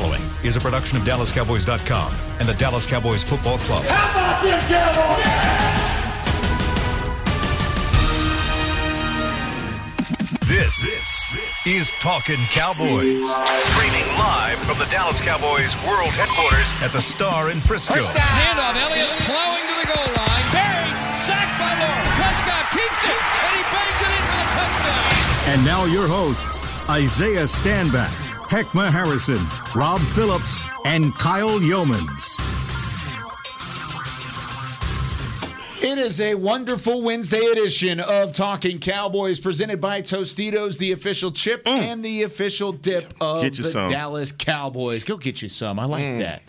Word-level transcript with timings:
following 0.00 0.22
is 0.44 0.56
a 0.56 0.60
production 0.60 0.96
of 0.96 1.04
DallasCowboys.com 1.04 2.14
and 2.38 2.48
the 2.48 2.54
Dallas 2.54 2.86
Cowboys 2.86 3.22
Football 3.22 3.58
Club. 3.58 3.84
How 3.84 4.10
about 4.10 4.42
them 4.42 4.60
Cowboys? 4.68 5.60
This, 10.48 11.66
is 11.66 11.92
Talking 12.00 12.40
Cowboys. 12.50 13.20
Streaming 13.70 14.08
live 14.16 14.58
from 14.64 14.78
the 14.78 14.88
Dallas 14.90 15.20
Cowboys 15.20 15.76
World 15.86 16.10
Headquarters 16.16 16.82
at 16.82 16.92
the 16.92 17.00
Star 17.00 17.50
in 17.50 17.60
Frisco. 17.60 18.00
Handoff, 18.00 18.74
Elliott 18.80 19.12
plowing 19.28 19.66
to 19.68 19.76
the 19.78 19.88
goal 19.92 20.08
line. 20.16 20.46
Barry, 20.50 20.90
sacked 21.12 21.54
by 21.60 21.70
Lawrence. 21.76 22.08
Prescott 22.16 22.66
keeps 22.72 23.02
it, 23.04 23.20
and 23.20 23.52
he 23.52 23.62
bangs 23.68 24.00
it 24.00 24.10
in 24.16 24.22
for 24.26 24.36
the 24.40 24.48
touchdown. 24.56 25.54
And 25.54 25.64
now 25.64 25.84
your 25.84 26.08
hosts, 26.08 26.88
Isaiah 26.88 27.44
Stanback, 27.44 28.29
Heckma 28.50 28.90
Harrison, 28.90 29.38
Rob 29.76 30.00
Phillips, 30.00 30.66
and 30.84 31.14
Kyle 31.14 31.60
Yeomans. 31.60 32.40
It 35.80 35.98
is 35.98 36.20
a 36.20 36.34
wonderful 36.34 37.00
Wednesday 37.00 37.38
edition 37.52 38.00
of 38.00 38.32
Talking 38.32 38.80
Cowboys 38.80 39.38
presented 39.38 39.80
by 39.80 40.02
Tostitos, 40.02 40.78
the 40.78 40.90
official 40.90 41.30
chip 41.30 41.64
mm. 41.64 41.70
and 41.70 42.04
the 42.04 42.24
official 42.24 42.72
dip 42.72 43.14
of 43.20 43.42
Get 43.42 43.56
you 43.56 43.62
the 43.62 43.70
some. 43.70 43.92
Dallas 43.92 44.32
Cowboys. 44.32 45.04
Go 45.04 45.16
get 45.16 45.40
you 45.42 45.48
some. 45.48 45.78
I 45.78 45.84
like 45.84 46.02
mm. 46.02 46.18
that. 46.18 46.42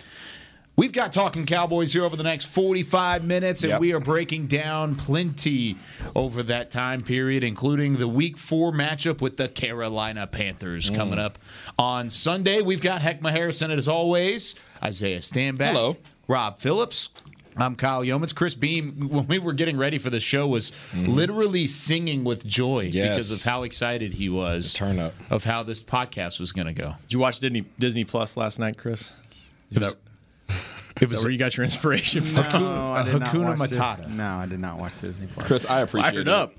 We've 0.77 0.93
got 0.93 1.11
Talking 1.11 1.45
Cowboys 1.45 1.91
here 1.91 2.05
over 2.05 2.15
the 2.15 2.23
next 2.23 2.45
45 2.45 3.25
minutes, 3.25 3.63
and 3.63 3.71
Yep. 3.71 3.81
we 3.81 3.93
are 3.93 3.99
breaking 3.99 4.47
down 4.47 4.95
plenty 4.95 5.75
over 6.15 6.41
that 6.43 6.71
time 6.71 7.03
period, 7.03 7.43
including 7.43 7.97
the 7.97 8.07
week 8.07 8.37
four 8.37 8.71
matchup 8.71 9.19
with 9.21 9.35
the 9.35 9.49
Carolina 9.49 10.27
Panthers 10.27 10.89
mm. 10.89 10.95
coming 10.95 11.19
up 11.19 11.37
on 11.77 12.09
Sunday. 12.09 12.61
We've 12.61 12.81
got 12.81 13.01
Heckma 13.01 13.31
Harrison, 13.31 13.69
as 13.69 13.87
always, 13.87 14.55
Isaiah 14.81 15.19
Stanback. 15.19 15.71
Hello. 15.71 15.97
Rob 16.27 16.57
Phillips. 16.57 17.09
I'm 17.57 17.75
Kyle 17.75 18.01
Youmans. 18.01 18.33
Chris 18.33 18.55
Beam, 18.55 19.09
when 19.09 19.27
we 19.27 19.39
were 19.39 19.51
getting 19.51 19.77
ready 19.77 19.97
for 19.97 20.09
the 20.09 20.21
show, 20.21 20.47
was 20.47 20.71
mm-hmm. 20.93 21.07
literally 21.07 21.67
singing 21.67 22.23
with 22.23 22.45
joy 22.47 22.89
because 22.89 23.29
of 23.31 23.43
how 23.43 23.63
excited 23.63 24.13
he 24.13 24.29
was 24.29 24.71
turn 24.71 24.99
up. 24.99 25.13
of 25.29 25.43
how 25.43 25.61
this 25.61 25.83
podcast 25.83 26.39
was 26.39 26.53
going 26.53 26.67
to 26.67 26.73
go. 26.73 26.95
Did 27.01 27.13
you 27.13 27.19
watch 27.19 27.41
Disney 27.41 27.65
Disney 27.77 28.05
Plus 28.05 28.37
last 28.37 28.57
night, 28.57 28.77
Chris? 28.77 29.11
Is 29.69 29.77
that, 29.79 29.95
It 31.01 31.05
is 31.05 31.09
that 31.09 31.15
was 31.17 31.23
where 31.23 31.31
you 31.31 31.37
got 31.39 31.57
your 31.57 31.63
inspiration 31.63 32.23
from? 32.23 32.61
No, 32.63 32.93
I 32.93 33.03
did 33.03 33.19
not 33.19 33.29
Hakuna 33.29 33.59
watch 33.59 33.69
Matata. 33.71 34.05
Dis- 34.07 34.15
No, 34.15 34.35
I 34.35 34.45
did 34.45 34.59
not 34.59 34.77
watch 34.77 34.97
Disney 35.01 35.27
Plus. 35.27 35.47
Chris, 35.47 35.65
I 35.65 35.81
appreciate 35.81 36.11
Fired 36.13 36.27
it. 36.27 36.33
up. 36.33 36.53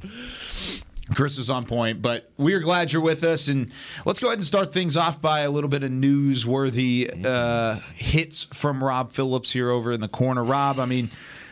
Chris 1.14 1.38
is 1.38 1.50
on 1.50 1.66
point, 1.66 2.00
but 2.00 2.30
we 2.38 2.54
are 2.54 2.60
glad 2.60 2.92
you're 2.92 3.02
with 3.02 3.22
us. 3.24 3.48
And 3.48 3.70
let's 4.06 4.18
go 4.18 4.28
ahead 4.28 4.38
and 4.38 4.44
start 4.44 4.72
things 4.72 4.96
off 4.96 5.20
by 5.20 5.40
a 5.40 5.50
little 5.50 5.68
bit 5.68 5.82
of 5.82 5.90
newsworthy 5.90 7.24
uh, 7.24 7.74
hits 7.94 8.44
from 8.44 8.82
Rob 8.82 9.12
Phillips 9.12 9.52
here 9.52 9.70
over 9.70 9.92
in 9.92 10.00
the 10.00 10.08
corner. 10.08 10.42
Rob, 10.44 10.78
I 10.78 10.86
mean, 10.86 11.10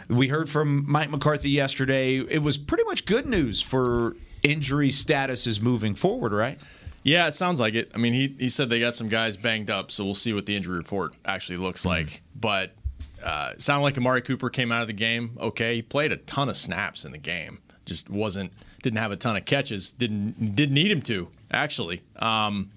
we 0.09 0.29
heard 0.29 0.49
from 0.49 0.91
Mike 0.91 1.11
McCarthy 1.11 1.51
yesterday. 1.51 2.19
It 2.19 2.43
was 2.43 2.59
pretty 2.59 2.85
much 2.85 3.05
good 3.07 3.27
news 3.27 3.61
for 3.61 4.17
injury 4.43 4.89
statuses 4.91 5.61
moving 5.61 5.95
forward, 5.95 6.33
right? 6.33 6.59
Yeah, 7.03 7.27
it 7.29 7.35
sounds 7.35 7.59
like 7.61 7.75
it. 7.75 7.91
I 7.95 7.99
mean, 7.99 8.13
he, 8.13 8.35
he 8.39 8.49
said 8.49 8.71
they 8.71 8.81
got 8.81 8.95
some 8.95 9.09
guys 9.09 9.37
banged 9.37 9.69
up, 9.71 9.91
so 9.91 10.05
we'll 10.05 10.15
see 10.15 10.33
what 10.33 10.47
the 10.47 10.55
injury 10.57 10.77
report 10.79 11.15
actually 11.25 11.57
looks 11.59 11.85
like. 11.85 12.23
But 12.39 12.73
uh, 13.23 13.55
sounded 13.59 13.83
like 13.83 13.99
Amari 13.99 14.23
Cooper 14.23 14.51
came 14.51 14.73
out 14.73 14.83
of 14.83 14.87
the 14.87 14.93
game 14.93 15.37
okay. 15.41 15.77
He 15.77 15.83
played 15.83 16.13
a 16.13 16.17
ton 16.17 16.49
of 16.49 16.57
snaps 16.57 17.05
in 17.05 17.13
the 17.13 17.19
game. 17.19 17.61
Just 17.85 18.09
wasn't 18.11 18.53
didn't 18.83 18.99
have 18.99 19.13
a 19.13 19.17
ton 19.17 19.37
of 19.37 19.45
catches. 19.45 19.91
Didn't 19.91 20.55
didn't 20.55 20.75
need 20.75 20.91
him 20.91 21.03
to 21.03 21.29
actually. 21.53 22.03
Um, 22.17 22.71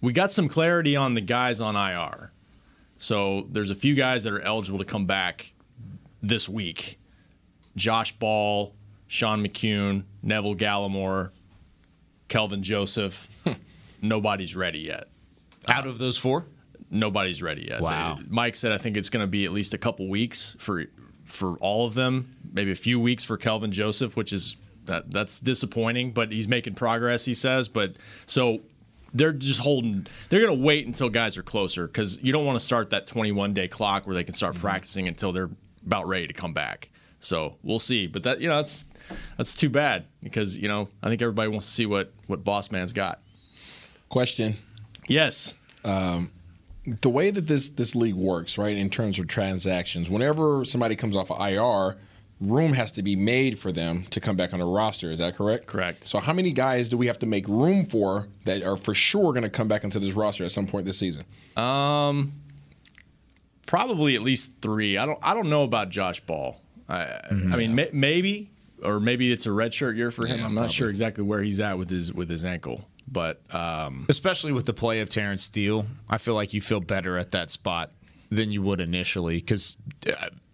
we 0.00 0.12
got 0.12 0.32
some 0.32 0.48
clarity 0.48 0.96
on 0.96 1.14
the 1.14 1.20
guys 1.20 1.60
on 1.60 1.76
IR. 1.76 2.30
So 2.98 3.46
there's 3.50 3.70
a 3.70 3.74
few 3.74 3.94
guys 3.94 4.24
that 4.24 4.32
are 4.32 4.40
eligible 4.40 4.78
to 4.78 4.84
come 4.84 5.06
back 5.06 5.54
this 6.22 6.48
week. 6.48 6.98
Josh 7.76 8.12
Ball, 8.12 8.74
Sean 9.08 9.44
McKeon, 9.44 10.04
Neville 10.22 10.54
Gallimore, 10.54 11.30
Kelvin 12.28 12.62
Joseph. 12.62 13.28
Nobody's 14.02 14.56
ready 14.56 14.80
yet. 14.80 15.08
Out 15.68 15.86
of 15.86 15.98
those 15.98 16.16
four? 16.16 16.46
Nobody's 16.90 17.42
ready 17.42 17.66
yet. 17.68 17.80
Wow. 17.80 18.18
They- 18.20 18.26
Mike 18.28 18.56
said 18.56 18.72
I 18.72 18.78
think 18.78 18.96
it's 18.96 19.10
going 19.10 19.22
to 19.22 19.30
be 19.30 19.44
at 19.44 19.52
least 19.52 19.74
a 19.74 19.78
couple 19.78 20.08
weeks 20.08 20.56
for 20.58 20.84
for 21.24 21.56
all 21.58 21.86
of 21.86 21.94
them. 21.94 22.36
Maybe 22.52 22.72
a 22.72 22.76
few 22.76 22.98
weeks 22.98 23.24
for 23.24 23.36
Kelvin 23.36 23.72
Joseph, 23.72 24.16
which 24.16 24.32
is 24.32 24.56
that 24.86 25.10
that's 25.10 25.40
disappointing, 25.40 26.12
but 26.12 26.32
he's 26.32 26.48
making 26.48 26.74
progress. 26.74 27.24
He 27.24 27.34
says, 27.34 27.68
but 27.68 27.94
so 28.26 28.60
they're 29.14 29.32
just 29.32 29.60
holding. 29.60 30.06
They're 30.28 30.40
going 30.40 30.58
to 30.58 30.64
wait 30.64 30.86
until 30.86 31.08
guys 31.08 31.38
are 31.38 31.42
closer 31.42 31.86
because 31.86 32.20
you 32.22 32.32
don't 32.32 32.44
want 32.44 32.58
to 32.58 32.64
start 32.64 32.90
that 32.90 33.06
21 33.06 33.54
day 33.54 33.68
clock 33.68 34.06
where 34.06 34.14
they 34.14 34.24
can 34.24 34.34
start 34.34 34.54
mm-hmm. 34.54 34.62
practicing 34.62 35.08
until 35.08 35.32
they're 35.32 35.50
about 35.84 36.06
ready 36.06 36.26
to 36.26 36.32
come 36.32 36.52
back. 36.52 36.90
So 37.20 37.56
we'll 37.62 37.78
see. 37.78 38.06
But 38.06 38.22
that 38.24 38.40
you 38.40 38.48
know 38.48 38.56
that's 38.56 38.86
that's 39.36 39.54
too 39.54 39.68
bad 39.68 40.06
because 40.22 40.56
you 40.56 40.68
know 40.68 40.88
I 41.02 41.08
think 41.08 41.22
everybody 41.22 41.48
wants 41.48 41.66
to 41.66 41.72
see 41.72 41.86
what 41.86 42.12
what 42.26 42.44
Boss 42.44 42.70
Man's 42.70 42.92
got. 42.92 43.20
Question. 44.08 44.56
Yes. 45.08 45.54
Um, 45.84 46.32
The 46.86 47.10
way 47.10 47.30
that 47.30 47.46
this 47.46 47.68
this 47.68 47.94
league 47.94 48.14
works, 48.14 48.56
right, 48.58 48.76
in 48.76 48.88
terms 48.90 49.18
of 49.18 49.26
transactions, 49.28 50.08
whenever 50.08 50.64
somebody 50.64 50.96
comes 50.96 51.14
off 51.14 51.30
of 51.30 51.40
IR, 51.40 51.96
room 52.40 52.72
has 52.72 52.90
to 52.92 53.02
be 53.02 53.14
made 53.16 53.58
for 53.58 53.70
them 53.70 54.04
to 54.10 54.18
come 54.20 54.34
back 54.34 54.54
on 54.54 54.60
the 54.60 54.64
roster. 54.64 55.10
Is 55.10 55.18
that 55.18 55.34
correct? 55.36 55.66
Correct. 55.66 56.04
So 56.04 56.20
how 56.20 56.32
many 56.32 56.52
guys 56.52 56.88
do 56.88 56.96
we 56.96 57.06
have 57.06 57.18
to 57.18 57.26
make 57.26 57.46
room 57.48 57.84
for 57.84 58.28
that 58.46 58.62
are 58.62 58.78
for 58.78 58.94
sure 58.94 59.32
going 59.32 59.42
to 59.42 59.50
come 59.50 59.68
back 59.68 59.84
into 59.84 59.98
this 59.98 60.14
roster 60.14 60.44
at 60.44 60.52
some 60.52 60.66
point 60.66 60.86
this 60.86 60.96
season? 60.98 61.24
Um, 61.56 62.32
probably 63.66 64.14
at 64.16 64.22
least 64.22 64.52
three. 64.62 64.96
I 64.96 65.06
don't 65.06 65.18
I 65.22 65.34
don't 65.34 65.50
know 65.50 65.64
about 65.64 65.90
Josh 65.90 66.20
Ball. 66.20 66.60
I, 66.88 67.04
Mm-hmm. 67.30 67.52
I 67.52 67.56
mean 67.56 67.74
may, 67.74 67.90
maybe 67.92 68.50
or 68.82 68.98
maybe 68.98 69.30
it's 69.30 69.46
a 69.46 69.50
redshirt 69.50 69.96
year 69.96 70.10
for 70.10 70.26
him. 70.26 70.38
Yeah, 70.40 70.46
I'm 70.46 70.54
not 70.54 70.62
probably. 70.62 70.72
sure 70.74 70.88
exactly 70.90 71.22
where 71.22 71.42
he's 71.42 71.60
at 71.60 71.76
with 71.78 71.90
his 71.90 72.12
with 72.12 72.28
his 72.30 72.44
ankle, 72.44 72.88
but 73.08 73.40
um, 73.54 74.06
Especially 74.08 74.52
with 74.52 74.66
the 74.66 74.72
play 74.72 75.00
of 75.00 75.08
Terence 75.08 75.44
Steele, 75.44 75.86
I 76.08 76.18
feel 76.18 76.34
like 76.34 76.54
you 76.54 76.60
feel 76.60 76.80
better 76.80 77.18
at 77.18 77.32
that 77.32 77.50
spot 77.50 77.90
than 78.30 78.52
you 78.52 78.62
would 78.62 78.80
initially 78.80 79.36
because 79.36 79.76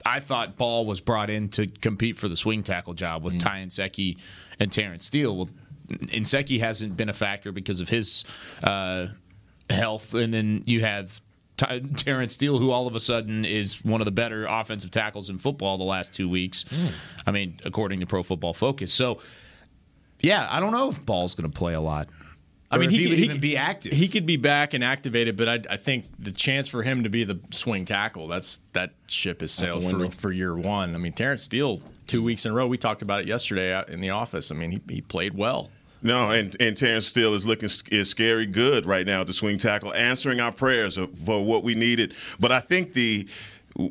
I 0.05 0.21
thought 0.21 0.57
Ball 0.57 0.87
was 0.87 1.01
brought 1.01 1.29
in 1.31 1.49
to 1.51 1.67
compete 1.67 2.17
for 2.17 2.29
the 2.29 2.37
swing 2.37 2.63
tackle 2.63 2.95
job 2.95 3.23
with 3.25 3.39
Ty 3.39 3.65
Nsekhe 3.67 4.19
and 4.59 4.73
Terence 4.73 5.05
Steele. 5.07 5.37
Well, 5.37 5.51
Nsekhe 5.89 6.59
hasn't 6.59 6.97
been 6.97 7.09
a 7.09 7.13
factor 7.13 7.53
because 7.53 7.81
of 7.81 7.89
his 7.89 8.25
uh, 8.65 9.09
health, 9.71 10.15
and 10.15 10.33
then 10.33 10.63
you 10.67 10.81
have. 10.81 11.21
Ty- 11.57 11.81
Terence 11.97 12.35
Steele, 12.35 12.59
who 12.59 12.71
all 12.71 12.87
of 12.87 12.95
a 12.95 13.01
sudden 13.01 13.47
is 13.47 13.83
one 13.83 14.03
of 14.03 14.05
the 14.05 14.11
better 14.11 14.45
offensive 14.45 14.91
tackles 14.91 15.31
in 15.31 15.39
football 15.39 15.79
the 15.79 15.85
last 15.85 16.13
two 16.13 16.29
weeks. 16.29 16.67
I 17.27 17.31
mean, 17.31 17.57
according 17.65 18.01
to 18.01 18.07
Pro 18.07 18.23
Football 18.23 18.53
Focus. 18.53 18.93
So, 18.93 19.21
yeah, 20.21 20.47
I 20.51 20.61
don't 20.61 20.73
know 20.73 20.91
if 20.91 21.07
Ball's 21.07 21.35
going 21.35 21.51
to 21.51 21.59
play 21.59 21.73
a 21.73 21.81
lot. 21.81 22.09
I 22.71 22.79
mean 22.79 22.89
Or 22.89 22.91
he, 22.93 23.05
could- 23.09 23.19
even 23.19 23.31
could- 23.37 23.41
be 23.41 23.57
active. 23.57 23.93
He 23.93 24.09
could 24.09 24.27
be 24.27 24.37
back 24.37 24.75
and 24.75 24.83
activated, 24.83 25.37
but 25.37 25.49
I, 25.49 25.61
I 25.71 25.77
think 25.77 26.07
the 26.19 26.33
chance 26.33 26.67
for 26.69 26.83
him 26.83 27.05
to 27.05 27.09
be 27.09 27.25
the 27.25 27.39
swing 27.51 27.85
tackle 27.85 28.27
that's 28.27 28.61
that 28.73 28.93
ship 29.07 29.41
has 29.41 29.53
sailed 29.53 29.85
for, 29.85 30.11
for 30.11 30.33
year 30.33 30.57
one. 30.57 30.95
I 30.95 30.99
mean 30.99 31.13
Terence 31.13 31.43
Steele 31.43 31.81
two 32.07 32.23
weeks 32.25 32.45
in 32.45 32.53
a 32.53 32.55
row. 32.55 32.67
We 32.67 32.79
talked 32.79 33.03
about 33.03 33.21
it 33.21 33.27
yesterday 33.29 33.73
uh, 33.73 33.85
in 33.85 34.01
the 34.01 34.11
office. 34.11 34.51
I 34.51 34.55
mean 34.55 34.71
he, 34.73 34.81
he 34.89 35.01
played 35.01 35.35
well. 35.35 35.71
No, 36.03 36.31
and, 36.31 36.55
and 36.61 36.77
Terence 36.77 37.07
Steele 37.07 37.35
is 37.35 37.47
looking 37.47 37.69
is 37.91 38.11
scary 38.11 38.47
good 38.47 38.85
right 38.87 39.07
now 39.07 39.23
at 39.23 39.27
the 39.27 39.33
swing 39.33 39.59
tackle, 39.59 39.95
answering 39.95 40.41
our 40.41 40.53
prayers 40.53 40.97
for 41.25 41.45
what 41.45 41.65
we 41.65 41.75
needed. 41.75 42.15
But 42.39 42.53
I 42.53 42.61
think 42.61 42.93
the 42.93 43.27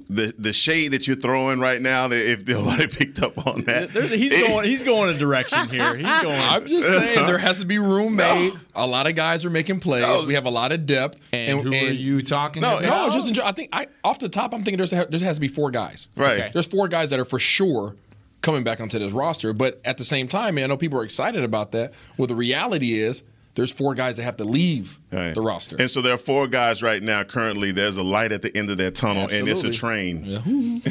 the 0.10 0.34
the 0.40 0.52
shade 0.52 0.94
that 0.94 1.06
you're 1.06 1.16
throwing 1.16 1.60
right 1.60 1.80
now, 1.82 2.08
that 2.08 2.18
if 2.32 2.48
nobody 2.48 2.88
picked 2.88 3.22
up 3.22 3.46
on 3.48 3.62
that, 3.66 3.92
There's 3.94 4.12
a, 4.12 4.18
he's 4.18 4.32
it- 4.32 4.48
going 4.48 4.66
he's 4.66 4.82
going 4.84 5.14
a 5.16 5.18
direction 5.18 5.70
here. 5.70 5.96
He's 5.96 6.06
going. 6.22 6.36
I'm 6.40 6.66
just 6.66 6.88
saying 6.88 7.28
there 7.28 7.38
has 7.38 7.60
to 7.60 7.66
be 7.66 7.78
room 7.78 8.16
made. 8.16 8.54
A 8.74 8.88
lot 8.88 9.06
of 9.08 9.16
guys 9.16 9.46
are 9.46 9.50
making 9.50 9.80
plays. 9.82 10.02
No. 10.04 10.26
We 10.26 10.34
have 10.34 10.46
a 10.46 10.50
lot 10.50 10.72
of 10.72 10.86
depth. 10.86 11.22
and, 11.32 11.62
who 11.62 11.70
are 11.72 11.76
you 11.92 12.22
talking 12.22 12.62
No, 12.62 12.80
about? 12.80 13.08
No, 13.08 13.14
just 13.14 13.28
enjoy. 13.28 13.44
I 13.44 13.52
think 13.52 13.70
I 13.74 13.88
off 14.04 14.20
the 14.20 14.30
top, 14.30 14.54
I'm 14.54 14.64
thinking 14.64 14.78
there's 14.78 14.90
there 14.92 15.06
has 15.20 15.38
to 15.38 15.42
be 15.42 15.48
four 15.48 15.70
guys. 15.72 16.10
Right. 16.18 16.40
Okay. 16.40 16.50
There's 16.52 16.68
four 16.68 16.88
guys 16.88 17.12
that 17.12 17.20
are 17.20 17.26
for 17.26 17.38
sure 17.40 17.96
coming 18.42 18.64
back 18.64 18.80
onto 18.82 18.98
this 19.00 19.12
roster. 19.14 19.54
But 19.54 19.82
at 19.86 19.98
the 19.98 20.04
same 20.06 20.28
time, 20.28 20.56
man, 20.56 20.66
I 20.66 20.68
know 20.68 20.78
people 20.78 21.00
are 21.00 21.04
excited 21.04 21.44
about 21.44 21.72
that. 21.74 21.94
Well, 22.18 22.28
the 22.28 22.36
reality 22.36 22.94
is 23.00 23.24
there's 23.56 23.72
four 23.72 23.96
guys 23.96 24.18
that 24.18 24.24
have 24.24 24.38
to 24.38 24.44
leave 24.46 25.00
Right. 25.12 25.34
the 25.34 25.42
roster. 25.42 25.78
And 25.80 25.90
so 25.90 26.02
there 26.02 26.14
are 26.14 26.18
four 26.18 26.48
guys 26.48 26.84
right 26.84 27.02
now. 27.02 27.24
Currently, 27.24 27.72
there's 27.72 27.98
a 27.98 28.04
light 28.04 28.32
at 28.32 28.42
the 28.42 28.56
end 28.56 28.70
of 28.70 28.78
that 28.80 28.96
tunnel, 28.96 29.24
and 29.24 29.48
it's 29.48 29.64
a 29.64 29.68
Absolutely. 29.68 29.78
train. 29.78 30.82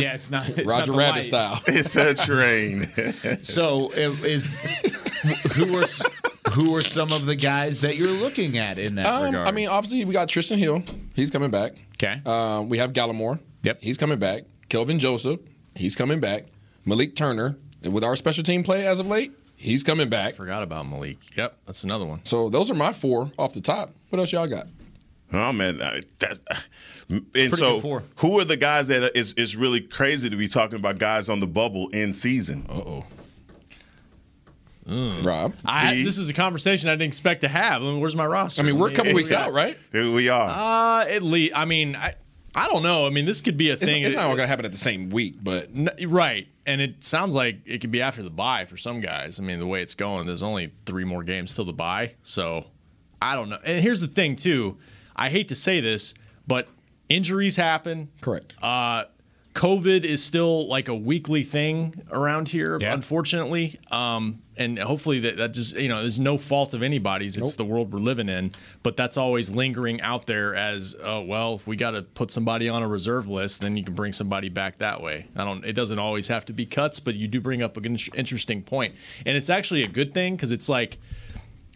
yeah, 0.00 0.14
it's 0.14 0.30
not 0.30 0.48
it's 0.48 0.64
Roger 0.68 0.92
the 0.92 0.98
Rabbit 0.98 1.16
light. 1.16 1.24
style. 1.24 1.60
It's 1.66 1.96
a 1.96 2.14
train. 2.14 2.88
So 3.42 3.90
it 3.94 4.24
is 4.24 4.54
who 5.54 5.76
are 5.78 5.86
who 6.54 6.74
are 6.76 6.80
some 6.82 7.12
of 7.12 7.26
the 7.26 7.34
guys 7.36 7.80
that 7.82 7.96
you're 7.96 8.08
looking 8.12 8.58
at 8.58 8.78
in 8.78 8.94
that 8.96 9.06
Um, 9.06 9.24
regard? 9.26 9.48
I 9.48 9.50
mean, 9.50 9.68
obviously 9.68 10.04
we 10.04 10.12
got 10.12 10.28
Trysten 10.28 10.58
Hill. 10.58 10.82
He's 11.14 11.30
coming 11.30 11.50
back. 11.50 11.72
okay, 12.02 12.20
Um, 12.24 12.68
we 12.68 12.78
have 12.78 12.92
Gallimore. 12.92 13.40
Yep. 13.64 13.78
He's 13.82 13.98
coming 13.98 14.18
back. 14.18 14.44
Kelvin 14.68 14.98
Joseph. 14.98 15.40
He's 15.74 15.96
coming 15.96 16.20
back. 16.20 16.44
Malik 16.84 17.16
Turner. 17.16 17.56
With 17.82 18.02
our 18.04 18.16
special 18.16 18.42
team 18.42 18.62
play 18.64 18.86
as 18.86 18.98
of 19.00 19.06
late, 19.06 19.32
he's 19.56 19.82
coming 19.82 20.08
back. 20.08 20.34
I 20.34 20.36
Forgot 20.36 20.62
about 20.62 20.88
Malik. 20.88 21.18
Yep, 21.36 21.58
that's 21.66 21.84
another 21.84 22.04
one. 22.06 22.24
So 22.24 22.48
those 22.48 22.70
are 22.70 22.74
my 22.74 22.92
four 22.92 23.30
off 23.38 23.54
the 23.54 23.60
top. 23.60 23.92
What 24.10 24.18
else 24.20 24.32
y'all 24.32 24.46
got? 24.46 24.66
Oh 25.32 25.52
man, 25.52 25.78
that's 26.18 26.40
and 27.08 27.32
Pretty 27.32 27.56
so 27.56 27.74
good 27.74 27.82
four. 27.82 28.02
who 28.16 28.38
are 28.38 28.44
the 28.44 28.56
guys 28.56 28.88
that 28.88 29.02
is 29.16 29.32
are, 29.32 29.40
is 29.40 29.50
is 29.50 29.56
really 29.56 29.80
crazy 29.80 30.30
to 30.30 30.36
be 30.36 30.48
talking 30.48 30.78
about 30.78 30.98
guys 30.98 31.28
on 31.28 31.40
the 31.40 31.46
bubble 31.46 31.88
in 31.88 32.12
season? 32.12 32.66
Uh 32.68 32.72
oh. 32.72 33.04
Rob. 34.88 35.52
I, 35.64 35.96
D. 35.96 36.04
this 36.04 36.16
is 36.16 36.28
a 36.28 36.32
conversation 36.32 36.88
I 36.88 36.92
didn't 36.92 37.08
expect 37.08 37.40
to 37.40 37.48
have. 37.48 37.82
I 37.82 37.84
mean, 37.84 37.98
where's 38.00 38.14
my 38.14 38.26
roster? 38.26 38.62
I 38.62 38.64
mean, 38.64 38.78
we're 38.78 38.88
a 38.88 38.92
couple 38.92 39.14
weeks 39.14 39.32
out, 39.32 39.52
right? 39.52 39.76
Here 39.90 40.12
we 40.12 40.28
are. 40.28 40.48
Uh, 40.48 41.06
at 41.08 41.22
least, 41.22 41.56
I 41.56 41.64
mean, 41.64 41.96
I, 41.96 42.14
I 42.56 42.68
don't 42.68 42.82
know. 42.82 43.06
I 43.06 43.10
mean, 43.10 43.26
this 43.26 43.40
could 43.42 43.56
be 43.58 43.70
a 43.70 43.76
thing. 43.76 44.02
it's 44.02 44.14
not 44.14 44.24
all 44.24 44.30
going 44.34 44.44
to 44.44 44.48
happen 44.48 44.64
at 44.64 44.72
the 44.72 44.78
same 44.78 45.10
week, 45.10 45.36
but 45.42 45.68
N- 45.74 45.90
right, 46.08 46.48
and 46.64 46.80
it 46.80 47.04
sounds 47.04 47.34
like 47.34 47.58
it 47.66 47.78
could 47.82 47.90
be 47.90 48.00
after 48.00 48.22
the 48.22 48.30
bye 48.30 48.64
for 48.64 48.76
some 48.78 49.00
guys. 49.00 49.38
I 49.38 49.42
mean, 49.42 49.58
the 49.58 49.66
way 49.66 49.82
it's 49.82 49.94
going, 49.94 50.26
there's 50.26 50.42
only 50.42 50.72
three 50.86 51.04
more 51.04 51.22
games 51.22 51.54
till 51.54 51.66
the 51.66 51.72
bye, 51.74 52.14
so 52.22 52.66
I 53.20 53.34
don't 53.36 53.50
know. 53.50 53.58
And 53.64 53.82
here's 53.82 54.00
the 54.00 54.08
thing, 54.08 54.36
too. 54.36 54.78
I 55.14 55.28
hate 55.28 55.48
to 55.48 55.54
say 55.54 55.80
this, 55.80 56.14
but 56.46 56.66
injuries 57.10 57.56
happen. 57.56 58.08
correct. 58.22 58.54
Uh, 58.62 59.04
COVID 59.54 60.04
is 60.04 60.22
still 60.24 60.66
like 60.68 60.88
a 60.88 60.94
weekly 60.94 61.42
thing 61.42 62.02
around 62.10 62.48
here, 62.48 62.78
Yeah. 62.80 62.92
unfortunately. 62.94 63.78
Um, 63.90 64.42
and 64.56 64.78
hopefully 64.78 65.20
that, 65.20 65.36
that 65.36 65.52
just, 65.52 65.76
you 65.76 65.88
know, 65.88 66.02
there's 66.02 66.20
no 66.20 66.38
fault 66.38 66.74
of 66.74 66.82
anybody's. 66.82 67.36
It's 67.36 67.56
the 67.56 67.64
world 67.64 67.92
we're 67.92 67.98
living 67.98 68.28
in. 68.28 68.52
But 68.82 68.96
that's 68.96 69.16
always 69.16 69.50
lingering 69.50 70.00
out 70.00 70.26
there 70.26 70.54
as, 70.54 70.96
oh, 71.02 71.22
well, 71.22 71.56
if 71.56 71.66
we 71.66 71.76
got 71.76 71.92
to 71.92 72.02
put 72.02 72.30
somebody 72.30 72.68
on 72.68 72.82
a 72.82 72.88
reserve 72.88 73.28
list, 73.28 73.60
then 73.60 73.76
you 73.76 73.84
can 73.84 73.94
bring 73.94 74.12
somebody 74.12 74.48
back 74.48 74.76
that 74.78 75.02
way. 75.02 75.26
I 75.36 75.44
don't, 75.44 75.64
it 75.64 75.72
doesn't 75.72 75.98
always 75.98 76.28
have 76.28 76.44
to 76.46 76.52
be 76.52 76.66
cuts, 76.66 77.00
but 77.00 77.14
you 77.14 77.28
do 77.28 77.40
bring 77.40 77.62
up 77.62 77.76
an 77.76 77.84
interesting. 78.14 78.64
And 78.70 79.36
it's 79.36 79.50
actually 79.50 79.82
a 79.82 79.88
good 79.88 80.14
thing 80.14 80.36
because 80.36 80.52
it's 80.52 80.68
like, 80.68 80.98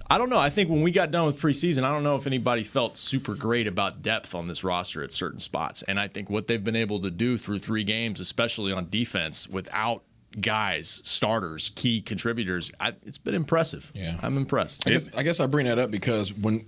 I 0.08 0.18
don't 0.18 0.28
know. 0.28 0.38
I 0.38 0.50
think 0.50 0.68
when 0.68 0.82
we 0.82 0.90
got 0.90 1.12
done 1.12 1.26
with 1.26 1.40
preseason, 1.40 1.84
I 1.84 1.92
don't 1.92 2.02
know 2.02 2.16
if 2.16 2.26
anybody 2.26 2.64
felt 2.64 2.96
super 2.96 3.36
great 3.36 3.68
about 3.68 4.02
depth 4.02 4.34
on 4.34 4.48
this 4.48 4.64
roster 4.64 5.04
at 5.04 5.12
certain 5.12 5.38
spots. 5.38 5.84
And 5.84 6.00
I 6.00 6.08
think 6.08 6.28
what 6.28 6.48
they've 6.48 6.62
been 6.62 6.74
able 6.74 7.00
to 7.02 7.10
do 7.10 7.38
through 7.38 7.60
three 7.60 7.84
games, 7.84 8.18
especially 8.18 8.72
on 8.72 8.90
defense, 8.90 9.48
without 9.48 10.02
guys, 10.40 11.00
starters, 11.04 11.70
key 11.74 12.00
contributors, 12.00 12.70
I, 12.78 12.92
it's 13.04 13.18
been 13.18 13.34
impressive. 13.34 13.90
Yeah. 13.94 14.18
I'm 14.22 14.36
impressed. 14.36 14.86
I 14.86 14.90
guess, 14.90 15.10
I 15.16 15.22
guess 15.22 15.40
I 15.40 15.46
bring 15.46 15.66
that 15.66 15.78
up 15.78 15.90
because 15.90 16.32
when 16.32 16.66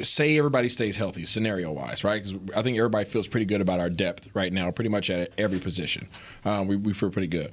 say 0.00 0.36
everybody 0.38 0.68
stays 0.68 0.96
healthy, 0.96 1.24
scenario 1.24 1.72
wise, 1.72 2.04
right? 2.04 2.22
Because 2.22 2.38
I 2.54 2.62
think 2.62 2.76
everybody 2.76 3.08
feels 3.08 3.28
pretty 3.28 3.46
good 3.46 3.60
about 3.60 3.80
our 3.80 3.90
depth 3.90 4.34
right 4.34 4.52
now, 4.52 4.70
pretty 4.70 4.90
much 4.90 5.10
at 5.10 5.32
every 5.38 5.58
position. 5.58 6.08
Um, 6.44 6.66
we, 6.66 6.76
we 6.76 6.92
feel 6.92 7.10
pretty 7.10 7.28
good. 7.28 7.52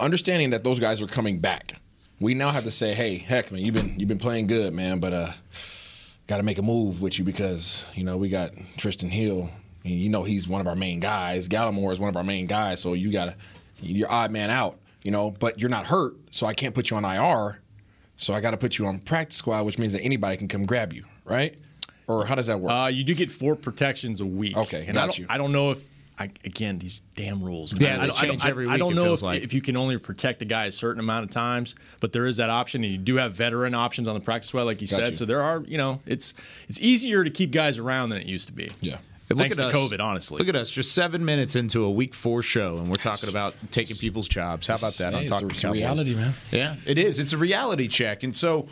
Understanding 0.00 0.50
that 0.50 0.64
those 0.64 0.78
guys 0.78 1.02
are 1.02 1.06
coming 1.06 1.38
back, 1.38 1.72
we 2.20 2.34
now 2.34 2.50
have 2.50 2.64
to 2.64 2.70
say, 2.70 2.94
hey, 2.94 3.16
heck, 3.16 3.52
man, 3.52 3.62
you've 3.62 3.74
been 3.74 3.98
you've 3.98 4.08
been 4.08 4.18
playing 4.18 4.46
good, 4.46 4.72
man, 4.72 4.98
but 4.98 5.12
uh, 5.12 5.32
got 6.26 6.38
to 6.38 6.42
make 6.42 6.58
a 6.58 6.62
move 6.62 7.02
with 7.02 7.18
you 7.18 7.24
because 7.24 7.88
you 7.94 8.04
know 8.04 8.16
we 8.16 8.28
got 8.28 8.52
Trysten 8.78 9.10
Hill. 9.10 9.50
and 9.84 9.92
You 9.92 10.08
know 10.08 10.22
he's 10.22 10.48
one 10.48 10.60
of 10.60 10.66
our 10.66 10.76
main 10.76 11.00
guys. 11.00 11.48
Gallimore 11.48 11.92
is 11.92 12.00
one 12.00 12.08
of 12.08 12.16
our 12.16 12.24
main 12.24 12.46
guys, 12.46 12.80
so 12.80 12.94
you 12.94 13.12
got 13.12 13.26
to 13.26 13.36
you're 13.80 14.10
odd 14.10 14.30
man 14.30 14.50
out. 14.50 14.78
You 15.02 15.10
know, 15.10 15.30
but 15.32 15.60
you're 15.60 15.68
not 15.68 15.84
hurt, 15.84 16.14
so 16.30 16.46
I 16.46 16.54
can't 16.54 16.74
put 16.74 16.88
you 16.90 16.96
on 16.96 17.04
IR. 17.04 17.60
So 18.16 18.32
I 18.32 18.40
got 18.40 18.52
to 18.52 18.56
put 18.56 18.78
you 18.78 18.86
on 18.86 19.00
practice 19.00 19.36
squad, 19.36 19.64
which 19.66 19.78
means 19.78 19.92
that 19.92 20.00
anybody 20.00 20.36
can 20.38 20.48
come 20.48 20.64
grab 20.64 20.92
you, 20.94 21.04
right? 21.26 21.54
Or 22.06 22.24
how 22.24 22.34
does 22.34 22.46
that 22.46 22.58
work? 22.60 22.70
Uh, 22.72 22.86
you 22.86 23.04
do 23.04 23.14
get 23.14 23.30
four 23.30 23.54
protections 23.56 24.20
a 24.22 24.26
week. 24.26 24.56
Okay, 24.56 24.84
and 24.86 24.94
got 24.94 25.02
I 25.02 25.06
don't, 25.06 25.18
you. 25.18 25.26
I 25.28 25.38
don't 25.38 25.52
know 25.52 25.72
if. 25.72 25.86
I, 26.16 26.30
again, 26.44 26.78
these 26.78 27.00
damn 27.16 27.42
rules. 27.42 27.74
Yeah, 27.78 27.94
I, 27.94 27.96
they 27.96 28.02
I 28.02 28.06
don't- 28.06 28.16
change 28.16 28.44
I, 28.44 28.48
every 28.50 28.68
I 28.68 28.76
don't 28.76 28.94
know 28.94 29.12
if, 29.14 29.20
like. 29.22 29.42
if 29.42 29.52
you 29.52 29.60
can 29.60 29.76
only 29.76 29.98
protect 29.98 30.40
a 30.42 30.44
guy 30.44 30.66
a 30.66 30.72
certain 30.72 31.00
amount 31.00 31.24
of 31.24 31.30
times, 31.30 31.74
but 31.98 32.12
there 32.12 32.26
is 32.26 32.36
that 32.36 32.50
option, 32.50 32.84
and 32.84 32.92
you 32.92 32.98
do 32.98 33.16
have 33.16 33.34
veteran 33.34 33.74
options 33.74 34.06
on 34.06 34.14
the 34.14 34.20
practice 34.20 34.48
squad, 34.48 34.62
like 34.62 34.80
you 34.80 34.86
Got 34.86 34.96
said. 34.96 35.08
you. 35.08 35.14
So 35.14 35.24
there 35.24 35.42
are, 35.42 35.64
you 35.66 35.76
know, 35.76 36.00
it's 36.06 36.32
it's 36.68 36.78
easier 36.80 37.24
to 37.24 37.30
keep 37.30 37.50
guys 37.50 37.78
around 37.78 38.10
than 38.10 38.20
it 38.20 38.26
used 38.28 38.46
to 38.46 38.52
be. 38.54 38.70
yeah. 38.80 38.98
Thanks 39.28 39.56
to 39.56 39.66
us. 39.68 39.74
COVID, 39.74 40.00
honestly. 40.00 40.38
Look 40.38 40.48
at 40.48 40.56
us, 40.56 40.70
just 40.70 40.92
seven 40.94 41.24
minutes 41.24 41.56
into 41.56 41.84
a 41.84 41.90
week 41.90 42.14
four 42.14 42.42
show, 42.42 42.76
and 42.76 42.88
we're 42.88 42.94
talking 42.96 43.28
about 43.28 43.54
taking 43.70 43.96
people's 43.96 44.28
jobs. 44.28 44.66
How 44.66 44.74
about 44.76 44.92
that? 44.94 45.10
Hey, 45.10 45.16
on 45.16 45.22
it's 45.22 45.30
talking 45.30 45.48
a- 45.48 45.50
it's 45.50 45.58
a 45.60 45.62
Cowboys? 45.68 45.78
reality, 45.80 46.14
man. 46.14 46.34
Yeah, 46.50 46.76
it 46.86 46.98
is. 46.98 47.18
It's 47.18 47.32
a 47.32 47.38
reality 47.38 47.88
check, 47.88 48.22
and 48.22 48.34
so. 48.34 48.66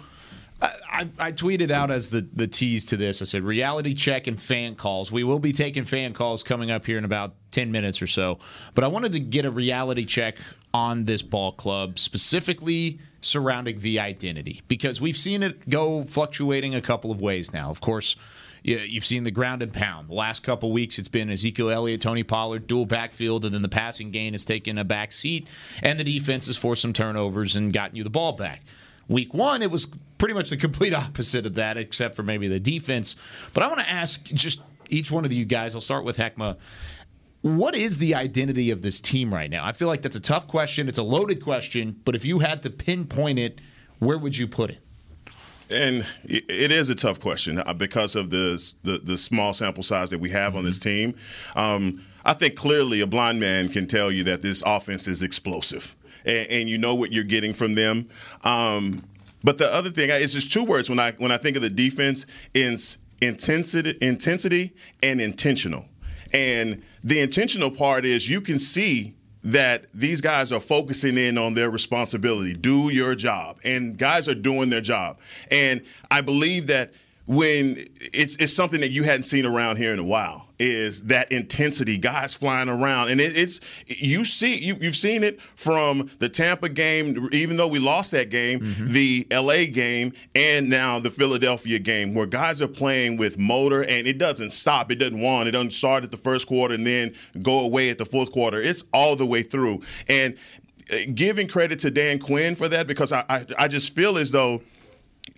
I, 0.60 0.76
I 0.88 1.08
I 1.18 1.32
tweeted 1.32 1.72
out 1.72 1.90
as 1.90 2.10
the, 2.10 2.20
the 2.32 2.46
tease 2.46 2.84
to 2.86 2.96
this. 2.96 3.20
I 3.20 3.24
said 3.24 3.42
reality 3.42 3.94
check 3.94 4.28
and 4.28 4.40
fan 4.40 4.76
calls. 4.76 5.10
We 5.10 5.24
will 5.24 5.40
be 5.40 5.50
taking 5.50 5.84
fan 5.84 6.12
calls 6.12 6.44
coming 6.44 6.70
up 6.70 6.86
here 6.86 6.98
in 6.98 7.04
about 7.04 7.34
ten 7.50 7.72
minutes 7.72 8.00
or 8.00 8.06
so. 8.06 8.38
But 8.76 8.84
I 8.84 8.86
wanted 8.86 9.10
to 9.14 9.18
get 9.18 9.44
a 9.44 9.50
reality 9.50 10.04
check 10.04 10.36
on 10.72 11.04
this 11.06 11.20
ball 11.20 11.50
club, 11.50 11.98
specifically 11.98 13.00
surrounding 13.22 13.80
the 13.80 13.98
identity, 13.98 14.62
because 14.68 15.00
we've 15.00 15.16
seen 15.16 15.42
it 15.42 15.68
go 15.68 16.04
fluctuating 16.04 16.76
a 16.76 16.80
couple 16.80 17.10
of 17.10 17.20
ways 17.20 17.52
now. 17.52 17.68
Of 17.68 17.80
course, 17.80 18.14
you- 18.14 18.20
you've 18.62 19.04
seen 19.04 19.24
the 19.24 19.30
ground 19.30 19.62
and 19.62 19.72
pound. 19.72 20.08
The 20.08 20.14
last 20.14 20.42
couple 20.42 20.72
weeks, 20.72 20.98
it's 20.98 21.08
been 21.08 21.30
Ezekiel 21.30 21.70
Elliott, 21.70 22.00
Tony 22.00 22.22
Pollard, 22.22 22.66
dual 22.66 22.86
backfield, 22.86 23.44
and 23.44 23.54
then 23.54 23.62
the 23.62 23.68
passing 23.68 24.10
game 24.10 24.34
has 24.34 24.44
taken 24.44 24.78
a 24.78 24.84
back 24.84 25.12
seat, 25.12 25.48
and 25.82 25.98
the 25.98 26.04
defense 26.04 26.46
has 26.46 26.56
forced 26.56 26.82
some 26.82 26.92
turnovers 26.92 27.56
and 27.56 27.72
gotten 27.72 27.96
you 27.96 28.04
the 28.04 28.10
ball 28.10 28.32
back. 28.32 28.62
Week 29.08 29.34
one, 29.34 29.62
it 29.62 29.70
was 29.70 29.86
pretty 30.18 30.34
much 30.34 30.50
the 30.50 30.56
complete 30.58 30.94
opposite 30.94 31.46
of 31.46 31.54
that, 31.54 31.76
except 31.76 32.14
for 32.14 32.22
maybe 32.22 32.48
the 32.48 32.60
defense. 32.60 33.16
But 33.52 33.62
I 33.62 33.68
want 33.68 33.80
to 33.80 33.90
ask 33.90 34.24
just 34.24 34.60
each 34.88 35.10
one 35.10 35.24
of 35.24 35.32
you 35.32 35.44
guys. 35.44 35.74
I'll 35.74 35.80
start 35.80 36.04
with 36.04 36.18
Heckma. 36.18 36.56
What 37.40 37.74
is 37.74 37.98
the 37.98 38.14
identity 38.14 38.70
of 38.70 38.82
this 38.82 39.00
team 39.00 39.34
right 39.34 39.50
now? 39.50 39.64
I 39.64 39.72
feel 39.72 39.88
like 39.88 40.02
that's 40.02 40.14
a 40.14 40.20
tough 40.20 40.46
question. 40.46 40.88
It's 40.88 40.98
a 40.98 41.02
loaded 41.02 41.42
question, 41.42 42.00
but 42.04 42.14
if 42.14 42.24
you 42.24 42.38
had 42.38 42.62
to 42.62 42.70
pinpoint 42.70 43.40
it, 43.40 43.60
where 43.98 44.16
would 44.16 44.38
you 44.38 44.46
put 44.46 44.70
it? 44.70 44.78
And 45.72 46.06
it 46.24 46.70
is 46.70 46.90
a 46.90 46.94
tough 46.94 47.18
question 47.20 47.58
uh, 47.58 47.72
because 47.74 48.14
of 48.14 48.30
the, 48.30 48.74
the 48.82 48.98
the 48.98 49.16
small 49.16 49.54
sample 49.54 49.82
size 49.82 50.10
that 50.10 50.18
we 50.18 50.30
have 50.30 50.54
on 50.54 50.64
this 50.64 50.78
team. 50.78 51.14
Um, 51.56 52.04
I 52.24 52.34
think 52.34 52.54
clearly 52.54 53.00
a 53.00 53.06
blind 53.06 53.40
man 53.40 53.68
can 53.68 53.86
tell 53.86 54.12
you 54.12 54.24
that 54.24 54.42
this 54.42 54.62
offense 54.64 55.08
is 55.08 55.22
explosive, 55.22 55.96
and, 56.24 56.46
and 56.50 56.68
you 56.68 56.78
know 56.78 56.94
what 56.94 57.12
you're 57.12 57.24
getting 57.24 57.52
from 57.52 57.74
them. 57.74 58.08
Um, 58.44 59.02
but 59.42 59.58
the 59.58 59.72
other 59.72 59.90
thing 59.90 60.10
is 60.10 60.34
just 60.34 60.52
two 60.52 60.64
words 60.64 60.88
when 60.88 60.98
I 60.98 61.12
when 61.12 61.32
I 61.32 61.36
think 61.36 61.56
of 61.56 61.62
the 61.62 61.70
defense 61.70 62.26
is 62.54 62.98
intensity, 63.20 63.96
intensity, 64.00 64.74
and 65.02 65.20
intentional. 65.20 65.86
And 66.34 66.82
the 67.04 67.20
intentional 67.20 67.70
part 67.70 68.04
is 68.04 68.28
you 68.28 68.40
can 68.40 68.58
see 68.58 69.14
that 69.44 69.86
these 69.92 70.20
guys 70.20 70.52
are 70.52 70.60
focusing 70.60 71.18
in 71.18 71.36
on 71.36 71.54
their 71.54 71.70
responsibility. 71.70 72.54
Do 72.54 72.90
your 72.90 73.14
job. 73.14 73.58
And 73.64 73.96
guys 73.98 74.28
are 74.28 74.34
doing 74.34 74.70
their 74.70 74.80
job. 74.80 75.18
And 75.50 75.82
I 76.10 76.20
believe 76.20 76.68
that 76.68 76.92
when 77.26 77.76
it's 78.00 78.36
it's 78.36 78.52
something 78.52 78.80
that 78.80 78.90
you 78.90 79.04
hadn't 79.04 79.24
seen 79.24 79.46
around 79.46 79.76
here 79.76 79.92
in 79.92 79.98
a 79.98 80.04
while 80.04 80.48
is 80.62 81.02
that 81.02 81.30
intensity 81.32 81.98
guys 81.98 82.34
flying 82.34 82.68
around. 82.68 83.08
And 83.08 83.20
it, 83.20 83.36
it's 83.36 83.60
you 83.86 84.24
see 84.24 84.56
you, 84.56 84.76
you've 84.80 84.96
seen 84.96 85.24
it 85.24 85.40
from 85.56 86.10
the 86.20 86.28
tampa 86.28 86.68
game 86.68 87.28
even 87.32 87.56
though 87.56 87.66
we 87.66 87.80
lost 87.80 88.12
that 88.12 88.30
game 88.30 88.60
the 88.86 89.26
la 89.32 89.64
game 89.72 90.12
and 90.34 90.68
now 90.68 91.00
the 91.00 91.10
philadelphia 91.10 91.78
game 91.78 92.14
where 92.14 92.26
guys 92.26 92.62
are 92.62 92.68
playing 92.68 93.16
with 93.16 93.38
motor 93.38 93.82
and 93.82 94.06
it 94.06 94.18
doesn't 94.18 94.50
stop. 94.50 94.92
It 94.92 94.96
doesn't 94.96 95.20
want 95.20 95.48
it 95.48 95.52
doesn't 95.52 95.72
start 95.72 96.04
at 96.04 96.10
the 96.10 96.16
first 96.16 96.46
quarter 96.46 96.74
and 96.74 96.86
then 96.86 97.14
go 97.42 97.60
away 97.60 97.90
at 97.90 97.98
the 97.98 98.06
fourth 98.06 98.30
quarter. 98.30 98.60
It's 98.60 98.84
all 98.92 99.16
the 99.16 99.26
way 99.26 99.42
through. 99.42 99.82
And 100.08 100.36
uh, 100.92 100.96
giving 101.14 101.48
credit 101.48 101.78
to 101.80 101.90
dan 101.90 102.18
quinn 102.18 102.56
for 102.56 102.68
that 102.68 102.88
because 102.88 103.12
i, 103.12 103.24
I, 103.28 103.46
I 103.56 103.68
just 103.68 103.94
feel 103.94 104.18
as 104.18 104.32
though 104.32 104.62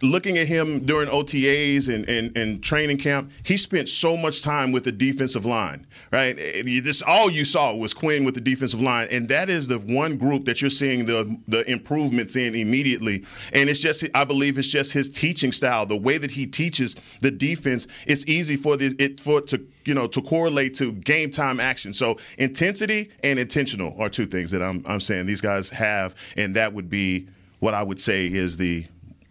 looking 0.04 0.38
at 0.38 0.46
him 0.46 0.80
during 0.84 1.08
OTAs 1.08 1.92
and, 1.92 2.08
and, 2.08 2.36
and 2.36 2.62
training 2.62 2.98
camp, 2.98 3.30
he 3.42 3.56
spent 3.56 3.88
so 3.88 4.16
much 4.16 4.42
time 4.42 4.72
with 4.72 4.84
the 4.84 4.92
defensive 4.92 5.44
line, 5.44 5.86
right? 6.12 6.36
This 6.36 7.02
all 7.02 7.30
you 7.30 7.44
saw 7.44 7.74
was 7.74 7.94
Quinn 7.94 8.24
with 8.24 8.34
the 8.34 8.40
defensive 8.40 8.80
line, 8.80 9.08
and 9.10 9.28
that 9.28 9.48
is 9.48 9.66
the 9.66 9.78
one 9.78 10.16
group 10.16 10.44
that 10.44 10.60
you're 10.60 10.70
seeing 10.70 11.06
the 11.06 11.38
the 11.48 11.68
improvements 11.70 12.36
in 12.36 12.54
immediately. 12.54 13.24
And 13.52 13.68
it's 13.68 13.80
just, 13.80 14.04
I 14.14 14.24
believe, 14.24 14.58
it's 14.58 14.70
just 14.70 14.92
his 14.92 15.08
teaching 15.08 15.52
style, 15.52 15.86
the 15.86 15.96
way 15.96 16.18
that 16.18 16.30
he 16.30 16.46
teaches 16.46 16.96
the 17.20 17.30
defense. 17.30 17.86
It's 18.06 18.26
easy 18.26 18.56
for 18.56 18.76
the 18.76 18.94
it 18.98 19.20
for 19.20 19.40
to 19.42 19.64
you 19.84 19.94
know 19.94 20.06
to 20.08 20.22
correlate 20.22 20.74
to 20.74 20.92
game 20.92 21.30
time 21.30 21.60
action. 21.60 21.92
So 21.92 22.18
intensity 22.38 23.10
and 23.22 23.38
intentional 23.38 23.94
are 23.98 24.08
two 24.08 24.26
things 24.26 24.50
that 24.50 24.62
I'm 24.62 24.84
I'm 24.86 25.00
saying 25.00 25.26
these 25.26 25.40
guys 25.40 25.70
have, 25.70 26.14
and 26.36 26.56
that 26.56 26.72
would 26.72 26.88
be 26.88 27.28
what 27.60 27.74
I 27.74 27.82
would 27.82 27.98
say 27.98 28.26
is 28.26 28.58
the 28.58 28.84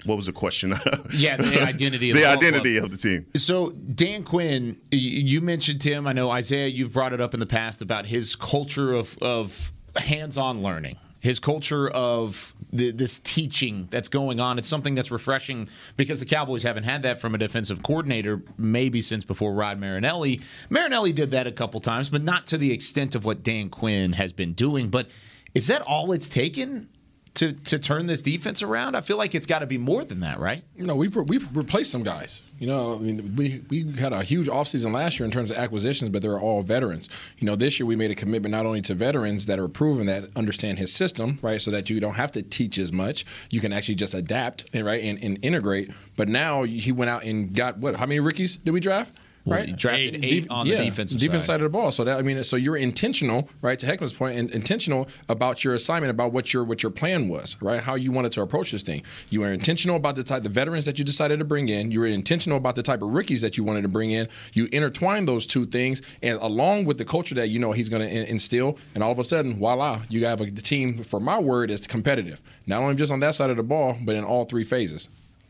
what 0.06 0.16
was 0.16 0.26
the 0.26 0.34
question? 0.34 0.74
Yeah, 1.14 1.38
the 1.38 1.62
identity 1.64 2.10
of 2.12 2.18
the 2.18 2.24
the 2.24 2.30
identity 2.30 2.78
club. 2.80 2.92
of 2.92 2.92
the 2.92 2.98
team. 2.98 3.26
So 3.36 3.70
Dan 3.72 4.24
Quinn, 4.24 4.80
you 4.92 5.42
mentioned 5.42 5.84
him. 5.84 6.08
I 6.08 6.14
know 6.14 6.30
Isaiah, 6.32 6.68
you've 6.68 6.92
brought 6.94 7.14
it 7.14 7.22
up 7.22 7.34
in 7.34 7.40
the 7.40 7.46
past 7.46 7.82
about 7.82 8.06
his 8.08 8.36
culture 8.36 8.94
of 8.94 9.18
of 9.22 9.72
hands-on 9.96 10.64
learning, 10.64 10.98
his 11.20 11.40
culture 11.40 11.88
of 11.90 12.56
the, 12.72 12.90
this 12.92 13.20
teaching 13.20 13.88
that's 13.92 14.08
going 14.08 14.40
on. 14.40 14.58
It's 14.58 14.68
something 14.68 14.96
that's 14.96 15.12
refreshing 15.12 15.70
because 15.98 16.20
the 16.20 16.26
Cowboys 16.26 16.64
haven't 16.64 16.86
had 16.86 17.04
that 17.04 17.22
from 17.22 17.36
a 17.36 17.38
defensive 17.38 17.84
coordinator 17.84 18.42
maybe 18.58 19.02
since 19.02 19.24
before 19.24 19.54
Rod 19.54 19.80
Marinelli. 19.80 20.40
Marinelli 20.72 21.14
did 21.14 21.30
that 21.32 21.46
a 21.46 21.52
couple 21.52 21.80
times, 21.80 22.10
but 22.10 22.24
not 22.24 22.48
to 22.48 22.58
the 22.58 22.72
extent 22.74 23.14
of 23.14 23.24
what 23.26 23.44
Dan 23.44 23.70
Quinn 23.70 24.14
has 24.14 24.34
been 24.34 24.54
doing. 24.54 24.90
But 24.90 25.08
is 25.54 25.68
that 25.68 25.84
all 25.84 26.12
it's 26.12 26.28
taken? 26.30 26.90
To 27.36 27.54
to 27.54 27.80
turn 27.80 28.08
this 28.08 28.22
defense 28.22 28.62
around? 28.62 28.96
I 28.96 29.02
feel 29.02 29.18
like 29.18 29.34
it's 29.34 29.46
got 29.46 29.60
to 29.60 29.66
be 29.66 29.78
more 29.78 30.04
than 30.04 30.20
that, 30.20 30.40
right? 30.40 30.64
No, 30.78 30.96
we've 30.96 31.16
we've 31.16 31.56
replaced 31.56 31.92
some 31.92 32.04
guys. 32.04 32.42
You 32.60 32.68
know, 32.68 32.96
I 32.96 32.98
mean, 33.00 33.36
we 33.36 33.64
we 33.70 33.92
had 33.94 34.14
a 34.14 34.24
huge 34.24 34.48
offseason 34.48 34.94
last 34.94 35.20
year 35.20 35.26
in 35.26 35.32
terms 35.32 35.52
of 35.52 35.58
acquisitions, 35.58 36.10
but 36.10 36.22
they're 36.22 36.40
all 36.40 36.62
veterans. 36.62 37.10
You 37.40 37.46
know, 37.46 37.56
this 37.56 37.80
year 37.80 37.88
we 37.88 37.96
made 37.96 38.12
a 38.12 38.16
commitment 38.16 38.52
not 38.52 38.66
only 38.66 38.82
to 38.84 38.94
veterans 38.94 39.46
that 39.48 39.60
are 39.60 39.68
proven 39.68 40.06
that 40.08 40.30
understand 40.36 40.80
his 40.80 40.94
system, 40.94 41.40
right, 41.42 41.62
so 41.62 41.72
that 41.72 41.90
you 41.90 42.00
don't 42.00 42.14
have 42.14 42.32
to 42.34 42.42
teach 42.42 42.78
as 42.78 42.92
much. 42.92 43.26
You 43.50 43.60
can 43.60 43.74
actually 43.74 43.96
just 43.96 44.14
adapt, 44.14 44.66
right, 44.74 45.04
and, 45.04 45.22
and 45.24 45.44
integrate. 45.44 45.92
But 46.16 46.30
now 46.30 46.64
he 46.64 46.92
went 46.92 47.10
out 47.10 47.24
and 47.24 47.54
got 47.54 47.78
what? 47.78 47.96
How 47.96 48.06
many 48.06 48.20
rookies 48.20 48.58
did 48.58 48.72
we 48.72 48.80
draft? 48.80 49.18
Well, 49.46 49.60
right, 49.60 49.68
he 49.68 49.74
drafted 49.74 50.24
eight 50.24 50.50
on 50.50 50.68
the 50.68 50.78
defensive 50.78 51.20
defense 51.20 51.44
side. 51.44 51.54
side 51.56 51.62
of 51.62 51.64
the 51.64 51.70
ball. 51.70 51.92
So 51.92 52.06
that 52.06 52.18
I 52.18 52.22
mean, 52.22 52.42
so 52.46 52.56
you're 52.56 52.78
intentional, 52.78 53.50
right? 53.62 53.78
To 53.78 53.86
Heckman's 53.86 54.14
point, 54.14 54.38
and 54.38 54.50
intentional 54.52 55.10
about 55.28 55.66
your 55.66 55.74
assignment, 55.74 56.12
about 56.12 56.32
what 56.32 56.54
your 56.54 56.64
what 56.64 56.82
your 56.82 56.92
plan 56.92 57.28
was, 57.28 57.58
right? 57.62 57.82
How 57.82 57.96
you 57.96 58.14
wanted 58.14 58.32
to 58.34 58.42
approach 58.42 58.72
this 58.72 58.84
thing. 58.84 59.04
You 59.32 59.42
were 59.42 59.52
intentional 59.52 59.98
about 59.98 60.16
the 60.16 60.24
type, 60.24 60.44
the 60.44 60.50
veterans 60.50 60.86
that 60.86 60.98
you 60.98 61.04
decided 61.04 61.40
to 61.40 61.46
bring 61.46 61.68
in. 61.68 61.92
You 61.92 62.00
were 62.00 62.08
intentional 62.08 62.58
about 62.58 62.76
the 62.76 62.84
type 62.84 63.02
of 63.02 63.10
rookies 63.10 63.42
that 63.42 63.58
you 63.58 63.66
wanted 63.66 63.82
to 63.82 63.90
bring 63.90 64.12
in. 64.12 64.30
You 64.54 64.70
intertwine 64.72 65.26
those 65.26 65.46
two 65.46 65.66
things, 65.66 66.02
and 66.22 66.40
along 66.42 66.86
with 66.86 66.98
the 66.98 67.06
culture 67.06 67.36
that 67.36 67.50
you 67.50 67.60
know 67.60 67.74
he's 67.74 67.90
going 67.90 68.08
to 68.08 68.30
instill, 68.30 68.78
and 68.96 69.04
all 69.04 69.12
of 69.12 69.20
a 69.20 69.26
sudden, 69.26 69.58
voila, 69.60 70.02
you 70.08 70.26
have 70.26 70.40
a 70.40 70.50
team. 70.50 71.04
For 71.04 71.20
my 71.20 71.40
word, 71.40 71.70
is 71.70 71.86
competitive. 71.86 72.42
Not 72.66 72.82
only 72.82 72.96
just 72.96 73.12
on 73.12 73.20
that 73.20 73.36
side 73.36 73.50
of 73.50 73.58
the 73.58 73.64
ball, 73.64 73.98
but 74.06 74.16
in 74.16 74.24
all 74.24 74.46
three 74.46 74.64
phases, 74.64 75.10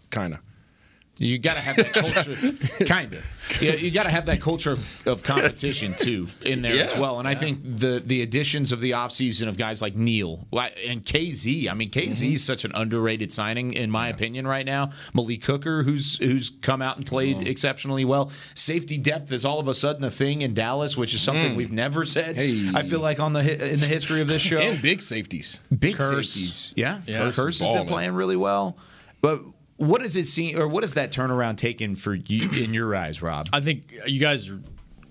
kind 0.10 0.34
of. 0.34 0.40
You 1.20 1.38
got 1.38 1.54
to 1.54 1.60
have 1.60 1.76
that 1.76 1.94
culture, 1.94 2.86
kind 2.86 3.14
of. 3.14 3.24
Yeah, 3.62 3.74
you 3.74 3.92
got 3.92 4.04
to 4.04 4.10
have 4.10 4.26
that 4.26 4.42
culture 4.42 4.72
of, 4.72 5.08
of 5.08 5.22
competition 5.22 5.94
too 5.94 6.28
in 6.44 6.64
there 6.64 6.84
as 6.84 6.98
well. 6.98 7.20
And 7.20 7.28
I 7.28 7.36
think 7.36 7.60
the 7.64 8.02
the 8.04 8.24
additions 8.24 8.72
of 8.72 8.80
the 8.80 8.92
offseason 8.92 9.48
of 9.48 9.56
guys 9.56 9.80
like 9.80 9.96
Neal 9.96 10.48
and 10.52 11.06
KZ. 11.06 11.70
I 11.70 11.76
mean, 11.76 11.92
KZ 11.92 12.08
mm-hmm. 12.08 12.34
is 12.34 12.44
such 12.44 12.66
an 12.66 12.72
underrated 12.74 13.32
signing 13.32 13.74
in 13.74 13.92
my 13.92 14.08
opinion 14.10 14.48
right 14.48 14.66
now. 14.66 14.90
Malik 15.14 15.44
Hooker, 15.46 15.84
who's 15.84 16.18
who's 16.18 16.50
come 16.50 16.82
out 16.82 16.98
and 16.98 17.06
played 17.06 17.38
oh. 17.38 17.42
exceptionally 17.42 18.06
well. 18.06 18.32
Safety 18.56 18.98
depth 18.98 19.32
is 19.32 19.46
all 19.46 19.60
of 19.60 19.68
a 19.68 19.76
sudden 19.76 20.04
a 20.04 20.12
thing 20.12 20.42
in 20.42 20.56
Dallas, 20.56 20.98
which 20.98 21.14
is 21.14 21.22
something 21.22 21.54
mm. 21.54 21.58
we've 21.58 21.72
never 21.72 22.06
said. 22.06 22.36
Hey. 22.36 22.72
I 22.74 22.82
feel 22.82 23.02
like 23.02 23.20
on 23.20 23.34
the 23.34 23.72
in 23.72 23.80
the 23.80 23.88
history 23.88 24.22
of 24.22 24.28
this 24.28 24.42
show, 24.50 24.58
And 24.58 24.82
big 24.82 25.04
safeties. 25.04 25.60
big 25.78 25.96
Kearse. 25.96 26.26
safeties. 26.26 26.74
Yeah, 26.76 27.02
Yeah. 27.06 27.20
Kearse, 27.22 27.36
Kearse 27.36 27.60
has 27.60 27.78
been 27.78 27.88
playing 27.88 28.14
really 28.14 28.38
well. 28.38 28.78
But 29.22 29.44
what 29.84 30.02
does 30.02 30.18
it 30.18 30.26
seem, 30.26 30.60
or 30.60 30.68
what 30.68 30.84
has 30.84 30.94
that 30.96 31.12
turnaround 31.12 31.58
taken 31.58 31.96
for 31.96 32.14
you 32.16 32.50
in 32.52 32.74
your 32.74 32.96
eyes, 32.96 33.22
Rob? 33.22 33.48
I 33.54 33.60
think 33.62 33.94
you 34.06 34.20
guys 34.20 34.52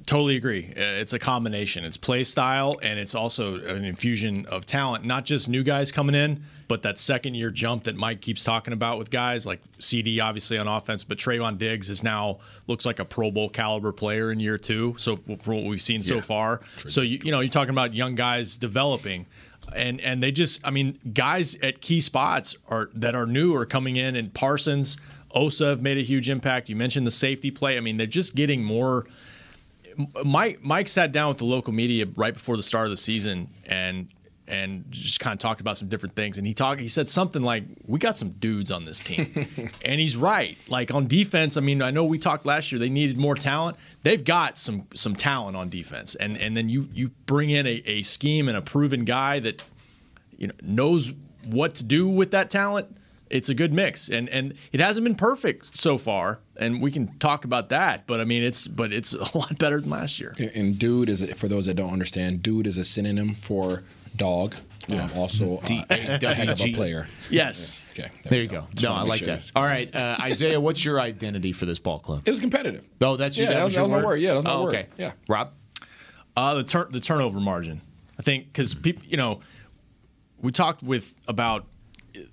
totally 0.07 0.37
agree. 0.37 0.67
Uh, 0.77 0.81
It's 1.01 1.13
a 1.13 1.19
combination. 1.19 1.85
It's 1.85 1.97
play 1.97 2.25
style 2.25 2.79
and 2.83 2.99
it's 2.99 3.15
also 3.15 3.61
an 3.61 3.85
infusion 3.85 4.47
of 4.47 4.67
talent. 4.67 5.05
Not 5.05 5.25
just 5.25 5.49
new 5.49 5.63
guys 5.63 5.93
coming 5.93 6.15
in, 6.17 6.43
but 6.67 6.83
that 6.83 6.99
second 6.99 7.35
year 7.35 7.51
jump 7.51 7.85
that 7.85 7.95
Mike 7.95 8.21
keeps 8.21 8.43
talking 8.43 8.73
about 8.73 8.99
with 8.99 9.11
guys 9.11 9.47
like 9.47 9.61
CD, 9.79 10.19
obviously 10.21 10.59
on 10.59 10.67
offense, 10.67 11.05
but 11.05 11.19
Trevon 11.19 11.57
Diggs 11.57 11.89
is 11.89 12.03
now 12.03 12.39
looks 12.67 12.85
like 12.85 12.99
a 12.99 13.05
Pro 13.05 13.31
Bowl 13.31 13.49
caliber 13.49 13.93
player 13.93 14.33
in 14.33 14.41
year 14.41 14.59
two. 14.59 14.95
So 14.99 15.13
f- 15.13 15.41
from 15.41 15.57
what 15.57 15.65
we've 15.67 15.81
seen 15.83 16.03
so 16.03 16.21
far, 16.21 16.63
so 16.89 17.03
you 17.03 17.21
you 17.23 17.31
know 17.31 17.41
you're 17.41 17.49
talking 17.51 17.71
about 17.75 17.95
young 17.95 18.15
guys 18.15 18.57
developing. 18.57 19.27
And 19.75 20.01
and 20.01 20.23
they 20.23 20.33
just 20.33 20.61
I 20.67 20.71
mean 20.71 20.99
guys 21.13 21.57
at 21.57 21.81
key 21.81 22.01
spots 22.01 22.57
are 22.69 22.91
that 22.95 23.15
are 23.15 23.27
new 23.27 23.55
are 23.55 23.67
coming 23.67 23.97
in 23.97 24.17
and 24.17 24.33
Parsons, 24.33 24.99
Osa 25.35 25.67
have 25.67 25.83
made 25.83 25.99
a 25.99 26.03
huge 26.03 26.29
impact. 26.29 26.69
You 26.69 26.77
mentioned 26.77 27.07
the 27.07 27.13
safety 27.13 27.51
play. 27.51 27.77
I 27.77 27.81
mean 27.81 27.97
they're 27.97 28.07
just 28.07 28.35
getting 28.35 28.63
more 28.63 29.07
Mike 30.25 30.63
Mike 30.63 30.89
sat 30.89 31.13
down 31.13 31.29
with 31.29 31.39
the 31.39 31.45
local 31.45 31.73
media 31.73 32.07
right 32.17 32.35
before 32.35 32.57
the 32.57 32.63
start 32.63 32.87
of 32.87 32.91
the 32.91 32.97
season 32.97 33.49
and 33.67 34.09
and 34.53 34.85
just 34.91 35.19
kind 35.19 35.33
of 35.33 35.39
talked 35.41 35.61
about 35.61 35.79
some 35.79 35.89
different 35.89 36.15
things 36.15 36.37
and 36.39 36.47
he 36.47 36.53
talked 36.55 36.81
he 36.81 36.87
said 36.89 37.09
something 37.09 37.43
like 37.43 37.65
we 37.87 37.99
got 37.99 38.17
some 38.17 38.31
dudes 38.33 38.71
on 38.71 38.85
this 38.85 39.01
team. 39.01 39.49
And 39.85 40.01
he's 40.01 40.17
right. 40.17 40.57
Like 40.69 40.93
on 40.95 41.07
defense 41.09 41.57
I 41.57 41.61
mean 41.61 41.81
I 41.83 41.91
know 41.91 42.05
we 42.05 42.19
talked 42.19 42.45
last 42.47 42.71
year 42.71 42.79
they 42.79 42.89
needed 42.91 43.17
more 43.19 43.35
talent. 43.35 43.77
They've 44.03 44.23
got 44.23 44.59
some 44.59 44.87
some 44.95 45.17
talent 45.17 45.57
on 45.57 45.69
defense 45.71 46.15
and 46.15 46.37
and 46.37 46.57
then 46.57 46.69
you 46.69 46.89
you 46.93 47.09
bring 47.27 47.51
in 47.51 47.67
a, 47.67 47.83
a 47.87 48.03
scheme 48.03 48.47
and 48.49 48.57
a 48.57 48.63
proven 48.63 49.05
guy 49.05 49.41
that 49.41 49.65
you 50.37 50.47
know 50.49 50.55
knows 50.63 51.13
what 51.47 51.75
to 51.77 51.85
do 51.85 52.07
with 52.09 52.31
that 52.33 52.51
talent 52.51 52.87
it's 53.31 53.49
a 53.49 53.55
good 53.55 53.73
mix. 53.73 54.11
And 54.11 54.29
and 54.29 54.53
it 54.73 54.81
hasn't 54.81 55.05
been 55.05 55.15
perfect 55.15 55.75
so 55.75 55.97
far 55.97 56.41
and 56.59 56.83
we 56.83 56.91
can 56.91 57.17
talk 57.19 57.47
about 57.47 57.71
that 57.71 58.07
but 58.07 58.21
i 58.21 58.25
mean 58.25 58.43
it's 58.43 58.69
but 58.69 58.93
it's 58.93 59.15
a 59.35 59.39
lot 59.39 59.59
better 59.59 59.81
than 59.81 59.89
last 59.89 60.21
year. 60.21 60.35
And- 60.39 60.51
And 60.55 60.79
dude 60.79 61.09
is 61.09 61.25
for 61.37 61.49
those 61.49 61.65
that 61.67 61.75
don't 61.75 61.93
understand, 61.93 62.43
dude 62.43 62.67
is 62.67 62.77
a 62.77 62.85
synonym 62.85 63.35
for 63.35 63.83
dog. 64.17 64.55
Um, 64.91 65.09
also, 65.17 65.59
uh, 65.59 65.85
a 65.91 65.95
heck 66.35 66.49
of 66.49 66.59
player. 66.75 67.07
yes 67.31 67.87
Okay, 67.93 68.11
There 68.25 68.43
you 68.43 68.49
go. 68.49 68.67
Just 68.75 68.83
No, 68.83 68.93
I 68.93 69.03
like 69.03 69.21
sure. 69.21 69.29
that. 69.29 69.51
All 69.55 69.63
right, 69.63 69.95
uh, 69.95 70.17
Isaiah, 70.21 70.61
what's 70.61 70.85
your 70.85 71.01
identity 71.01 71.53
for 71.53 71.67
this 71.67 71.79
ball 71.79 72.01
club? 72.01 72.23
It 72.27 72.31
was 72.31 72.41
competitive. 72.41 72.85
Oh, 73.01 73.17
that's 73.17 73.39
Yeah, 73.39 73.47
that, 73.47 73.55
that 73.55 73.65
was- 73.65 73.75
your 73.75 73.87
that 73.87 73.93
was 73.95 74.03
my 74.03 74.07
word. 74.07 74.17
Yeah, 74.21 74.31
that 74.31 74.37
was 74.37 74.45
my 74.45 74.53
oh, 74.55 74.63
word. 74.65 74.75
Okay, 74.75 74.87
Yeah. 74.99 75.13
Rob. 75.29 75.53
uh 76.37 76.55
the 76.55 76.65
turn 76.65 76.89
the 76.91 76.99
turnover 77.01 77.39
margin 77.41 77.81
i 78.19 78.23
think 78.23 78.47
because 78.47 78.75
people 78.75 79.05
you 79.07 79.17
know 79.19 79.41
we 80.41 80.51
talked 80.51 80.83
with 80.83 81.15
about 81.29 81.67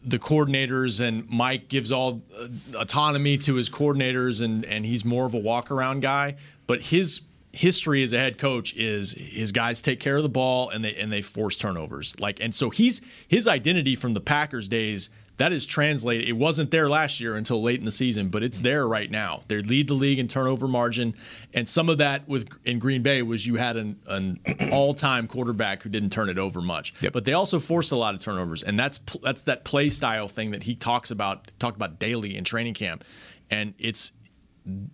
the 0.03 0.19
coordinators 0.19 1.00
and 1.05 1.29
Mike 1.29 1.67
gives 1.69 1.91
all 1.91 2.21
uh, 2.38 2.48
autonomy 2.77 3.38
to 3.39 3.55
his 3.55 3.69
coordinators 3.69 4.41
and 4.43 4.65
and 4.65 4.86
he's 4.86 5.05
more 5.05 5.25
of 5.25 5.33
a 5.33 5.38
walk 5.38 5.69
around 5.71 6.01
guy 6.01 6.36
but 6.67 6.81
his 6.81 7.21
history 7.60 8.04
as 8.04 8.13
a 8.13 8.18
head 8.18 8.38
coach 8.38 8.74
is 8.75 9.12
his 9.12 9.51
guys 9.51 9.82
take 9.82 10.00
care 10.00 10.16
of 10.16 10.24
the 10.24 10.30
ball 10.30 10.70
and 10.70 10.86
they 10.86 10.96
and 10.96 11.12
they 11.12 11.22
force 11.22 11.58
turnovers. 11.58 12.18
Like 12.18 12.39
and 12.39 12.56
so 12.56 12.70
he's 12.70 13.01
his 13.28 13.50
identity 13.50 13.98
from 13.98 14.13
the 14.13 14.22
Packers 14.22 14.70
days 14.70 15.10
that 15.36 15.51
is 15.51 15.66
translated 15.66 16.25
it 16.30 16.34
wasn't 16.34 16.72
there 16.72 16.88
last 16.88 17.20
year 17.20 17.36
until 17.36 17.62
late 17.62 17.78
in 17.78 17.84
the 17.84 17.92
season 17.92 18.30
but 18.30 18.44
it's 18.44 18.62
there 18.62 18.88
right 18.88 19.12
now. 19.12 19.44
They 19.50 19.58
lead 19.58 19.89
the 19.89 19.94
league 19.94 20.20
in 20.20 20.30
turnover 20.30 20.70
margin 20.70 21.13
and 21.54 21.68
some 21.68 21.89
of 21.89 21.98
that 21.98 22.30
with 22.30 22.48
in 22.63 22.80
Green 22.80 23.04
Bay 23.04 23.24
was 23.24 23.46
you 23.46 23.56
had 23.56 23.75
an, 23.75 24.00
an 24.08 24.39
all-time 24.72 25.28
quarterback 25.28 25.84
who 25.84 25.89
didn't 25.89 26.12
turn 26.12 26.30
it 26.30 26.38
over 26.38 26.62
much. 26.62 26.94
Yep. 27.01 27.12
but 27.12 27.25
they 27.25 27.34
also 27.34 27.60
forced 27.60 27.92
a 27.92 27.98
lot 27.98 28.16
of 28.16 28.22
turnovers 28.22 28.63
and 28.63 28.80
that's 28.80 29.01
that's 29.22 29.42
that 29.42 29.66
play 29.66 29.89
style 29.89 30.30
thing 30.30 30.51
that 30.51 30.63
he 30.63 30.75
talks 30.75 31.12
about 31.12 31.51
talked 31.60 31.75
about 31.75 32.00
daily 32.00 32.38
in 32.38 32.46
training 32.46 32.74
camp. 32.74 33.04
And 33.51 33.74
it's 33.80 34.13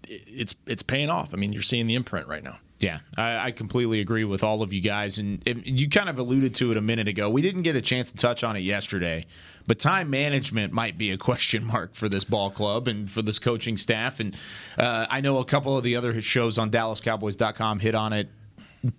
it's 0.07 0.55
it's 0.65 0.83
paying 0.83 1.09
off 1.09 1.33
i 1.33 1.37
mean 1.37 1.53
you're 1.53 1.61
seeing 1.61 1.87
the 1.87 1.95
imprint 1.95 2.27
right 2.27 2.43
now 2.43 2.57
Yeah, 2.81 2.99
I, 3.17 3.47
I 3.47 3.51
completely 3.51 4.01
agree 4.01 4.25
with 4.25 4.43
all 4.43 4.61
of 4.61 4.73
you 4.73 4.81
guys, 4.81 5.17
and 5.17 5.41
it, 5.47 5.65
you 5.65 5.89
kind 5.89 6.09
of 6.09 6.19
alluded 6.19 6.53
to 6.55 6.71
it 6.71 6.77
a 6.77 6.81
minute 6.81 7.07
ago. 7.07 7.29
We 7.29 7.41
didn't 7.41 7.61
get 7.61 7.77
a 7.77 7.81
chance 7.81 8.11
to 8.11 8.17
touch 8.17 8.43
on 8.43 8.57
it 8.57 8.59
yesterday, 8.59 9.27
but 9.65 9.79
time 9.79 10.09
management 10.09 10.73
might 10.73 10.97
be 10.97 11.11
a 11.11 11.17
question 11.17 11.63
mark 11.73 11.95
for 11.95 12.09
this 12.09 12.25
ball 12.25 12.51
club 12.51 12.89
and 12.89 13.09
for 13.09 13.21
this 13.21 13.39
coaching 13.39 13.77
staff. 13.77 14.19
And 14.19 14.35
uh, 14.77 15.05
I 15.09 15.21
know 15.21 15.37
a 15.37 15.45
couple 15.45 15.77
of 15.77 15.83
the 15.85 15.95
other 15.95 16.21
shows 16.21 16.57
on 16.57 16.69
DallasCowboys.com 16.69 17.79
hit 17.79 17.95
on 17.95 18.11
it 18.11 18.29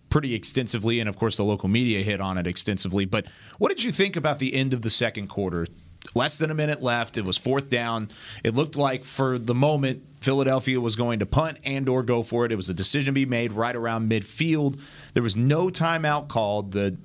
pretty 0.09 0.35
extensively, 0.35 0.99
and 1.01 1.09
of 1.09 1.17
course 1.19 1.37
the 1.37 1.45
local 1.45 1.69
media 1.69 2.03
hit 2.03 2.21
on 2.21 2.39
it 2.39 2.47
extensively. 2.47 3.05
But 3.05 3.27
what 3.59 3.69
did 3.69 3.85
you 3.85 3.93
think 3.93 4.17
about 4.17 4.39
the 4.39 4.55
end 4.55 4.73
of 4.73 4.81
the 4.81 4.91
second 4.91 5.29
quarter? 5.29 5.67
Less 6.15 6.37
than 6.37 6.51
a 6.51 6.55
minute 6.55 6.83
left. 6.83 7.17
It 7.17 7.25
was 7.25 7.37
fourth 7.37 7.69
down. 7.69 8.11
It 8.45 8.55
looked 8.55 8.77
like 8.77 9.05
for 9.05 9.39
the 9.39 9.55
moment 9.55 10.03
Philadelphia 10.21 10.81
was 10.81 10.97
going 10.97 11.19
to 11.19 11.27
punt 11.27 11.59
and 11.65 11.89
or 11.89 12.03
go 12.03 12.23
for 12.23 12.45
it. 12.45 12.53
It 12.53 12.57
was 12.57 12.69
a 12.69 12.75
decision 12.75 13.07
to 13.07 13.13
be 13.13 13.27
made 13.27 13.53
right 13.53 13.75
around 13.75 14.11
midfield. 14.11 14.81
There 15.15 15.23
was 15.23 15.37
no 15.37 15.69
timeout 15.69 16.29
called. 16.29 16.73
The 16.73 16.97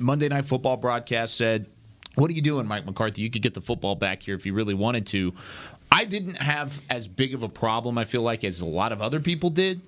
Monday 0.00 0.28
Night 0.28 0.46
Football 0.46 0.76
broadcast 0.76 1.36
said, 1.36 1.66
"What 2.14 2.30
are 2.30 2.34
you 2.34 2.42
doing, 2.42 2.66
Mike 2.66 2.86
McCarthy? 2.86 3.22
You 3.22 3.30
could 3.30 3.42
get 3.42 3.54
the 3.54 3.60
football 3.60 3.94
back 3.94 4.22
here 4.22 4.34
if 4.34 4.46
you 4.46 4.54
really 4.54 4.74
wanted 4.74 5.06
to." 5.08 5.34
I 5.90 6.04
didn't 6.04 6.36
have 6.36 6.80
as 6.90 7.08
big 7.08 7.34
of 7.34 7.42
a 7.42 7.48
problem. 7.48 7.96
I 7.98 8.04
feel 8.04 8.22
like 8.22 8.44
as 8.44 8.60
a 8.60 8.66
lot 8.66 8.92
of 8.92 9.00
other 9.00 9.20
people 9.20 9.50
did 9.50 9.80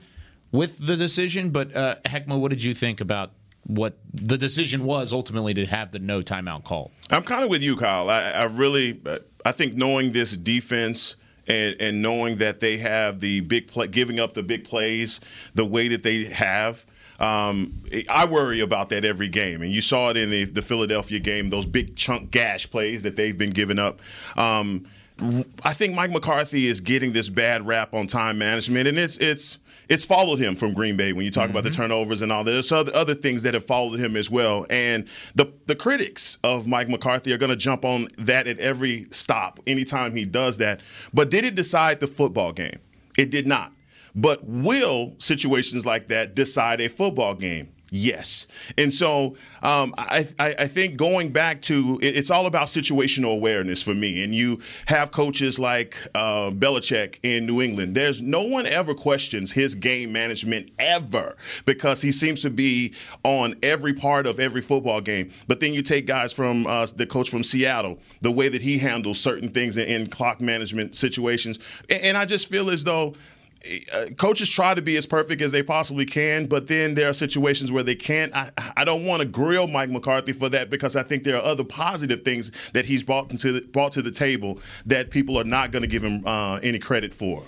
with 0.50 0.84
the 0.84 0.96
decision. 0.96 1.50
But 1.50 1.76
uh, 1.76 1.96
Heckma, 2.04 2.40
what 2.40 2.50
did 2.50 2.62
you 2.62 2.74
think 2.74 3.00
about 3.00 3.32
what 3.74 3.98
the 4.12 4.36
decision 4.36 4.84
was 4.84 5.12
ultimately 5.12 5.54
to 5.54 5.66
have 5.66 5.92
the 5.92 5.98
no 5.98 6.22
timeout 6.22 6.64
call? 6.64 6.90
I'm 7.10 7.22
kind 7.22 7.44
of 7.44 7.50
with 7.50 7.62
you, 7.62 7.76
Kyle. 7.76 8.10
I, 8.10 8.30
I 8.30 8.44
really, 8.44 9.00
I 9.44 9.52
think 9.52 9.74
knowing 9.74 10.12
this 10.12 10.36
defense 10.36 11.16
and, 11.46 11.76
and 11.80 12.02
knowing 12.02 12.36
that 12.36 12.60
they 12.60 12.78
have 12.78 13.20
the 13.20 13.40
big 13.40 13.68
play, 13.68 13.86
giving 13.86 14.18
up 14.20 14.34
the 14.34 14.42
big 14.42 14.64
plays 14.64 15.20
the 15.54 15.64
way 15.64 15.88
that 15.88 16.02
they 16.02 16.24
have. 16.24 16.84
Um, 17.18 17.82
I 18.08 18.24
worry 18.24 18.60
about 18.60 18.88
that 18.88 19.04
every 19.04 19.28
game, 19.28 19.60
and 19.60 19.70
you 19.70 19.82
saw 19.82 20.08
it 20.08 20.16
in 20.16 20.30
the, 20.30 20.44
the 20.44 20.62
Philadelphia 20.62 21.18
game. 21.18 21.50
Those 21.50 21.66
big 21.66 21.94
chunk 21.94 22.30
gash 22.30 22.70
plays 22.70 23.02
that 23.02 23.16
they've 23.16 23.36
been 23.36 23.50
giving 23.50 23.78
up. 23.78 24.00
Um, 24.36 24.86
I 25.62 25.74
think 25.74 25.94
Mike 25.94 26.12
McCarthy 26.12 26.66
is 26.66 26.80
getting 26.80 27.12
this 27.12 27.28
bad 27.28 27.66
rap 27.66 27.92
on 27.92 28.06
time 28.06 28.38
management, 28.38 28.88
and 28.88 28.98
it's 28.98 29.18
it's 29.18 29.58
it's 29.90 30.04
followed 30.04 30.38
him 30.38 30.54
from 30.54 30.72
Green 30.72 30.96
Bay 30.96 31.12
when 31.12 31.24
you 31.24 31.32
talk 31.32 31.50
about 31.50 31.64
the 31.64 31.70
mm-hmm. 31.70 31.82
turnovers 31.82 32.22
and 32.22 32.30
all 32.30 32.44
this. 32.44 32.68
There's 32.68 32.72
other, 32.72 32.94
other 32.94 33.14
things 33.14 33.42
that 33.42 33.54
have 33.54 33.64
followed 33.64 33.98
him 33.98 34.16
as 34.16 34.30
well. 34.30 34.64
And 34.70 35.06
the 35.34 35.52
the 35.66 35.74
critics 35.74 36.38
of 36.44 36.66
Mike 36.66 36.88
McCarthy 36.88 37.32
are 37.32 37.38
going 37.38 37.50
to 37.50 37.56
jump 37.56 37.84
on 37.84 38.08
that 38.16 38.46
at 38.46 38.58
every 38.60 39.08
stop, 39.10 39.58
anytime 39.66 40.14
he 40.14 40.24
does 40.24 40.58
that. 40.58 40.80
But 41.12 41.28
did 41.28 41.44
it 41.44 41.56
decide 41.56 41.98
the 41.98 42.06
football 42.06 42.52
game? 42.52 42.78
It 43.18 43.30
did 43.30 43.46
not. 43.46 43.72
But 44.14 44.44
will 44.44 45.14
situations 45.18 45.84
like 45.84 46.08
that 46.08 46.34
decide 46.34 46.80
a 46.80 46.88
football 46.88 47.34
game? 47.34 47.72
Yes, 47.90 48.46
and 48.78 48.92
so 48.92 49.36
um, 49.62 49.94
I, 49.98 50.28
I, 50.38 50.66
think 50.68 50.96
going 50.96 51.30
back 51.30 51.60
to 51.62 51.98
it, 52.00 52.16
it's 52.16 52.30
all 52.30 52.46
about 52.46 52.66
situational 52.66 53.32
awareness 53.32 53.82
for 53.82 53.94
me. 53.94 54.22
And 54.22 54.32
you 54.32 54.60
have 54.86 55.10
coaches 55.10 55.58
like 55.58 55.96
uh, 56.14 56.50
Belichick 56.50 57.18
in 57.24 57.46
New 57.46 57.60
England. 57.60 57.96
There's 57.96 58.22
no 58.22 58.42
one 58.42 58.66
ever 58.66 58.94
questions 58.94 59.50
his 59.50 59.74
game 59.74 60.12
management 60.12 60.70
ever 60.78 61.36
because 61.64 62.00
he 62.00 62.12
seems 62.12 62.42
to 62.42 62.50
be 62.50 62.94
on 63.24 63.56
every 63.62 63.92
part 63.92 64.26
of 64.26 64.38
every 64.38 64.60
football 64.60 65.00
game. 65.00 65.32
But 65.48 65.58
then 65.58 65.72
you 65.74 65.82
take 65.82 66.06
guys 66.06 66.32
from 66.32 66.68
uh, 66.68 66.86
the 66.94 67.06
coach 67.06 67.28
from 67.28 67.42
Seattle, 67.42 67.98
the 68.20 68.30
way 68.30 68.48
that 68.48 68.62
he 68.62 68.78
handles 68.78 69.18
certain 69.18 69.48
things 69.48 69.76
in, 69.76 69.88
in 69.88 70.08
clock 70.08 70.40
management 70.40 70.94
situations, 70.94 71.58
and, 71.88 72.02
and 72.02 72.16
I 72.16 72.24
just 72.24 72.48
feel 72.48 72.70
as 72.70 72.84
though 72.84 73.14
uh, 73.92 74.06
coaches 74.16 74.48
try 74.48 74.74
to 74.74 74.80
be 74.80 74.96
as 74.96 75.06
perfect 75.06 75.42
as 75.42 75.52
they 75.52 75.62
possibly 75.62 76.06
can, 76.06 76.46
but 76.46 76.66
then 76.66 76.94
there 76.94 77.08
are 77.08 77.12
situations 77.12 77.70
where 77.70 77.82
they 77.82 77.94
can't. 77.94 78.34
I, 78.34 78.50
I 78.76 78.84
don't 78.84 79.04
want 79.04 79.20
to 79.20 79.28
grill 79.28 79.66
Mike 79.66 79.90
McCarthy 79.90 80.32
for 80.32 80.48
that 80.48 80.70
because 80.70 80.96
I 80.96 81.02
think 81.02 81.24
there 81.24 81.36
are 81.36 81.42
other 81.42 81.64
positive 81.64 82.22
things 82.22 82.52
that 82.72 82.86
he's 82.86 83.02
brought 83.02 83.30
into 83.30 83.52
the, 83.52 83.60
brought 83.60 83.92
to 83.92 84.02
the 84.02 84.10
table 84.10 84.60
that 84.86 85.10
people 85.10 85.38
are 85.38 85.44
not 85.44 85.72
going 85.72 85.82
to 85.82 85.88
give 85.88 86.02
him 86.02 86.26
uh, 86.26 86.58
any 86.62 86.78
credit 86.78 87.12
for. 87.12 87.44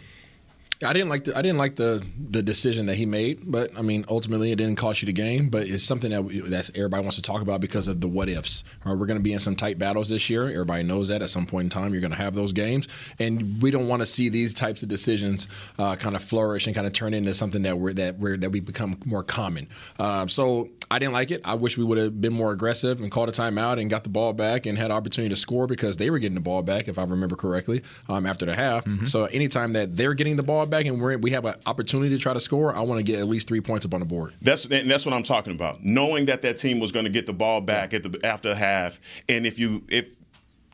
I 0.85 0.93
didn't 0.93 1.09
like 1.09 1.25
the 1.25 1.37
I 1.37 1.43
didn't 1.43 1.59
like 1.59 1.77
the 1.77 2.05
the 2.31 2.43
decision 2.43 2.87
that 2.87 2.95
he 2.95 3.07
made, 3.07 3.41
but 3.45 3.77
I 3.77 3.83
mean 3.83 4.05
ultimately 4.09 4.53
it 4.53 4.57
didn't 4.57 4.77
cost 4.77 5.03
you 5.03 5.07
the 5.07 5.13
game. 5.13 5.49
But 5.49 5.67
it's 5.67 5.85
something 5.85 6.11
that 6.11 6.51
that's 6.51 6.71
everybody 6.75 7.03
wants 7.03 7.17
to 7.17 7.23
talk 7.23 7.43
about 7.43 7.61
because 7.61 7.89
of 7.89 8.01
the 8.01 8.09
what 8.09 8.29
ifs. 8.29 8.65
Right, 8.85 8.97
we're 8.97 9.07
going 9.07 9.19
to 9.19 9.23
be 9.23 9.33
in 9.33 9.41
some 9.41 9.57
tight 9.57 9.79
battles 9.79 10.09
this 10.09 10.29
year. 10.31 10.49
Everybody 10.49 10.83
knows 10.83 11.09
that 11.09 11.23
at 11.23 11.31
some 11.31 11.47
point 11.47 11.65
in 11.65 11.71
time 11.71 11.93
you're 11.93 12.01
going 12.01 12.13
to 12.13 12.17
have 12.17 12.35
those 12.35 12.53
games, 12.53 12.89
and 13.19 13.61
we 13.63 13.71
don't 13.71 13.89
want 13.89 14.03
to 14.03 14.07
see 14.07 14.29
these 14.29 14.55
types 14.55 14.83
of 14.83 14.89
decisions 14.89 15.49
uh, 15.79 15.97
kind 15.97 16.17
of 16.17 16.23
flourish 16.23 16.67
and 16.67 16.75
kind 16.75 16.87
of 16.87 16.93
turn 16.93 17.15
into 17.15 17.35
something 17.35 17.63
that 17.63 17.79
we're 17.79 17.93
that 17.95 18.19
we're 18.19 18.37
that 18.37 18.51
we 18.51 18.61
become 18.61 18.99
more 19.05 19.23
common. 19.23 19.69
Uh, 19.99 20.27
so 20.27 20.69
I 20.91 20.99
didn't 20.99 21.15
like 21.15 21.31
it. 21.31 21.41
I 21.45 21.55
wish 21.55 21.79
we 21.79 21.85
would 21.85 21.97
have 21.97 22.21
been 22.21 22.35
more 22.35 22.53
aggressive 22.53 23.01
and 23.01 23.11
called 23.11 23.31
a 23.31 23.33
timeout 23.33 23.81
and 23.81 23.89
got 23.89 24.05
the 24.05 24.11
ball 24.11 24.35
back 24.35 24.67
and 24.67 24.77
had 24.77 24.91
opportunity 24.91 25.35
to 25.35 25.41
score 25.41 25.67
because 25.67 25.97
they 25.97 26.11
were 26.11 26.19
getting 26.19 26.35
the 26.35 26.41
ball 26.41 26.63
back 26.63 26.87
if 26.87 26.99
I 26.99 27.05
remember 27.05 27.35
correctly 27.35 27.83
um, 28.11 28.27
after 28.27 28.45
the 28.45 28.55
half. 28.55 28.85
Mm-hmm. 28.85 29.07
So 29.07 29.25
anytime 29.25 29.73
that 29.73 29.97
they're 29.97 30.13
getting 30.13 30.37
the 30.37 30.43
ball 30.43 30.67
back 30.73 30.87
and 30.87 31.01
we're, 31.01 31.17
we 31.19 31.31
have 31.31 31.45
an 31.45 31.55
opportunity 31.67 32.17
to 32.17 32.21
try 32.21 32.33
to 32.33 32.41
score, 32.41 32.75
I 32.75 32.81
want 32.81 32.99
to 32.99 33.05
get 33.05 33.21
at 33.21 33.29
least 33.29 33.47
three 33.47 33.61
points 33.61 33.87
up 33.87 33.95
on 33.95 34.01
the 34.01 34.07
board. 34.07 34.35
That's 34.43 34.65
and 34.65 34.91
that's 34.91 35.07
what 35.07 35.15
I'm 35.15 35.23
talking 35.23 35.55
about. 35.55 35.85
Knowing 35.85 36.27
that 36.27 36.43
that 36.43 36.59
team 36.59 36.81
was 36.81 36.91
going 36.91 37.05
to 37.05 37.11
get 37.11 37.27
the 37.27 37.33
ball 37.33 37.61
back 37.61 37.95
at 37.95 38.03
the 38.03 38.19
after 38.25 38.55
half, 38.55 39.01
and 39.29 39.47
if 39.47 39.59
you 39.59 39.85
if 39.89 40.17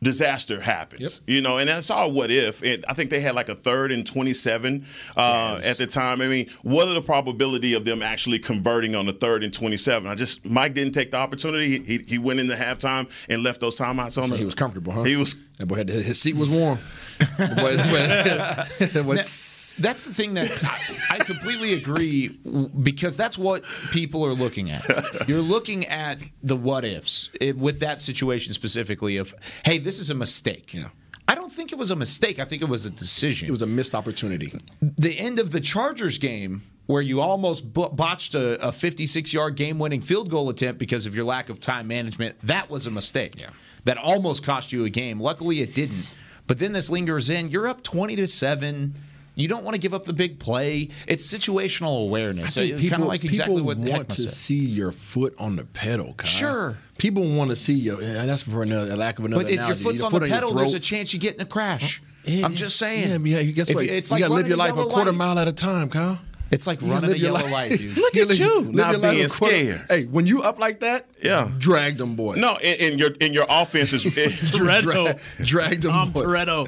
disaster 0.01 0.61
happens. 0.61 1.21
Yep. 1.27 1.35
You 1.35 1.41
know, 1.41 1.57
and 1.57 1.69
that's 1.69 1.89
all 1.89 2.11
what 2.11 2.31
if. 2.31 2.61
And 2.63 2.85
I 2.87 2.93
think 2.93 3.09
they 3.09 3.19
had 3.19 3.35
like 3.35 3.49
a 3.49 3.55
third 3.55 3.91
and 3.91 4.05
27 4.05 4.85
uh, 5.15 5.59
yes. 5.61 5.71
at 5.71 5.77
the 5.77 5.87
time. 5.87 6.21
I 6.21 6.27
mean, 6.27 6.49
what 6.61 6.87
are 6.87 6.93
the 6.93 7.01
probability 7.01 7.73
of 7.73 7.85
them 7.85 8.01
actually 8.01 8.39
converting 8.39 8.95
on 8.95 9.05
the 9.05 9.13
third 9.13 9.43
and 9.43 9.53
27? 9.53 10.09
I 10.09 10.15
just, 10.15 10.45
Mike 10.45 10.73
didn't 10.73 10.93
take 10.93 11.11
the 11.11 11.17
opportunity. 11.17 11.83
He, 11.83 11.97
he 12.07 12.17
went 12.17 12.39
in 12.39 12.47
the 12.47 12.55
halftime 12.55 13.09
and 13.27 13.43
left 13.43 13.59
those 13.59 13.77
timeouts 13.77 14.21
on. 14.21 14.25
So 14.25 14.27
the, 14.27 14.37
he 14.37 14.45
was 14.45 14.55
comfortable, 14.55 14.93
huh? 14.93 15.03
He 15.03 15.17
was. 15.17 15.35
That 15.59 15.67
boy 15.67 15.75
had, 15.75 15.89
his 15.89 16.19
seat 16.21 16.35
was 16.37 16.49
warm. 16.49 16.79
that's, 19.17 19.77
that's 19.81 20.05
the 20.05 20.13
thing 20.13 20.35
that 20.35 20.49
I, 20.63 21.15
I 21.15 21.17
completely 21.19 21.73
agree 21.73 22.29
because 22.29 23.17
that's 23.17 23.37
what 23.37 23.63
people 23.91 24.25
are 24.25 24.33
looking 24.33 24.71
at. 24.71 25.27
You're 25.27 25.41
looking 25.41 25.85
at 25.87 26.19
the 26.41 26.55
what 26.55 26.85
ifs 26.85 27.29
with 27.55 27.81
that 27.81 27.99
situation 27.99 28.53
specifically 28.53 29.17
of, 29.17 29.35
hey, 29.65 29.79
this 29.79 29.99
is 29.99 30.09
a 30.09 30.15
mistake. 30.15 30.73
Yeah. 30.73 30.87
I 31.27 31.35
don't 31.35 31.51
think 31.51 31.73
it 31.73 31.77
was 31.77 31.91
a 31.91 31.95
mistake. 31.95 32.39
I 32.39 32.45
think 32.45 32.61
it 32.61 32.69
was 32.69 32.85
a 32.85 32.89
decision. 32.89 33.49
It 33.49 33.51
was 33.51 33.61
a 33.61 33.67
missed 33.67 33.93
opportunity. 33.93 34.53
The 34.81 35.19
end 35.19 35.39
of 35.39 35.51
the 35.51 35.59
Chargers 35.59 36.17
game, 36.17 36.63
where 36.85 37.01
you 37.01 37.19
almost 37.19 37.73
botched 37.73 38.33
a, 38.33 38.65
a 38.65 38.71
56 38.71 39.33
yard 39.33 39.55
game 39.55 39.77
winning 39.77 39.99
field 39.99 40.29
goal 40.29 40.49
attempt 40.49 40.79
because 40.79 41.05
of 41.05 41.13
your 41.13 41.25
lack 41.25 41.49
of 41.49 41.59
time 41.59 41.87
management, 41.87 42.37
that 42.43 42.69
was 42.69 42.87
a 42.87 42.91
mistake. 42.91 43.39
Yeah. 43.39 43.49
That 43.85 43.97
almost 43.97 44.43
cost 44.43 44.71
you 44.71 44.85
a 44.85 44.89
game. 44.89 45.19
Luckily, 45.19 45.61
it 45.61 45.73
didn't. 45.73 46.05
But 46.47 46.59
then 46.59 46.73
this 46.73 46.89
lingers 46.89 47.29
in. 47.29 47.49
You're 47.49 47.67
up 47.67 47.83
20 47.83 48.15
to 48.17 48.27
7. 48.27 48.95
You 49.35 49.47
don't 49.47 49.63
want 49.63 49.75
to 49.75 49.79
give 49.79 49.93
up 49.93 50.03
the 50.03 50.13
big 50.13 50.37
play. 50.39 50.89
It's 51.07 51.25
situational 51.25 52.03
awareness. 52.03 52.53
So 52.55 52.67
kind 52.67 52.93
of 53.03 53.07
like 53.07 53.23
exactly 53.23 53.61
what 53.61 53.77
want 53.77 54.09
to 54.09 54.23
said. 54.23 54.31
see 54.31 54.65
your 54.65 54.91
foot 54.91 55.33
on 55.39 55.55
the 55.55 55.63
pedal. 55.63 56.13
Kyle. 56.17 56.29
Sure. 56.29 56.77
People 56.97 57.23
want 57.29 57.49
to 57.51 57.55
see 57.55 57.73
you. 57.75 58.01
And 58.01 58.27
that's 58.27 58.43
for 58.43 58.63
another 58.63 58.97
lack 58.97 59.17
of 59.17 59.25
another. 59.25 59.43
But 59.43 59.51
if 59.51 59.59
analogy. 59.59 59.79
your 59.81 59.89
foot's 59.91 59.99
your 60.01 60.05
on 60.07 60.11
foot 60.11 60.19
the 60.19 60.25
on 60.25 60.31
pedal, 60.31 60.53
there's 60.53 60.73
a 60.73 60.79
chance 60.79 61.13
you 61.13 61.19
get 61.19 61.35
in 61.35 61.41
a 61.41 61.45
crash. 61.45 62.01
Yeah, 62.25 62.45
I'm 62.45 62.53
just 62.55 62.75
saying. 62.75 63.25
Yeah, 63.25 63.39
yeah. 63.39 63.51
Guess 63.51 63.73
what? 63.73 63.85
you- 63.85 63.91
it's 63.93 64.09
you 64.09 64.15
like 64.15 64.21
gotta 64.23 64.33
live 64.33 64.47
your 64.49 64.57
life 64.57 64.71
a 64.71 64.85
quarter 64.85 65.11
light. 65.11 65.17
mile 65.17 65.39
at 65.39 65.47
a 65.47 65.53
time, 65.53 65.89
Kyle. 65.89 66.19
It's 66.51 66.65
like 66.65 66.81
You 66.81 66.91
running 66.91 67.11
a 67.11 67.15
yellow 67.15 67.39
life. 67.41 67.51
light, 67.51 67.79
dude. 67.79 67.95
Look 67.97 68.15
at 68.17 68.27
live- 68.29 68.37
you, 68.39 68.59
live 68.61 69.01
not 69.01 69.11
being 69.11 69.27
scared. 69.27 69.85
Hey, 69.89 70.05
when 70.05 70.25
you 70.25 70.41
up 70.41 70.57
like 70.59 70.79
that, 70.79 71.05
Yeah. 71.21 71.49
drag 71.59 71.97
them 71.97 72.15
boys. 72.15 72.37
No, 72.39 72.55
and, 72.57 72.81
and 72.81 72.99
your 72.99 73.11
and 73.21 73.33
your 73.33 73.45
offense 73.49 73.93
is. 73.93 74.03
Toretto. 74.51 75.19
Dra- 75.37 75.45
drag 75.45 75.81
them 75.81 75.91
Tom 75.91 76.11
boys. 76.11 76.23
Toretto. 76.25 76.67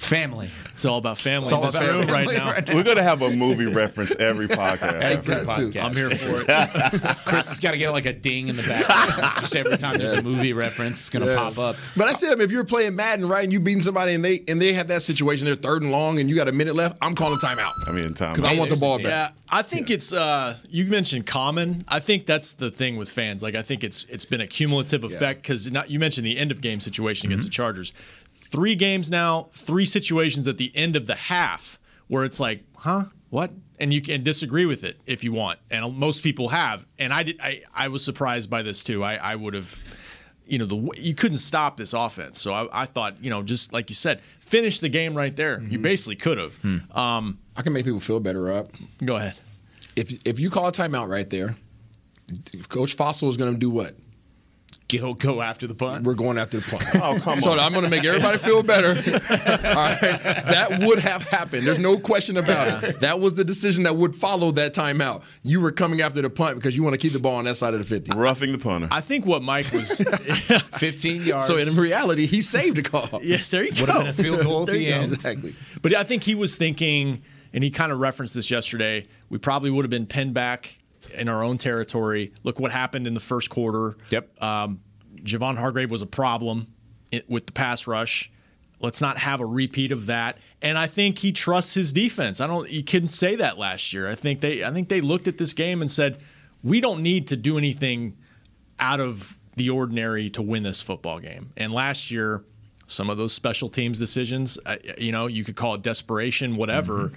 Family. 0.00 0.50
It's 0.74 0.84
all 0.84 0.98
about 0.98 1.18
family 1.18 1.52
all 1.52 1.60
in 1.60 1.66
this 1.66 1.76
about 1.76 1.88
room 1.88 2.06
right 2.08 2.26
now. 2.36 2.50
right 2.50 2.74
We're 2.74 2.82
gonna 2.82 3.02
have 3.02 3.22
a 3.22 3.30
movie 3.30 3.66
reference 3.66 4.12
every 4.16 4.48
podcast. 4.48 4.94
Every 5.00 5.34
got 5.44 5.56
to. 5.56 5.68
podcast. 5.70 5.84
I'm 5.84 5.94
here 5.94 6.10
for 6.10 6.40
it. 6.40 7.16
Chris 7.24 7.48
has 7.48 7.60
got 7.60 7.70
to 7.72 7.78
get 7.78 7.90
like 7.92 8.06
a 8.06 8.12
ding 8.12 8.48
in 8.48 8.56
the 8.56 8.64
back. 8.64 8.86
Just 9.40 9.54
every 9.54 9.76
time 9.76 9.98
there's 9.98 10.12
a 10.14 10.22
movie 10.22 10.52
reference, 10.52 10.98
it's 10.98 11.10
going 11.10 11.24
to 11.24 11.30
Yeah. 11.32 11.38
pop 11.38 11.58
up. 11.58 11.76
But 11.96 12.08
I 12.08 12.12
said, 12.12 12.40
if 12.40 12.50
you're 12.50 12.64
playing 12.64 12.96
Madden, 12.96 13.28
right, 13.28 13.44
and 13.44 13.52
you 13.52 13.60
beating 13.60 13.82
somebody, 13.82 14.14
and 14.14 14.24
they 14.24 14.42
and 14.48 14.60
they 14.60 14.72
have 14.72 14.88
that 14.88 15.02
situation, 15.02 15.46
they're 15.46 15.54
third 15.54 15.82
and 15.82 15.92
long, 15.92 16.18
and 16.18 16.28
you 16.28 16.34
got 16.34 16.48
a 16.48 16.52
minute 16.52 16.74
left, 16.74 16.98
I'm 17.00 17.14
calling 17.14 17.38
timeout 17.38 17.70
I 17.86 17.92
mean, 17.92 18.12
time. 18.12 18.34
because 18.34 18.52
I 18.52 18.58
want 18.58 18.70
the 18.70 18.76
ball 18.76 18.98
back. 18.98 19.06
Yeah, 19.06 19.30
I 19.48 19.62
think 19.62 19.90
it's. 19.90 20.12
Uh, 20.12 20.56
you 20.68 20.86
mentioned 20.86 21.24
common. 21.26 21.84
I 21.86 22.00
think 22.00 22.26
that's 22.26 22.54
the 22.54 22.70
thing 22.70 22.96
with 22.96 23.08
fans. 23.08 23.44
Like, 23.44 23.54
I 23.54 23.62
think 23.62 23.84
it's 23.84 24.04
it's 24.10 24.24
been 24.24 24.40
a 24.40 24.46
cumulative 24.48 25.04
effect 25.04 25.42
because 25.42 25.70
you 25.88 25.98
mentioned 26.00 26.26
the 26.26 26.36
end 26.36 26.50
of 26.50 26.60
game 26.60 26.80
situation 26.80 27.28
against 27.28 27.44
the 27.44 27.50
Chargers. 27.50 27.92
Three 28.54 28.76
games 28.76 29.10
now, 29.10 29.48
three 29.52 29.84
situations 29.84 30.46
at 30.46 30.58
the 30.58 30.70
end 30.76 30.94
of 30.94 31.06
the 31.08 31.16
half 31.16 31.78
where 32.06 32.24
it's 32.24 32.38
like, 32.38 32.62
huh, 32.76 33.06
what? 33.30 33.50
And 33.80 33.92
you 33.92 34.00
can 34.00 34.22
disagree 34.22 34.64
with 34.64 34.84
it 34.84 35.00
if 35.06 35.24
you 35.24 35.32
want, 35.32 35.58
and 35.72 35.96
most 35.96 36.22
people 36.22 36.50
have. 36.50 36.86
And 36.96 37.12
I 37.12 37.24
did. 37.24 37.40
I, 37.40 37.62
I 37.74 37.88
was 37.88 38.04
surprised 38.04 38.48
by 38.48 38.62
this 38.62 38.84
too. 38.84 39.02
I, 39.02 39.16
I 39.16 39.34
would 39.34 39.54
have. 39.54 39.76
You 40.46 40.58
know, 40.58 40.66
the 40.66 40.90
you 41.00 41.14
couldn't 41.14 41.38
stop 41.38 41.76
this 41.78 41.94
offense. 41.94 42.40
So 42.40 42.52
I, 42.52 42.82
I 42.82 42.84
thought, 42.84 43.16
you 43.24 43.30
know, 43.30 43.42
just 43.42 43.72
like 43.72 43.88
you 43.88 43.96
said, 43.96 44.20
finish 44.40 44.78
the 44.78 44.90
game 44.90 45.16
right 45.16 45.34
there. 45.34 45.60
You 45.60 45.78
basically 45.78 46.16
could 46.16 46.36
have. 46.38 46.58
Um, 46.94 47.38
I 47.56 47.62
can 47.62 47.72
make 47.72 47.84
people 47.86 47.98
feel 47.98 48.20
better 48.20 48.52
up. 48.52 48.70
go 49.04 49.16
ahead. 49.16 49.34
If 49.96 50.20
if 50.24 50.38
you 50.38 50.50
call 50.50 50.68
a 50.68 50.72
timeout 50.72 51.08
right 51.08 51.28
there, 51.28 51.56
Coach 52.68 52.94
Fossil 52.94 53.28
is 53.30 53.36
going 53.36 53.52
to 53.54 53.58
do 53.58 53.70
what? 53.70 53.96
Go, 54.88 55.14
go 55.14 55.40
after 55.40 55.66
the 55.66 55.74
punt. 55.74 56.04
We're 56.04 56.12
going 56.14 56.36
after 56.36 56.60
the 56.60 56.70
punt. 56.70 56.84
Oh, 56.96 57.18
come 57.18 57.40
so 57.40 57.50
on. 57.52 57.56
So 57.56 57.58
I'm 57.58 57.72
going 57.72 57.84
to 57.84 57.90
make 57.90 58.04
everybody 58.04 58.36
feel 58.36 58.62
better. 58.62 58.88
All 58.90 59.74
right, 59.74 59.98
that 60.00 60.78
would 60.80 60.98
have 60.98 61.22
happened. 61.22 61.66
There's 61.66 61.78
no 61.78 61.98
question 61.98 62.36
about 62.36 62.84
it. 62.84 63.00
That 63.00 63.18
was 63.18 63.32
the 63.34 63.44
decision 63.44 63.84
that 63.84 63.96
would 63.96 64.14
follow 64.14 64.50
that 64.52 64.74
timeout. 64.74 65.22
You 65.42 65.60
were 65.62 65.72
coming 65.72 66.02
after 66.02 66.20
the 66.20 66.28
punt 66.28 66.56
because 66.56 66.76
you 66.76 66.82
want 66.82 66.92
to 66.94 66.98
keep 66.98 67.14
the 67.14 67.18
ball 67.18 67.36
on 67.36 67.44
that 67.46 67.56
side 67.56 67.72
of 67.72 67.80
the 67.80 67.86
50. 67.86 68.12
Roughing 68.16 68.52
the 68.52 68.58
punter. 68.58 68.88
I 68.90 69.00
think 69.00 69.24
what 69.24 69.42
Mike 69.42 69.72
was. 69.72 70.00
15 70.76 71.22
yards. 71.22 71.46
So 71.46 71.56
in 71.56 71.74
reality, 71.76 72.26
he 72.26 72.42
saved 72.42 72.76
a 72.78 72.82
call. 72.82 73.20
yeah, 73.22 73.38
there 73.50 73.64
you 73.64 73.72
go. 73.72 73.80
would 73.82 73.88
have 73.90 73.98
been 74.00 74.06
a 74.08 74.12
field 74.12 74.42
goal 74.42 74.62
at 74.62 74.66
the 74.68 74.78
you 74.78 74.90
go. 74.90 74.96
end. 75.00 75.12
Exactly. 75.14 75.54
But 75.80 75.94
I 75.94 76.04
think 76.04 76.22
he 76.24 76.34
was 76.34 76.56
thinking, 76.56 77.22
and 77.52 77.64
he 77.64 77.70
kind 77.70 77.90
of 77.90 78.00
referenced 78.00 78.34
this 78.34 78.50
yesterday. 78.50 79.06
We 79.30 79.38
probably 79.38 79.70
would 79.70 79.84
have 79.84 79.90
been 79.90 80.06
pinned 80.06 80.34
back 80.34 80.78
in 81.10 81.28
our 81.28 81.42
own 81.44 81.58
territory. 81.58 82.32
Look 82.42 82.60
what 82.60 82.72
happened 82.72 83.06
in 83.06 83.14
the 83.14 83.20
first 83.20 83.50
quarter. 83.50 83.96
Yep. 84.10 84.42
Um, 84.42 84.80
Javon 85.16 85.56
Hargrave 85.56 85.90
was 85.90 86.02
a 86.02 86.06
problem 86.06 86.66
with 87.28 87.46
the 87.46 87.52
pass 87.52 87.86
rush. 87.86 88.30
Let's 88.80 89.00
not 89.00 89.16
have 89.18 89.40
a 89.40 89.46
repeat 89.46 89.92
of 89.92 90.06
that. 90.06 90.38
And 90.60 90.76
I 90.76 90.86
think 90.86 91.18
he 91.18 91.32
trusts 91.32 91.74
his 91.74 91.92
defense. 91.92 92.40
I 92.40 92.46
don't. 92.46 92.70
You 92.70 92.82
couldn't 92.82 93.08
say 93.08 93.36
that 93.36 93.58
last 93.58 93.92
year. 93.92 94.08
I 94.08 94.14
think 94.14 94.40
they. 94.40 94.64
I 94.64 94.70
think 94.72 94.88
they 94.88 95.00
looked 95.00 95.28
at 95.28 95.38
this 95.38 95.52
game 95.52 95.80
and 95.80 95.90
said, 95.90 96.18
we 96.62 96.80
don't 96.80 97.02
need 97.02 97.28
to 97.28 97.36
do 97.36 97.58
anything 97.58 98.16
out 98.78 99.00
of 99.00 99.38
the 99.56 99.70
ordinary 99.70 100.30
to 100.30 100.42
win 100.42 100.62
this 100.62 100.80
football 100.80 101.20
game. 101.20 101.52
And 101.56 101.72
last 101.72 102.10
year, 102.10 102.44
some 102.86 103.08
of 103.08 103.16
those 103.16 103.32
special 103.32 103.68
teams 103.68 103.98
decisions, 103.98 104.58
you 104.98 105.12
know, 105.12 105.26
you 105.26 105.44
could 105.44 105.56
call 105.56 105.74
it 105.74 105.82
desperation, 105.82 106.56
whatever. 106.56 107.12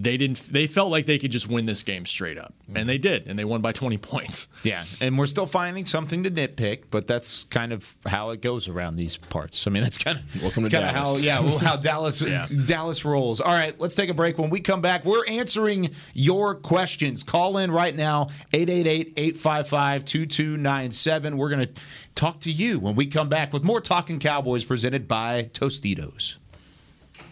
They 0.00 0.16
didn't. 0.16 0.38
They 0.38 0.68
felt 0.68 0.92
like 0.92 1.06
they 1.06 1.18
could 1.18 1.32
just 1.32 1.48
win 1.48 1.66
this 1.66 1.82
game 1.82 2.06
straight 2.06 2.38
up, 2.38 2.54
and 2.72 2.88
they 2.88 2.98
did, 2.98 3.26
and 3.26 3.36
they 3.36 3.44
won 3.44 3.60
by 3.60 3.72
20 3.72 3.98
points. 3.98 4.46
Yeah, 4.64 4.82
and 5.00 5.16
we're 5.16 5.26
still 5.26 5.46
finding 5.46 5.86
something 5.86 6.24
to 6.24 6.30
nitpick, 6.30 6.84
but 6.90 7.06
that's 7.06 7.44
kind 7.44 7.72
of 7.72 7.94
how 8.06 8.30
it 8.30 8.42
goes 8.42 8.66
around 8.66 8.96
these 8.96 9.16
parts. 9.16 9.66
I 9.66 9.70
mean, 9.70 9.84
that's 9.84 9.98
kind 9.98 10.18
of 10.18 10.42
Welcome 10.42 10.64
it's 10.64 10.70
to 10.70 10.76
kind 10.76 10.88
of 10.88 10.94
how 10.96 11.04
Dallas. 11.04 11.24
yeah, 11.24 11.40
well, 11.40 11.58
how 11.58 11.76
Dallas 11.76 12.24
Dallas 12.66 13.04
rolls. 13.04 13.40
All 13.40 13.52
right, 13.52 13.78
let's 13.80 13.94
take 13.94 14.10
a 14.10 14.14
break. 14.14 14.36
When 14.36 14.50
we 14.50 14.58
come 14.60 14.80
back, 14.80 15.04
we're 15.04 15.24
answering 15.28 15.90
your 16.12 16.56
questions. 16.56 17.22
Call 17.22 17.58
in 17.58 17.70
right 17.70 17.94
now 17.94 18.28
888-855-2297. 18.52 21.34
We're 21.36 21.50
going 21.50 21.66
to 21.66 21.72
talk 22.14 22.40
to 22.40 22.52
you 22.52 22.78
when 22.80 22.94
we 22.94 23.06
come 23.06 23.28
back 23.28 23.52
with 23.52 23.64
more 23.64 23.80
Talking 23.80 24.18
Cowboys 24.18 24.64
presented 24.64 25.08
by 25.08 25.50
Tostitos. 25.52 26.36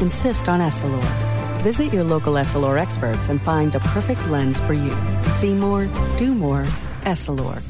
insist 0.00 0.48
on 0.48 0.60
Essilor. 0.60 1.02
Visit 1.62 1.92
your 1.92 2.04
local 2.04 2.34
Essilor 2.34 2.78
experts 2.78 3.28
and 3.28 3.40
find 3.40 3.72
the 3.72 3.80
perfect 3.80 4.26
lens 4.28 4.58
for 4.60 4.72
you. 4.72 4.96
See 5.30 5.54
more, 5.54 5.88
do 6.16 6.34
more, 6.34 6.64
Essilor. 7.02 7.62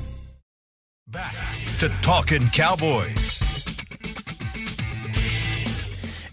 Back 1.09 1.35
to 1.79 1.89
Talking 2.01 2.49
Cowboys. 2.49 3.41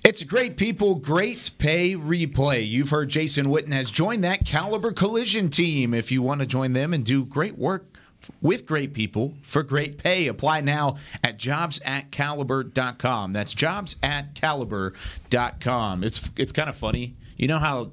It's 0.06 0.24
great 0.24 0.58
people, 0.58 0.96
great 0.96 1.52
pay 1.58 1.96
replay. 1.96 2.68
You've 2.68 2.90
heard 2.90 3.10
Jason 3.10 3.48
Witten 3.48 3.74
has 3.74 3.92
joined 3.92 4.24
that 4.24 4.46
Caliber 4.46 4.92
Collision 4.92 5.50
team. 5.50 5.94
If 5.94 6.12
you 6.12 6.22
want 6.22 6.40
to 6.42 6.48
join 6.48 6.74
them 6.74 6.94
and 6.94 7.06
do 7.06 7.26
great 7.26 7.58
work 7.58 7.99
with 8.42 8.66
great 8.66 8.94
people 8.94 9.36
for 9.42 9.64
great 9.64 9.98
pay, 9.98 10.28
apply 10.28 10.62
now 10.62 10.96
at 11.24 11.38
jobs 11.38 11.82
at 11.86 12.12
jobsatcaliber.com. 12.12 13.34
That's 13.34 13.54
jobs 13.54 13.96
jobsatcaliber.com. 13.96 16.04
It's 16.04 16.30
it's 16.36 16.52
kind 16.52 16.70
of 16.70 16.76
funny. 16.76 17.16
You 17.38 17.48
know 17.48 17.60
how 17.60 17.92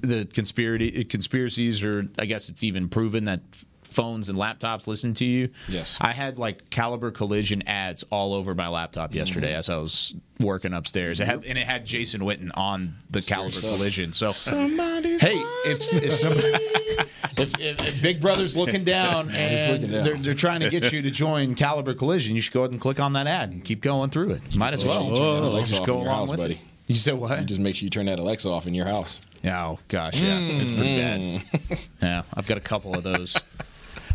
the 0.00 0.24
conspiracy 0.26 1.04
conspiracies 1.04 1.84
are 1.84 2.08
I 2.18 2.26
guess 2.26 2.48
it's 2.48 2.64
even 2.64 2.88
proven 2.88 3.26
that 3.26 3.40
phones 3.90 4.28
and 4.28 4.38
laptops 4.38 4.86
listen 4.86 5.14
to 5.14 5.24
you. 5.24 5.48
Yes. 5.68 5.96
I 6.00 6.12
had 6.12 6.38
like 6.38 6.70
Caliber 6.70 7.10
Collision 7.10 7.66
ads 7.66 8.04
all 8.10 8.34
over 8.34 8.54
my 8.54 8.68
laptop 8.68 9.14
yesterday 9.14 9.52
Mhm. 9.52 9.58
as 9.58 9.68
I 9.68 9.76
was 9.78 10.14
working 10.40 10.72
upstairs. 10.72 11.20
It 11.20 11.26
had 11.26 11.44
and 11.44 11.58
it 11.58 11.66
had 11.66 11.84
Jason 11.86 12.20
Witten 12.20 12.50
on 12.54 12.94
the 13.10 13.20
Caliber 13.22 13.52
stuff. 13.52 13.74
Collision. 13.76 14.12
So 14.12 14.30
Somebody's 14.32 15.20
hey, 15.20 15.34
if 15.66 15.92
if, 15.92 16.14
somebody, 16.14 16.46
if, 17.36 17.58
if, 17.60 17.80
if 17.88 18.02
Big 18.02 18.20
Brother's 18.20 18.56
looking 18.56 18.84
down 18.98 19.30
and 19.30 19.72
looking 19.72 19.94
down. 19.94 20.04
They're, 20.04 20.16
they're 20.16 20.34
trying 20.34 20.60
to 20.60 20.70
get 20.70 20.92
you 20.92 21.02
to 21.02 21.10
join 21.10 21.54
Caliber 21.54 21.94
Collision, 21.94 22.34
you 22.34 22.40
should 22.40 22.52
go 22.54 22.60
ahead 22.60 22.70
and 22.72 22.80
click 22.80 23.00
on 23.00 23.14
that 23.14 23.26
ad 23.26 23.50
and 23.50 23.64
keep 23.64 23.80
going 23.80 24.10
through 24.10 24.30
it. 24.32 24.54
Might 24.54 24.74
as 24.74 24.84
well. 24.84 25.08
Make 25.08 25.16
sure 25.16 25.26
you 25.26 25.32
turn 25.32 25.42
that 25.42 25.48
Alexa 25.48 25.70
just 25.70 25.80
off 25.82 25.86
go 25.86 25.94
in 25.94 25.98
your 26.00 26.08
along 26.08 26.18
house, 26.20 26.30
with 26.30 26.38
buddy. 26.40 26.54
it. 26.54 26.60
You 26.86 26.94
said 26.94 27.14
what? 27.14 27.44
Just 27.46 27.60
make 27.60 27.74
sure 27.76 27.84
you 27.84 27.90
turn 27.90 28.06
that 28.06 28.18
Alexa 28.18 28.48
off 28.48 28.66
in 28.66 28.74
your 28.74 28.86
house. 28.86 29.20
Oh 29.44 29.78
gosh, 29.88 30.20
yeah, 30.20 30.38
it's 30.40 30.70
pretty 30.72 30.98
bad. 30.98 31.42
Yeah, 32.02 32.22
I've 32.34 32.46
got 32.46 32.56
a 32.58 32.60
couple 32.62 32.94
of 32.96 33.02
those. 33.04 33.36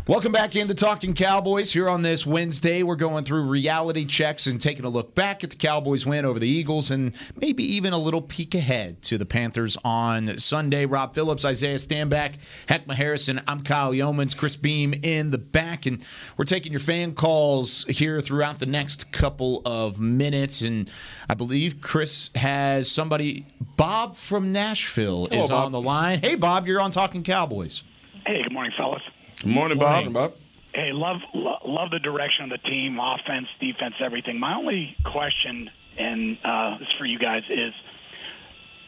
Welcome 0.06 0.32
back 0.32 0.54
into 0.54 0.74
Talking 0.74 1.14
Cowboys 1.14 1.72
here 1.72 1.88
on 1.88 2.02
this 2.02 2.26
Wednesday. 2.26 2.82
We're 2.82 2.94
going 2.94 3.24
through 3.24 3.44
reality 3.48 4.04
checks 4.04 4.46
and 4.46 4.60
taking 4.60 4.84
a 4.84 4.90
look 4.90 5.14
back 5.14 5.42
at 5.42 5.48
the 5.48 5.56
Cowboys' 5.56 6.04
win 6.04 6.26
over 6.26 6.38
the 6.38 6.46
Eagles 6.46 6.90
and 6.90 7.14
maybe 7.40 7.64
even 7.64 7.94
a 7.94 7.98
little 7.98 8.20
peek 8.20 8.54
ahead 8.54 9.00
to 9.04 9.16
the 9.16 9.24
Panthers 9.24 9.78
on 9.82 10.36
Sunday. 10.38 10.84
Rob 10.84 11.14
Phillips, 11.14 11.46
Isaiah 11.46 11.76
Stanback, 11.76 12.34
Heckma 12.68 12.92
Harrison. 12.92 13.40
I'm 13.48 13.62
Kyle 13.62 13.92
Youmans, 13.94 14.36
Chris 14.36 14.56
Beam 14.56 14.92
in 15.02 15.30
the 15.30 15.38
back, 15.38 15.86
and 15.86 16.04
we're 16.36 16.44
taking 16.44 16.70
your 16.70 16.80
fan 16.80 17.14
calls 17.14 17.84
here 17.84 18.20
throughout 18.20 18.58
the 18.58 18.66
next 18.66 19.10
couple 19.10 19.62
of 19.64 20.00
minutes. 20.00 20.60
And 20.60 20.90
I 21.30 21.34
believe 21.34 21.80
Chris 21.80 22.28
has 22.34 22.90
somebody, 22.90 23.46
Bob 23.78 24.16
from 24.16 24.52
Nashville, 24.52 25.28
Hello, 25.28 25.44
is 25.44 25.48
Bob. 25.48 25.64
on 25.64 25.72
the 25.72 25.80
line. 25.80 26.18
Hey, 26.18 26.34
Bob, 26.34 26.66
you're 26.66 26.82
on 26.82 26.90
Talking 26.90 27.22
Cowboys. 27.22 27.82
Hey, 28.26 28.42
good 28.42 28.52
morning, 28.52 28.72
fellas. 28.76 29.00
Good 29.42 29.52
morning, 29.52 29.78
Bob. 29.78 30.12
Bob. 30.12 30.34
Hey, 30.74 30.90
love 30.92 31.20
lo- 31.34 31.58
love 31.64 31.90
the 31.90 31.98
direction 31.98 32.44
of 32.44 32.50
the 32.50 32.58
team, 32.68 32.98
offense, 32.98 33.46
defense, 33.60 33.94
everything. 34.04 34.40
My 34.40 34.54
only 34.56 34.96
question, 35.04 35.70
and 35.96 36.38
uh, 36.44 36.78
this 36.78 36.88
is 36.88 36.94
for 36.98 37.04
you 37.04 37.18
guys, 37.18 37.42
is 37.48 37.72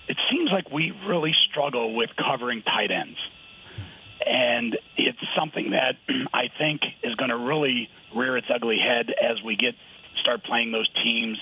it 0.09 0.17
seems 0.31 0.51
like 0.51 0.71
we 0.71 0.93
really 1.07 1.33
struggle 1.51 1.95
with 1.95 2.11
covering 2.17 2.63
tight 2.63 2.91
ends, 2.91 3.19
and 4.25 4.77
it's 4.97 5.19
something 5.39 5.71
that 5.71 5.97
I 6.35 6.49
think 6.59 6.83
is 7.03 7.15
going 7.15 7.31
to 7.31 7.37
really 7.37 7.89
rear 8.15 8.37
its 8.37 8.49
ugly 8.53 8.79
head 8.79 9.11
as 9.11 9.43
we 9.45 9.57
get 9.57 9.75
start 10.21 10.43
playing 10.45 10.73
those 10.73 10.89
teams. 11.05 11.39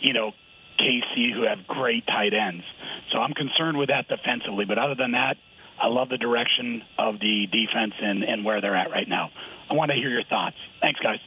You 0.00 0.12
know, 0.12 0.32
KC 0.78 1.32
who 1.32 1.42
have 1.42 1.66
great 1.66 2.06
tight 2.06 2.34
ends. 2.34 2.64
So 3.12 3.18
I'm 3.18 3.34
concerned 3.34 3.78
with 3.78 3.88
that 3.88 4.08
defensively. 4.08 4.64
But 4.64 4.78
other 4.78 4.94
than 4.94 5.12
that, 5.12 5.36
I 5.80 5.88
love 5.88 6.08
the 6.08 6.18
direction 6.18 6.82
of 6.98 7.18
the 7.20 7.46
defense 7.50 7.94
and, 8.00 8.22
and 8.22 8.44
where 8.44 8.60
they're 8.60 8.76
at 8.76 8.90
right 8.90 9.08
now. 9.08 9.30
I 9.70 9.74
want 9.74 9.90
to 9.90 9.96
hear 9.96 10.10
your 10.10 10.24
thoughts. 10.24 10.56
Thanks, 10.80 11.00
guys. 11.00 11.18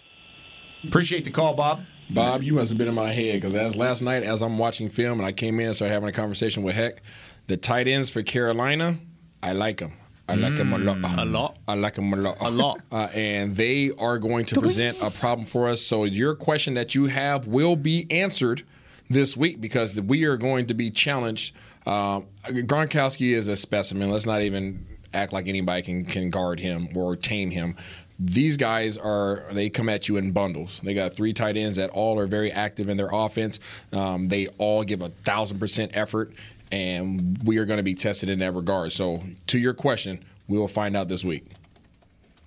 Appreciate 0.88 1.25
the 1.25 1.31
call, 1.31 1.55
Bob. 1.55 1.81
Bob, 2.10 2.43
you 2.43 2.53
must 2.53 2.69
have 2.69 2.77
been 2.77 2.88
in 2.88 2.93
my 2.93 3.12
head 3.12 3.36
because 3.36 3.55
as 3.55 3.75
last 3.75 4.01
night, 4.01 4.23
as 4.23 4.43
I'm 4.43 4.58
watching 4.60 4.89
film 4.89 5.19
and 5.19 5.25
I 5.25 5.31
came 5.31 5.60
in 5.60 5.67
and 5.67 5.75
started 5.75 5.93
having 5.93 6.10
a 6.10 6.13
conversation 6.13 6.62
with 6.62 6.75
Heck, 6.75 7.01
the 7.47 7.58
tight 7.58 7.88
ends 7.88 8.10
for 8.10 8.21
Carolina, 8.21 8.99
I 9.41 9.53
like 9.53 9.77
them. 9.77 9.93
I 10.27 10.36
like 10.36 10.55
them 10.55 10.73
a 10.73 10.77
lot. 10.79 10.97
A 11.19 11.25
lot. 11.25 11.58
I 11.67 11.75
like 11.75 11.95
them 11.95 12.12
a 12.12 12.15
lot. 12.15 12.38
A 12.41 12.49
lot. 12.49 12.81
Uh, 12.91 13.08
and 13.13 13.55
they 13.55 13.91
are 13.99 14.17
going 14.17 14.45
to 14.45 14.60
present 14.60 14.97
a 15.01 15.12
problem 15.12 15.45
for 15.45 15.69
us. 15.69 15.84
So 15.84 16.03
your 16.05 16.36
question 16.36 16.73
that 16.75 16.95
you 16.95 17.05
have 17.05 17.45
will 17.45 17.75
be 17.75 18.08
answered 18.10 18.63
this 19.10 19.38
week 19.38 19.62
because 19.62 20.00
we 20.00 20.24
are 20.26 20.38
going 20.38 20.68
to 20.68 20.74
be 20.74 20.89
challenged. 20.89 21.56
Um, 21.86 22.28
Gronkowski 22.46 23.34
is 23.34 23.48
a 23.48 23.56
specimen. 23.56 24.10
Let's 24.10 24.26
not 24.26 24.41
even 24.41 24.86
act 25.13 25.34
like 25.34 25.48
anybody 25.48 25.82
can 25.82 26.06
can 26.06 26.30
guard 26.30 26.60
him 26.60 26.89
or 26.96 27.15
tame 27.15 27.52
him. 27.52 27.76
These 28.18 28.58
guys 28.58 28.98
are 28.98 29.46
they 29.52 29.70
come 29.70 29.89
at 29.89 30.08
you 30.08 30.18
in 30.18 30.32
bundles. 30.32 30.82
They 30.84 30.94
got 30.94 31.13
three 31.13 31.34
tight 31.34 31.58
ends 31.58 31.76
that 31.78 31.89
all 31.91 32.20
are 32.20 32.28
very 32.28 32.52
active 32.52 32.89
in 32.89 32.98
their 32.98 33.10
offense. 33.12 33.60
Um, 33.91 34.28
they 34.28 34.48
all 34.58 34.84
give 34.84 35.02
a 35.02 35.10
thousand 35.10 35.60
percent 35.60 35.96
effort, 35.96 36.34
and 36.72 37.38
we 37.44 37.58
are 37.58 37.65
going 37.65 37.78
to 37.78 37.84
be 37.84 37.96
tested 37.96 38.30
in 38.30 38.39
that 38.39 38.54
regard. 38.54 38.94
So 38.94 39.22
to 39.48 39.60
your 39.60 39.74
question, 39.74 40.24
we 40.48 40.58
will 40.58 40.68
find 40.68 40.96
out 40.96 41.10
this 41.10 41.24
week. 41.24 41.46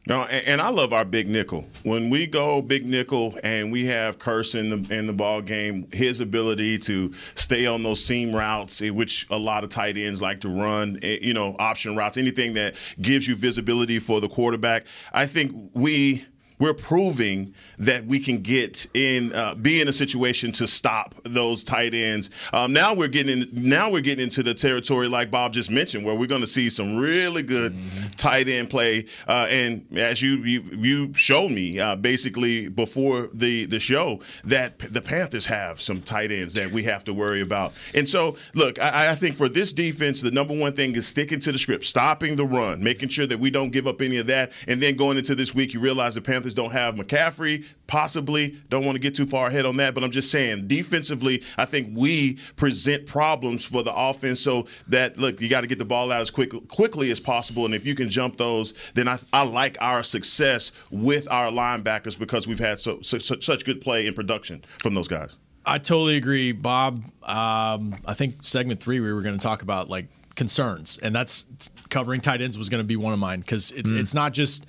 No, 0.06 0.22
and, 0.22 0.46
and 0.46 0.60
I 0.60 0.70
love 0.70 0.92
our 0.92 1.04
big 1.04 1.28
nickel. 1.28 1.66
When 1.82 2.08
we 2.08 2.26
go 2.26 2.62
big 2.62 2.86
nickel 2.86 3.34
and 3.42 3.70
we 3.70 3.86
have 3.86 4.18
Kearse 4.18 4.54
in 4.58 4.70
the 4.70 4.96
in 4.96 5.06
the 5.06 5.12
ball 5.12 5.42
game, 5.42 5.86
his 5.92 6.20
ability 6.20 6.78
to 6.78 7.12
stay 7.34 7.66
on 7.66 7.82
those 7.82 8.02
seam 8.02 8.34
routes, 8.34 8.80
eh, 8.80 8.90
which 8.90 9.26
a 9.30 9.38
lot 9.38 9.64
of 9.64 9.70
tight 9.70 9.98
ends 9.98 10.22
like 10.22 10.40
to 10.40 10.48
run, 10.48 10.98
eh, 11.02 11.18
you 11.20 11.34
know, 11.34 11.56
option 11.58 11.94
routes, 11.96 12.16
anything 12.16 12.54
that 12.54 12.74
gives 13.02 13.28
you 13.28 13.34
visibility 13.34 13.98
for 13.98 14.20
the 14.20 14.28
quarterback. 14.28 14.86
I 15.12 15.26
think 15.26 15.70
we 15.74 16.24
we're 16.58 16.74
proving 16.74 17.54
that 17.78 18.06
we 18.06 18.18
can 18.20 18.38
get 18.38 18.86
in, 18.94 19.32
uh, 19.32 19.54
be 19.54 19.80
in 19.80 19.88
a 19.88 19.92
situation 19.92 20.52
to 20.52 20.66
stop 20.66 21.14
those 21.24 21.64
tight 21.64 21.94
ends. 21.94 22.30
Um, 22.52 22.72
now 22.72 22.94
we're 22.94 23.08
getting 23.08 23.42
in, 23.42 23.48
now 23.52 23.90
we're 23.90 24.00
getting 24.00 24.24
into 24.24 24.42
the 24.42 24.54
territory 24.54 25.08
like 25.08 25.30
Bob 25.30 25.52
just 25.52 25.70
mentioned, 25.70 26.04
where 26.04 26.14
we're 26.14 26.26
going 26.26 26.40
to 26.40 26.46
see 26.46 26.70
some 26.70 26.96
really 26.96 27.42
good 27.42 27.76
tight 28.16 28.48
end 28.48 28.70
play. 28.70 29.06
Uh, 29.26 29.46
and 29.50 29.86
as 29.96 30.22
you 30.22 30.38
you, 30.38 30.62
you 30.72 31.14
showed 31.14 31.50
me 31.50 31.78
uh, 31.78 31.96
basically 31.96 32.68
before 32.68 33.28
the 33.32 33.66
the 33.66 33.80
show 33.80 34.20
that 34.44 34.78
the 34.78 35.00
Panthers 35.00 35.46
have 35.46 35.80
some 35.80 36.00
tight 36.02 36.32
ends 36.32 36.54
that 36.54 36.70
we 36.70 36.82
have 36.84 37.04
to 37.04 37.14
worry 37.14 37.40
about. 37.40 37.72
And 37.94 38.08
so, 38.08 38.36
look, 38.54 38.80
I, 38.80 39.10
I 39.10 39.14
think 39.14 39.36
for 39.36 39.48
this 39.48 39.72
defense, 39.72 40.20
the 40.20 40.30
number 40.30 40.56
one 40.56 40.72
thing 40.72 40.94
is 40.94 41.06
sticking 41.06 41.40
to 41.40 41.52
the 41.52 41.58
script, 41.58 41.84
stopping 41.84 42.36
the 42.36 42.44
run, 42.44 42.82
making 42.82 43.08
sure 43.08 43.26
that 43.26 43.38
we 43.38 43.50
don't 43.50 43.70
give 43.70 43.86
up 43.86 44.00
any 44.00 44.16
of 44.18 44.26
that. 44.26 44.52
And 44.66 44.82
then 44.82 44.96
going 44.96 45.18
into 45.18 45.34
this 45.34 45.54
week, 45.54 45.74
you 45.74 45.80
realize 45.80 46.14
the 46.14 46.20
Panthers 46.20 46.47
don't 46.54 46.72
have 46.72 46.94
McCaffrey, 46.94 47.64
possibly. 47.86 48.56
Don't 48.68 48.84
want 48.84 48.96
to 48.96 49.00
get 49.00 49.14
too 49.14 49.26
far 49.26 49.48
ahead 49.48 49.64
on 49.64 49.76
that, 49.78 49.94
but 49.94 50.04
I'm 50.04 50.10
just 50.10 50.30
saying, 50.30 50.68
defensively, 50.68 51.42
I 51.56 51.64
think 51.64 51.90
we 51.96 52.38
present 52.56 53.06
problems 53.06 53.64
for 53.64 53.82
the 53.82 53.94
offense 53.94 54.40
so 54.40 54.66
that, 54.88 55.18
look, 55.18 55.40
you 55.40 55.48
got 55.48 55.62
to 55.62 55.66
get 55.66 55.78
the 55.78 55.84
ball 55.84 56.12
out 56.12 56.20
as 56.20 56.30
quick, 56.30 56.52
quickly 56.68 57.10
as 57.10 57.20
possible. 57.20 57.64
And 57.64 57.74
if 57.74 57.86
you 57.86 57.94
can 57.94 58.10
jump 58.10 58.36
those, 58.36 58.74
then 58.94 59.08
I, 59.08 59.18
I 59.32 59.44
like 59.44 59.76
our 59.80 60.02
success 60.02 60.72
with 60.90 61.30
our 61.30 61.50
linebackers 61.50 62.18
because 62.18 62.46
we've 62.46 62.58
had 62.58 62.80
so, 62.80 63.00
so, 63.00 63.18
such 63.18 63.64
good 63.64 63.80
play 63.80 64.06
and 64.06 64.14
production 64.14 64.64
from 64.82 64.94
those 64.94 65.08
guys. 65.08 65.38
I 65.66 65.78
totally 65.78 66.16
agree, 66.16 66.52
Bob. 66.52 67.04
Um, 67.22 67.94
I 68.06 68.14
think 68.14 68.36
segment 68.42 68.80
three 68.80 69.00
we 69.00 69.12
were 69.12 69.20
going 69.22 69.36
to 69.36 69.42
talk 69.42 69.60
about 69.62 69.90
like 69.90 70.06
concerns, 70.34 70.98
and 71.02 71.14
that's 71.14 71.46
covering 71.90 72.20
tight 72.22 72.40
ends 72.40 72.56
was 72.56 72.68
going 72.70 72.82
to 72.82 72.86
be 72.86 72.96
one 72.96 73.12
of 73.12 73.18
mine 73.18 73.40
because 73.40 73.72
it's 73.72 73.90
Mm. 73.90 73.98
it's 73.98 74.14
not 74.14 74.32
just 74.32 74.66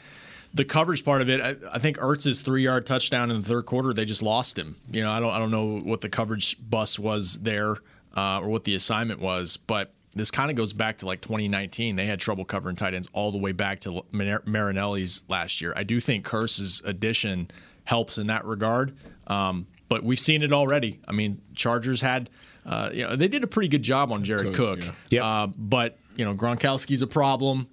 the 0.53 0.65
coverage 0.65 1.05
part 1.05 1.21
of 1.21 1.29
it. 1.29 1.41
I, 1.41 1.55
I 1.71 1.79
think 1.79 1.97
Ertz's 1.97 2.41
three 2.41 2.63
yard 2.63 2.85
touchdown 2.85 3.31
in 3.31 3.39
the 3.39 3.45
third 3.45 3.65
quarter, 3.65 3.93
they 3.93 4.05
just 4.05 4.23
lost 4.23 4.57
him. 4.57 4.75
You 4.91 5.03
know, 5.03 5.11
I 5.11 5.19
don't 5.19 5.31
I 5.31 5.39
don't 5.39 5.51
know 5.51 5.79
what 5.79 6.01
the 6.01 6.09
coverage 6.09 6.57
bus 6.69 6.97
was 6.97 7.39
there 7.39 7.75
uh, 8.15 8.39
or 8.41 8.49
what 8.49 8.63
the 8.63 8.75
assignment 8.75 9.19
was, 9.19 9.57
but 9.57 9.93
this 10.15 10.31
kind 10.31 10.49
of 10.49 10.57
goes 10.57 10.73
back 10.73 10.97
to 10.99 11.05
like 11.05 11.21
2019. 11.21 11.95
They 11.95 12.05
had 12.05 12.19
trouble 12.19 12.45
covering 12.45 12.75
tight 12.75 12.93
ends 12.93 13.07
all 13.13 13.31
the 13.31 13.37
way 13.37 13.51
back 13.51 13.81
to 13.81 14.03
Mar- 14.11 14.43
Marinelli's 14.45 15.23
last 15.27 15.61
year. 15.61 15.73
I 15.75 15.83
do 15.83 15.99
think 15.99 16.25
Kearse's 16.25 16.81
addition 16.83 17.51
helps 17.85 18.17
in 18.17 18.27
that 18.27 18.45
regard. 18.45 18.95
Um, 19.27 19.67
but 19.87 20.03
we've 20.03 20.19
seen 20.19 20.43
it 20.43 20.53
already. 20.53 20.99
I 21.07 21.11
mean, 21.11 21.41
Chargers 21.55 22.01
had, 22.01 22.29
uh, 22.65 22.89
you 22.93 23.07
know, 23.07 23.15
they 23.15 23.27
did 23.27 23.43
a 23.43 23.47
pretty 23.47 23.67
good 23.69 23.83
job 23.83 24.11
on 24.11 24.23
Jared 24.23 24.55
Cook, 24.55 24.81
Cook. 24.81 24.95
Uh, 25.25 25.47
but 25.47 25.97
you 26.15 26.25
know, 26.25 26.35
Gronkowski's 26.35 27.01
a 27.01 27.07
problem. 27.07 27.67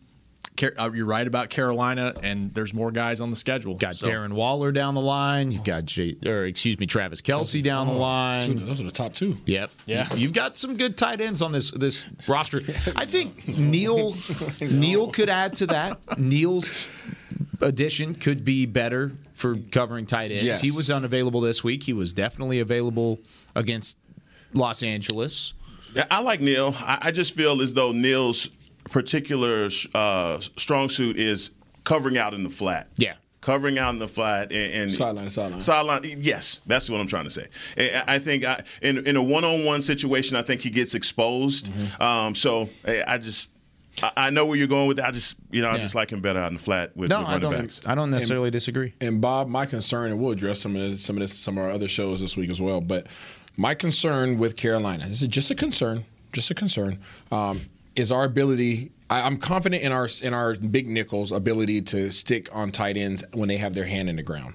Car- 0.57 0.75
uh, 0.79 0.91
you're 0.93 1.07
right 1.07 1.27
about 1.27 1.51
Carolina, 1.51 2.15
and 2.23 2.51
there's 2.53 2.73
more 2.75 2.91
guys 2.91 3.21
on 3.21 3.31
the 3.31 3.37
schedule. 3.37 3.75
Got 3.75 3.97
So- 3.97 4.07
Darren 4.07 4.33
Waller 4.33 4.73
down 4.73 4.95
the 4.95 5.01
line. 5.01 5.53
You've 5.53 5.65
got 5.65 5.85
J- 5.85 6.17
or 6.27 6.45
excuse 6.47 6.79
me, 6.79 6.87
Travis 6.87 7.21
Kelce 7.23 7.63
down 7.63 7.87
the 7.87 7.93
Oh, 7.93 7.99
line. 7.99 8.43
two- 8.59 8.65
those 8.65 8.81
are 8.81 8.85
the 8.85 8.91
top 8.91 9.15
two. 9.15 9.37
Yep. 9.47 9.71
Yeah. 9.87 10.15
You've 10.15 10.33
got 10.33 10.57
some 10.57 10.77
good 10.77 10.97
tight 10.97 11.21
ends 11.21 11.43
on 11.43 11.53
this 11.53 11.71
this 11.71 12.07
roster. 12.27 12.63
I 12.97 13.05
think 13.05 13.47
Neal 13.49 14.17
Neal 14.61 15.09
could 15.09 15.29
add 15.29 15.55
to 15.55 15.67
that. 15.67 16.19
Neal's 16.19 16.73
addition 17.61 18.15
could 18.15 18.45
be 18.45 18.67
better 18.67 19.13
for 19.35 19.57
covering 19.71 20.07
tight 20.07 20.31
ends. 20.31 20.45
Yes. 20.45 20.61
He 20.61 20.71
was 20.71 20.91
unavailable 20.91 21.41
this 21.41 21.63
week. 21.63 21.85
He 21.85 21.93
was 21.93 22.13
definitely 22.13 22.61
available 22.61 23.19
against 23.55 23.97
Los 24.55 24.83
Angeles. 24.83 25.53
I 26.11 26.21
like 26.21 26.41
Neal. 26.41 26.75
I, 26.79 26.99
I 27.03 27.11
just 27.11 27.35
feel 27.35 27.63
as 27.63 27.73
though 27.75 27.93
Neal's 27.93 28.51
particular 28.91 29.69
uh, 29.95 30.41
strong 30.57 30.89
suit 30.89 31.17
is 31.17 31.51
covering 31.85 32.19
out 32.19 32.35
in 32.35 32.43
the 32.45 32.51
flat. 32.51 32.89
Yeah. 32.97 33.15
Covering 33.41 33.79
out 33.79 33.91
in 33.91 34.01
the 34.01 34.09
flat 34.09 34.51
and, 34.51 34.73
and 34.73 34.93
Sideline 34.93 35.31
sideline. 35.31 35.61
Sideline, 35.61 36.17
yes, 36.19 36.63
that's 36.67 36.91
what 36.91 37.01
I'm 37.01 37.07
trying 37.07 37.25
to 37.25 37.31
say. 37.31 37.47
I 37.79 38.17
I 38.17 38.19
think 38.19 38.45
I, 38.45 38.63
in 38.83 39.07
in 39.07 39.17
a 39.17 39.23
one-on-one 39.23 39.83
situation, 39.83 40.37
I 40.37 40.43
think 40.43 40.63
he 40.63 40.71
gets 40.71 40.95
exposed. 40.95 41.71
Mm-hmm. 41.73 42.03
Um, 42.03 42.35
so 42.35 42.69
I 43.07 43.19
just 43.19 43.49
I, 44.03 44.11
I 44.17 44.31
know 44.31 44.47
where 44.47 44.57
you're 44.57 44.67
going 44.67 44.89
with 44.89 44.97
that. 44.97 45.07
I 45.07 45.11
just 45.13 45.37
you 45.53 45.63
know 45.63 45.71
I 45.71 45.79
just 45.79 45.95
like 45.95 46.11
him 46.11 46.21
better 46.21 46.41
out 46.41 46.49
in 46.49 46.55
the 46.55 46.63
flat 46.63 46.97
with, 46.97 47.09
No, 47.09 47.21
with 47.21 47.29
I 47.29 47.33
running 47.35 47.51
don't. 47.51 47.61
backs. 47.61 47.83
I 47.87 47.95
don't 47.95 48.11
necessarily 48.11 48.51
disagree. 48.51 48.95
And 49.01 49.21
Bob, 49.21 49.47
my 49.49 49.65
concern, 49.65 50.11
and 50.11 50.21
we'll 50.21 50.33
address 50.33 50.61
some 50.61 50.75
of 50.75 50.83
this, 50.91 51.05
some 51.05 51.17
of 51.17 51.21
this, 51.21 51.33
some 51.33 51.57
of 51.57 51.65
our 51.65 51.71
other 51.71 51.87
shows 51.87 52.21
this 52.21 52.37
week 52.37 52.51
as 52.51 52.61
well. 52.61 52.81
But 52.81 53.07
my 53.57 53.75
concern 53.75 54.39
with 54.39 54.57
Carolina, 54.57 55.07
this 55.07 55.23
is 55.23 55.29
just 55.29 55.53
a 55.53 55.55
concern, 55.55 56.05
just 56.33 56.51
a 56.51 56.55
concern, 56.55 56.99
um, 57.31 57.61
is 57.97 58.13
our 58.13 58.25
ability. 58.25 58.93
I, 59.11 59.23
I'm 59.23 59.39
confident 59.39 59.83
in 59.83 59.93
our 59.93 60.09
in 60.23 60.35
our 60.35 60.55
big 60.55 60.87
nickels' 60.87 61.33
ability 61.33 61.83
to 61.83 62.11
stick 62.11 62.49
on 62.55 62.71
tight 62.71 62.97
ends 62.97 63.25
when 63.33 63.49
they 63.49 63.57
have 63.57 63.73
their 63.73 63.87
hand 63.87 64.09
in 64.09 64.17
the 64.17 64.23
ground. 64.23 64.55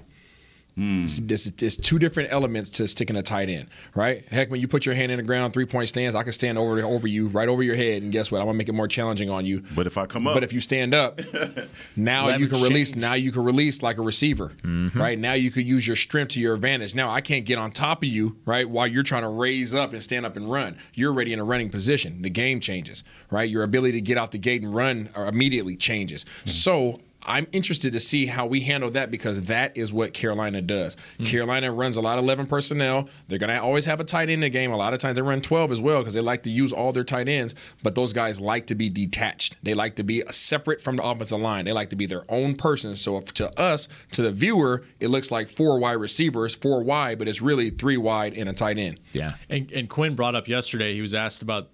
It's, 0.78 1.20
it's, 1.20 1.46
it's 1.62 1.76
two 1.76 2.00
different 2.00 2.32
elements 2.32 2.70
to 2.72 2.88
sticking 2.88 3.16
a 3.16 3.22
tight 3.22 3.50
end, 3.50 3.68
right? 3.94 4.26
Heck, 4.30 4.50
when 4.50 4.62
you 4.62 4.68
put 4.68 4.86
your 4.86 4.96
hand 4.96 5.12
in 5.12 5.18
the 5.18 5.24
ground, 5.24 5.54
three 5.54 5.66
point 5.66 5.90
stands, 5.90 6.16
I 6.16 6.24
can 6.24 6.32
stand 6.32 6.58
over 6.58 6.82
over 6.82 7.08
you, 7.08 7.28
right 7.28 7.48
over 7.50 7.62
your 7.62 7.76
head, 7.76 8.02
and 8.04 8.12
guess 8.12 8.32
what? 8.32 8.40
I'm 8.40 8.48
gonna 8.48 8.58
make 8.58 8.70
it 8.70 8.74
more 8.74 8.88
challenging 8.88 9.30
on 9.30 9.46
you. 9.46 9.64
But 9.76 9.86
if 9.86 9.98
I 9.98 10.06
come 10.06 10.26
up, 10.28 10.34
But 10.34 10.44
if 10.44 10.54
you 10.54 10.60
stand 10.60 10.94
up, 10.94 11.20
now 11.96 12.26
you 12.28 12.32
Leverage 12.32 12.50
can 12.52 12.62
release. 12.62 12.96
Now 12.96 13.14
you 13.14 13.32
can 13.32 13.44
release 13.44 13.84
like 13.84 13.98
a 13.98 14.02
receiver, 14.02 14.50
Mm-hmm. 14.64 15.00
right? 15.00 15.20
Now 15.20 15.34
you 15.34 15.52
could 15.52 15.68
use 15.68 15.86
your 15.86 15.96
strength 15.96 16.30
to 16.30 16.40
your 16.40 16.56
advantage. 16.56 16.96
Now 16.96 17.10
I 17.10 17.22
can't 17.22 17.46
get 17.46 17.58
on 17.58 17.72
top 17.72 18.04
of 18.04 18.10
you, 18.10 18.38
right? 18.46 18.68
While 18.70 18.88
you're 18.88 19.04
trying 19.04 19.24
to 19.24 19.30
raise 19.30 19.76
up 19.76 19.94
and 19.94 20.02
stand 20.02 20.26
up 20.26 20.36
and 20.36 20.50
run, 20.50 20.78
you're 20.94 21.12
already 21.12 21.34
in 21.34 21.40
a 21.40 21.44
running 21.44 21.70
position. 21.70 22.22
The 22.22 22.30
game 22.30 22.60
changes, 22.60 23.04
right? 23.30 23.50
Your 23.50 23.64
ability 23.64 23.94
to 23.94 24.02
get 24.02 24.18
out 24.18 24.32
the 24.32 24.40
gate 24.40 24.62
and 24.64 24.74
run 24.74 25.10
immediately 25.16 25.76
changes. 25.76 26.24
Mm-hmm. 26.26 26.50
So. 26.50 27.02
I'm 27.24 27.48
interested 27.52 27.94
to 27.94 28.00
see 28.00 28.26
how 28.26 28.46
we 28.46 28.62
handle 28.62 28.90
that 28.92 29.12
because 29.12 29.42
that 29.44 29.78
is 29.78 29.94
what 29.94 30.14
Carolina 30.14 30.62
does. 30.62 30.96
Mm-hmm. 30.96 31.26
Carolina 31.26 31.72
runs 31.72 31.98
a 31.98 32.02
lot 32.02 32.18
of 32.18 32.24
11 32.24 32.48
personnel. 32.48 33.10
They're 33.28 33.40
going 33.40 33.50
to 33.50 33.62
always 33.62 33.86
have 33.86 34.00
a 34.00 34.04
tight 34.04 34.24
end 34.24 34.32
in 34.32 34.40
the 34.42 34.50
game. 34.50 34.72
A 34.72 34.78
lot 34.78 34.94
of 34.94 35.00
times 35.00 35.16
they 35.16 35.22
run 35.22 35.42
12 35.42 35.72
as 35.72 35.82
well 35.82 36.00
because 36.00 36.14
they 36.14 36.22
like 36.22 36.44
to 36.44 36.50
use 36.50 36.74
all 36.74 36.92
their 36.92 37.04
tight 37.04 37.28
ends, 37.28 37.56
but 37.84 37.96
those 37.96 38.14
guys 38.14 38.42
like 38.42 38.68
to 38.68 38.76
be 38.76 38.90
detached. 38.90 39.56
They 39.64 39.74
like 39.74 39.96
to 39.98 40.04
be 40.04 40.24
separate 40.32 40.82
from 40.82 40.96
the 40.96 41.04
offensive 41.04 41.40
line. 41.40 41.66
They 41.66 41.74
like 41.74 41.90
to 41.92 41.96
be 41.96 42.06
their 42.06 42.24
own 42.30 42.56
person. 42.56 42.96
So 42.96 43.18
if, 43.18 43.34
to 43.36 43.60
us, 43.60 43.88
to 44.14 44.22
the 44.22 44.32
viewer, 44.32 44.84
it 45.00 45.10
looks 45.10 45.32
like 45.32 45.48
four 45.48 45.80
wide 45.80 45.94
receivers, 45.94 46.56
four 46.56 46.84
wide, 46.84 47.20
but 47.20 47.28
it's 47.28 47.42
really 47.42 47.70
three 47.70 47.98
wide 47.98 48.36
and 48.36 48.50
a 48.50 48.54
tight 48.54 48.78
end. 48.78 49.00
Yeah. 49.14 49.34
And, 49.50 49.72
and 49.72 49.90
Quinn 49.90 50.16
brought 50.16 50.36
up 50.36 50.48
yesterday. 50.48 50.94
He 50.94 51.02
was 51.02 51.14
asked 51.14 51.42
about 51.42 51.70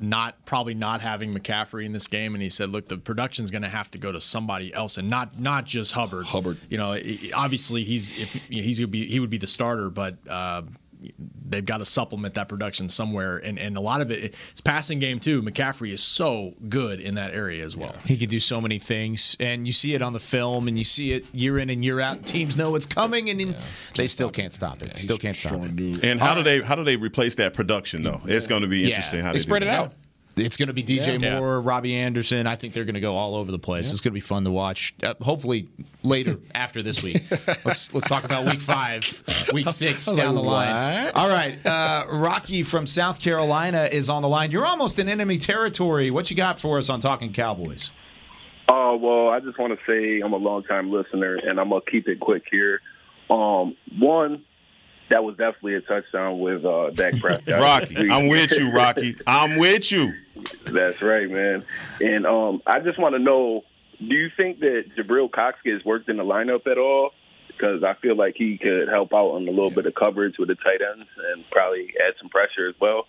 not 0.00 0.44
probably 0.44 0.74
not 0.74 1.00
having 1.00 1.34
McCaffrey 1.34 1.84
in 1.84 1.92
this 1.92 2.06
game, 2.06 2.34
and 2.34 2.42
he 2.42 2.50
said, 2.50 2.70
"Look, 2.70 2.88
the 2.88 2.98
production's 2.98 3.50
going 3.50 3.62
to 3.62 3.68
have 3.68 3.90
to 3.92 3.98
go 3.98 4.12
to 4.12 4.20
somebody 4.20 4.72
else, 4.72 4.98
and 4.98 5.08
not 5.08 5.38
not 5.38 5.64
just 5.64 5.92
Hubbard. 5.92 6.26
Hubbard, 6.26 6.58
you 6.68 6.78
know, 6.78 6.98
obviously 7.34 7.84
he's 7.84 8.18
if 8.18 8.32
he's 8.48 8.84
be 8.86 9.06
he 9.06 9.20
would 9.20 9.30
be 9.30 9.38
the 9.38 9.46
starter, 9.46 9.90
but." 9.90 10.16
Uh, 10.28 10.62
They've 11.48 11.64
got 11.64 11.78
to 11.78 11.84
supplement 11.84 12.34
that 12.34 12.48
production 12.48 12.88
somewhere, 12.88 13.38
and, 13.38 13.58
and 13.58 13.76
a 13.76 13.80
lot 13.80 14.00
of 14.00 14.10
it, 14.10 14.34
it's 14.50 14.60
passing 14.60 14.98
game 14.98 15.20
too. 15.20 15.42
McCaffrey 15.42 15.92
is 15.92 16.02
so 16.02 16.54
good 16.68 17.00
in 17.00 17.14
that 17.14 17.34
area 17.34 17.64
as 17.64 17.76
well. 17.76 17.94
He 18.04 18.16
can 18.16 18.28
do 18.28 18.40
so 18.40 18.60
many 18.60 18.78
things, 18.78 19.36
and 19.38 19.66
you 19.66 19.72
see 19.72 19.94
it 19.94 20.02
on 20.02 20.12
the 20.12 20.20
film, 20.20 20.68
and 20.68 20.78
you 20.78 20.84
see 20.84 21.12
it 21.12 21.24
year 21.32 21.58
in 21.58 21.70
and 21.70 21.84
year 21.84 22.00
out. 22.00 22.26
Teams 22.26 22.56
know 22.56 22.74
it's 22.74 22.86
coming, 22.86 23.30
and 23.30 23.40
in, 23.40 23.56
they 23.94 24.06
still 24.06 24.30
can't 24.30 24.52
stop 24.52 24.82
it. 24.82 24.98
still 24.98 25.18
can't 25.18 25.36
stop 25.36 25.60
it. 25.62 26.04
And 26.04 26.20
how 26.20 26.34
do 26.34 26.42
they 26.42 26.60
how 26.60 26.74
do 26.74 26.84
they 26.84 26.96
replace 26.96 27.36
that 27.36 27.54
production 27.54 28.02
though? 28.02 28.20
It's 28.24 28.46
going 28.46 28.62
to 28.62 28.68
be 28.68 28.86
interesting 28.86 29.20
how 29.20 29.32
they, 29.32 29.38
do 29.38 29.66
that. 29.66 30.05
It's 30.36 30.56
going 30.58 30.66
to 30.66 30.74
be 30.74 30.82
DJ 30.82 31.20
Yeah. 31.20 31.38
Moore, 31.38 31.60
Robbie 31.62 31.94
Anderson. 31.94 32.46
I 32.46 32.56
think 32.56 32.74
they're 32.74 32.84
going 32.84 32.94
to 32.94 33.00
go 33.00 33.16
all 33.16 33.34
over 33.36 33.50
the 33.50 33.58
place. 33.58 33.90
It's 33.90 34.00
going 34.00 34.12
to 34.12 34.14
be 34.14 34.20
fun 34.20 34.44
to 34.44 34.50
watch. 34.50 34.94
Uh, 35.02 35.14
hopefully 35.22 35.68
later 36.02 36.38
after 36.54 36.82
this 36.82 37.02
week. 37.02 37.22
Let's 37.64 37.94
let's 37.94 38.08
talk 38.08 38.24
about 38.24 38.44
week 38.44 38.60
five, 38.60 39.22
week 39.52 39.68
six 39.68 40.04
down 40.06 40.16
like, 40.16 40.26
the 40.34 40.40
line. 40.42 41.04
what? 41.06 41.16
All 41.16 41.28
right, 41.28 41.56
uh, 41.64 42.04
Rocky 42.12 42.62
from 42.62 42.86
South 42.86 43.18
Carolina 43.18 43.88
is 43.90 44.10
on 44.10 44.22
the 44.22 44.28
line. 44.28 44.50
You're 44.50 44.66
almost 44.66 44.98
in 44.98 45.08
enemy 45.08 45.38
territory. 45.38 46.10
What 46.10 46.30
you 46.30 46.36
got 46.36 46.60
for 46.60 46.76
us 46.78 46.90
on 46.90 47.00
Talking 47.00 47.32
Cowboys? 47.32 47.90
Oh 48.68 48.96
well, 48.96 49.28
I 49.30 49.40
just 49.40 49.58
want 49.58 49.72
to 49.72 49.78
say 49.86 50.20
I'm 50.20 50.32
a 50.32 50.38
long 50.38 50.64
time 50.64 50.90
listener, 50.90 51.36
and 51.36 51.58
I'm 51.58 51.70
gonna 51.70 51.80
keep 51.90 52.08
it 52.08 52.20
quick 52.20 52.42
here. 52.50 52.80
Um, 53.30 53.76
one, 53.98 54.44
that 55.10 55.22
was 55.22 55.36
definitely 55.36 55.74
a 55.74 55.80
touchdown 55.80 56.40
with 56.40 56.64
uh, 56.64 56.90
Dak 56.90 57.16
Prescott. 57.20 57.60
Rocky, 57.60 58.10
I'm 58.10 58.28
with 58.28 58.58
you, 58.58 58.72
Rocky. 58.72 59.16
I'm 59.26 59.58
with 59.58 59.90
you. 59.92 60.12
That's 60.64 61.00
right, 61.00 61.30
man. 61.30 61.64
And 62.00 62.26
um, 62.26 62.62
I 62.66 62.80
just 62.80 62.98
want 62.98 63.14
to 63.14 63.18
know: 63.18 63.64
Do 63.98 64.14
you 64.14 64.28
think 64.36 64.60
that 64.60 64.84
Jabril 64.96 65.30
Cox 65.30 65.58
gets 65.64 65.84
worked 65.84 66.08
in 66.08 66.16
the 66.16 66.24
lineup 66.24 66.66
at 66.66 66.78
all? 66.78 67.10
Because 67.48 67.82
I 67.82 67.94
feel 68.02 68.16
like 68.16 68.34
he 68.36 68.58
could 68.58 68.88
help 68.88 69.14
out 69.14 69.30
on 69.30 69.48
a 69.48 69.50
little 69.50 69.70
bit 69.70 69.86
of 69.86 69.94
coverage 69.94 70.36
with 70.38 70.48
the 70.48 70.56
tight 70.56 70.80
ends 70.82 71.08
and 71.32 71.44
probably 71.50 71.94
add 72.06 72.12
some 72.20 72.28
pressure 72.28 72.68
as 72.68 72.74
well. 72.78 73.06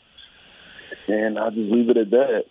And 1.09 1.37
I'll 1.37 1.51
just 1.51 1.69
leave 1.69 1.89
it 1.89 1.97
at 1.97 2.09
that. 2.11 2.45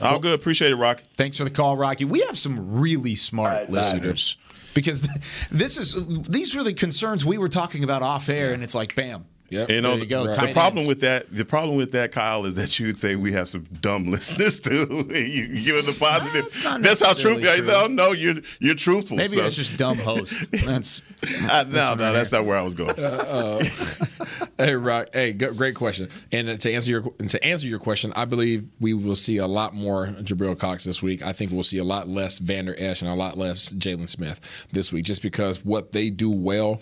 All 0.00 0.18
good. 0.18 0.32
Appreciate 0.32 0.72
it, 0.72 0.76
Rocky. 0.76 1.04
Thanks 1.14 1.36
for 1.36 1.44
the 1.44 1.50
call, 1.50 1.76
Rocky. 1.76 2.06
We 2.06 2.20
have 2.20 2.38
some 2.38 2.80
really 2.80 3.14
smart 3.14 3.68
listeners 3.68 4.38
because 4.74 5.08
this 5.50 5.78
is 5.78 5.96
these 6.26 6.54
were 6.54 6.62
the 6.62 6.74
concerns 6.74 7.24
we 7.24 7.38
were 7.38 7.48
talking 7.48 7.84
about 7.84 8.02
off 8.02 8.28
air, 8.28 8.52
and 8.52 8.62
it's 8.62 8.74
like, 8.74 8.94
bam. 8.94 9.26
Yep. 9.54 9.70
You 9.70 9.80
know, 9.80 9.90
There 9.92 9.98
you 10.00 10.06
go, 10.06 10.26
the, 10.26 10.32
the 10.46 10.52
problem 10.52 10.78
ends. 10.78 10.88
with 10.88 11.00
that, 11.00 11.34
the 11.34 11.44
problem 11.44 11.76
with 11.76 11.92
that, 11.92 12.12
Kyle, 12.12 12.44
is 12.44 12.56
that 12.56 12.78
you'd 12.78 12.98
say 12.98 13.16
we 13.16 13.32
have 13.32 13.48
some 13.48 13.64
dumb 13.80 14.06
listeners 14.10 14.60
too. 14.60 15.06
you 15.10 15.44
you 15.54 15.78
in 15.78 15.86
the 15.86 15.92
positive. 15.98 16.44
it's 16.46 16.62
not 16.64 16.82
That's 16.82 17.02
how 17.02 17.10
necessarily 17.10 17.42
truthful. 17.42 17.64
true. 17.86 17.88
No, 17.88 18.06
no, 18.06 18.12
you're 18.12 18.36
you're 18.60 18.74
truthful. 18.74 19.16
Maybe 19.16 19.28
so. 19.30 19.44
it's 19.44 19.56
just 19.56 19.76
dumb 19.76 19.98
hosts. 19.98 20.46
That's 20.64 21.02
I, 21.48 21.64
no, 21.64 21.94
no, 21.94 22.12
that's 22.12 22.32
not 22.32 22.44
where 22.44 22.56
I 22.58 22.62
was 22.62 22.74
going. 22.74 22.98
Uh, 22.98 23.64
hey, 24.58 24.74
Rock. 24.74 25.08
Hey, 25.12 25.32
g- 25.32 25.46
great 25.56 25.74
question. 25.74 26.10
And 26.32 26.60
to 26.60 26.72
answer 26.72 26.90
your 26.90 27.04
and 27.18 27.30
to 27.30 27.42
answer 27.44 27.66
your 27.66 27.78
question, 27.78 28.12
I 28.16 28.24
believe 28.24 28.66
we 28.80 28.92
will 28.94 29.16
see 29.16 29.38
a 29.38 29.46
lot 29.46 29.74
more 29.74 30.08
Jabril 30.22 30.58
Cox 30.58 30.84
this 30.84 31.02
week. 31.02 31.22
I 31.24 31.32
think 31.32 31.50
we'll 31.52 31.62
see 31.62 31.78
a 31.78 31.84
lot 31.84 32.08
less 32.08 32.38
Vander 32.38 32.74
Esch 32.78 33.00
and 33.02 33.10
a 33.10 33.14
lot 33.14 33.38
less 33.38 33.72
Jaylon 33.72 34.08
Smith 34.08 34.40
this 34.72 34.92
week, 34.92 35.04
just 35.04 35.22
because 35.22 35.64
what 35.64 35.92
they 35.92 36.10
do 36.10 36.30
well 36.30 36.80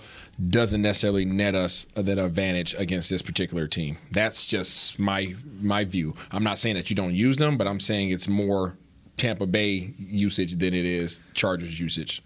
doesn't 0.49 0.83
necessarily 0.83 1.25
net 1.25 1.55
us 1.55 1.87
that 1.95 2.18
advantage 2.18 2.75
against 2.79 3.11
this 3.11 3.23
particular 3.23 3.66
team. 3.68 3.99
That's 4.11 4.47
just 4.47 4.99
my 4.99 5.35
my 5.61 5.85
view. 5.85 6.14
I'm 6.31 6.42
not 6.45 6.59
saying 6.59 6.77
that 6.77 6.90
you 6.90 6.97
don't 6.97 7.14
use 7.14 7.37
them, 7.37 7.57
but 7.57 7.66
I'm 7.68 7.81
saying 7.81 8.11
it's 8.11 8.29
more 8.29 8.77
Tampa 9.16 9.47
Bay 9.47 9.92
usage 9.99 10.55
than 10.57 10.75
it 10.75 10.85
is 10.85 11.21
Chargers 11.35 11.79
usage. 11.79 12.23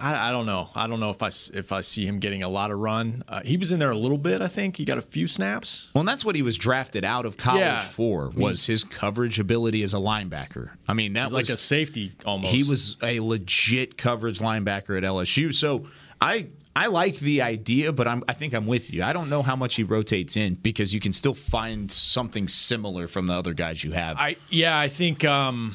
I, 0.00 0.28
I 0.30 0.32
don't 0.32 0.46
know. 0.46 0.70
I 0.74 0.86
don't 0.86 1.00
know 1.00 1.10
if 1.10 1.22
I 1.22 1.26
s- 1.26 1.50
if 1.52 1.70
I 1.70 1.82
see 1.82 2.06
him 2.06 2.18
getting 2.18 2.42
a 2.42 2.48
lot 2.48 2.70
of 2.70 2.78
run. 2.78 3.22
Uh, 3.28 3.42
he 3.44 3.56
was 3.58 3.72
in 3.72 3.78
there 3.78 3.90
a 3.90 3.96
little 3.96 4.16
bit. 4.18 4.40
I 4.40 4.48
think 4.48 4.76
he 4.76 4.84
got 4.86 4.96
a 4.98 5.02
few 5.02 5.26
snaps. 5.26 5.90
Well, 5.94 6.00
and 6.00 6.08
that's 6.08 6.24
what 6.24 6.34
he 6.34 6.40
was 6.42 6.56
drafted 6.56 7.04
out 7.04 7.26
of 7.26 7.36
college 7.36 7.60
Yeah. 7.60 7.82
for 7.82 8.30
was 8.34 8.64
his 8.66 8.84
coverage 8.84 9.38
ability 9.38 9.82
as 9.82 9.92
a 9.92 9.98
linebacker. 9.98 10.70
I 10.88 10.94
mean, 10.94 11.12
that 11.12 11.24
He's 11.24 11.32
was 11.32 11.48
like 11.48 11.54
a 11.54 11.58
safety 11.58 12.12
almost. 12.24 12.52
He 12.54 12.64
was 12.64 12.96
a 13.02 13.20
legit 13.20 13.98
coverage 13.98 14.38
linebacker 14.38 14.96
at 14.96 15.02
LSU. 15.04 15.54
So 15.54 15.86
I 16.22 16.46
I 16.74 16.86
like 16.86 17.16
the 17.18 17.42
idea, 17.42 17.92
but 17.92 18.08
I'm 18.08 18.24
I 18.28 18.32
think 18.32 18.54
I'm 18.54 18.66
with 18.66 18.92
you. 18.92 19.02
I 19.02 19.12
don't 19.12 19.28
know 19.28 19.42
how 19.42 19.56
much 19.56 19.74
he 19.74 19.82
rotates 19.82 20.36
in 20.36 20.54
because 20.54 20.94
you 20.94 21.00
can 21.00 21.12
still 21.12 21.34
find 21.34 21.90
something 21.92 22.48
similar 22.48 23.06
from 23.08 23.26
the 23.26 23.34
other 23.34 23.52
guys 23.54 23.84
you 23.84 23.92
have. 23.92 24.16
I 24.18 24.36
yeah, 24.48 24.78
I 24.78 24.88
think 24.88 25.24
um, 25.24 25.74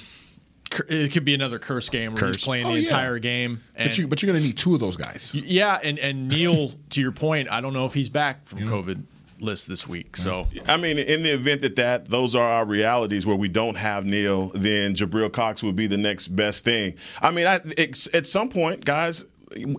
it 0.90 1.12
could 1.12 1.24
be 1.26 1.34
another 1.34 1.60
Kearse 1.60 1.90
game 1.92 2.14
where 2.16 2.26
he's 2.28 2.38
Kearse. 2.38 2.44
playing 2.44 2.66
Oh, 2.66 2.70
the 2.74 2.76
yeah. 2.80 2.88
entire 2.90 3.20
game. 3.20 3.62
And 3.76 3.90
But 3.90 3.98
you 3.98 4.08
but 4.08 4.22
you're 4.22 4.32
going 4.32 4.42
to 4.42 4.48
need 4.48 4.58
two 4.58 4.74
of 4.74 4.80
those 4.80 4.96
guys. 4.98 5.34
yeah, 5.36 5.80
and 5.84 6.00
and 6.00 6.28
Neal, 6.30 6.74
to 6.92 7.02
your 7.02 7.12
point, 7.12 7.50
I 7.52 7.62
don't 7.62 7.74
know 7.74 7.86
if 7.86 7.94
he's 7.94 8.10
back 8.10 8.46
from 8.48 8.60
COVID 8.60 9.04
list 9.40 9.68
this 9.68 9.88
week. 9.88 10.18
So 10.18 10.48
I 10.68 10.78
mean, 10.78 10.98
in 10.98 11.22
the 11.22 11.30
event 11.32 11.62
that 11.62 11.76
that 11.76 12.10
those 12.10 12.34
are 12.34 12.50
our 12.50 12.66
realities 12.66 13.24
where 13.28 13.36
we 13.38 13.50
don't 13.50 13.78
have 13.78 14.04
Neal, 14.04 14.48
then 14.56 14.96
Jabril 14.96 15.32
Cox 15.32 15.62
would 15.62 15.76
be 15.76 15.86
the 15.86 15.98
next 15.98 16.30
best 16.30 16.66
thing. 16.66 16.96
I 17.22 17.30
mean, 17.30 17.46
I, 17.46 17.60
it's, 17.78 18.12
at 18.16 18.26
some 18.26 18.50
point, 18.50 18.84
guys. 18.84 19.26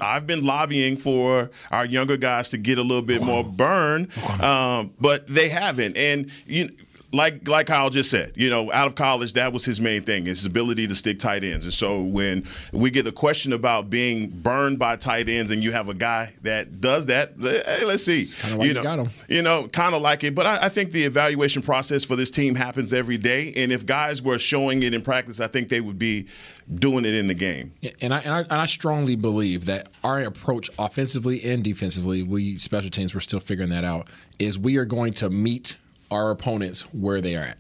I've 0.01 0.27
been 0.27 0.45
lobbying 0.45 0.97
for 0.97 1.51
our 1.71 1.85
younger 1.85 2.17
guys 2.17 2.49
to 2.51 2.59
get 2.59 2.79
a 2.79 2.83
little 2.83 3.03
bit 3.03 3.23
more 3.23 3.45
burn, 3.45 4.09
um, 4.41 4.95
but 5.01 5.27
they 5.27 5.49
haven't. 5.49 5.97
And 5.97 6.31
you, 6.47 6.71
like 7.13 7.49
like 7.49 7.67
Kyle 7.67 7.91
just 7.91 8.11
said, 8.11 8.33
you 8.35 8.51
know, 8.51 8.71
out 8.73 8.87
of 8.87 8.95
college, 8.95 9.33
that 9.35 9.53
was 9.53 9.65
his 9.65 9.81
main 9.81 10.03
thing, 10.03 10.27
his 10.27 10.45
ability 10.45 10.87
to 10.87 10.95
stick 10.95 11.19
tight 11.19 11.43
ends. 11.43 11.65
And 11.65 11.73
so 11.73 12.03
when 12.03 12.47
we 12.73 12.91
get 12.91 13.05
the 13.05 13.13
question 13.13 13.53
about 13.53 13.89
being 13.89 14.29
burned 14.29 14.79
by 14.79 14.97
tight 14.97 15.29
ends, 15.29 15.51
and 15.51 15.63
you 15.63 15.73
have 15.73 15.89
a 15.89 15.95
guy 15.95 16.35
that 16.43 16.81
does 16.81 17.07
that, 17.07 17.33
hey, 17.41 17.85
let's 17.85 18.05
see, 18.05 18.27
you 18.61 18.75
know, 18.75 19.09
you 19.29 19.43
know, 19.43 19.67
kind 19.69 19.95
of 19.95 20.03
like 20.03 20.23
it. 20.25 20.35
But 20.35 20.47
I, 20.47 20.67
I 20.67 20.69
think 20.69 20.93
the 20.93 21.05
evaluation 21.05 21.63
process 21.63 22.05
for 22.05 22.17
this 22.17 22.31
team 22.31 22.55
happens 22.55 22.93
every 22.93 23.19
day. 23.19 23.55
And 23.57 23.73
if 23.73 23.87
guys 23.87 24.21
were 24.21 24.39
showing 24.39 24.83
it 24.83 24.93
in 24.93 25.01
practice, 25.03 25.41
I 25.41 25.47
think 25.47 25.69
they 25.71 25.81
would 25.81 25.99
be 25.99 26.29
doing 26.75 27.07
it 27.07 27.15
in 27.15 27.29
the 27.29 27.35
game. 27.35 27.73
And 28.03 28.13
I, 28.13 28.19
and 28.21 28.35
I 28.35 28.41
and 28.41 28.53
I 28.53 28.67
strongly 28.67 29.17
believe 29.17 29.65
that 29.65 29.89
our 30.05 30.21
approach 30.21 30.71
offensively 30.79 31.43
and 31.43 31.65
defensively, 31.65 32.23
we 32.23 32.59
special 32.59 32.91
teams, 32.91 33.15
we're 33.15 33.21
still 33.21 33.41
figuring 33.41 33.71
that 33.71 33.85
out, 33.85 34.09
is 34.39 34.59
we 34.59 34.77
are 34.77 34.85
going 34.85 35.15
to 35.15 35.31
meet 35.31 35.79
our 36.11 36.31
opponents 36.31 36.83
where 36.93 37.21
they 37.21 37.37
are 37.37 37.45
at. 37.45 37.59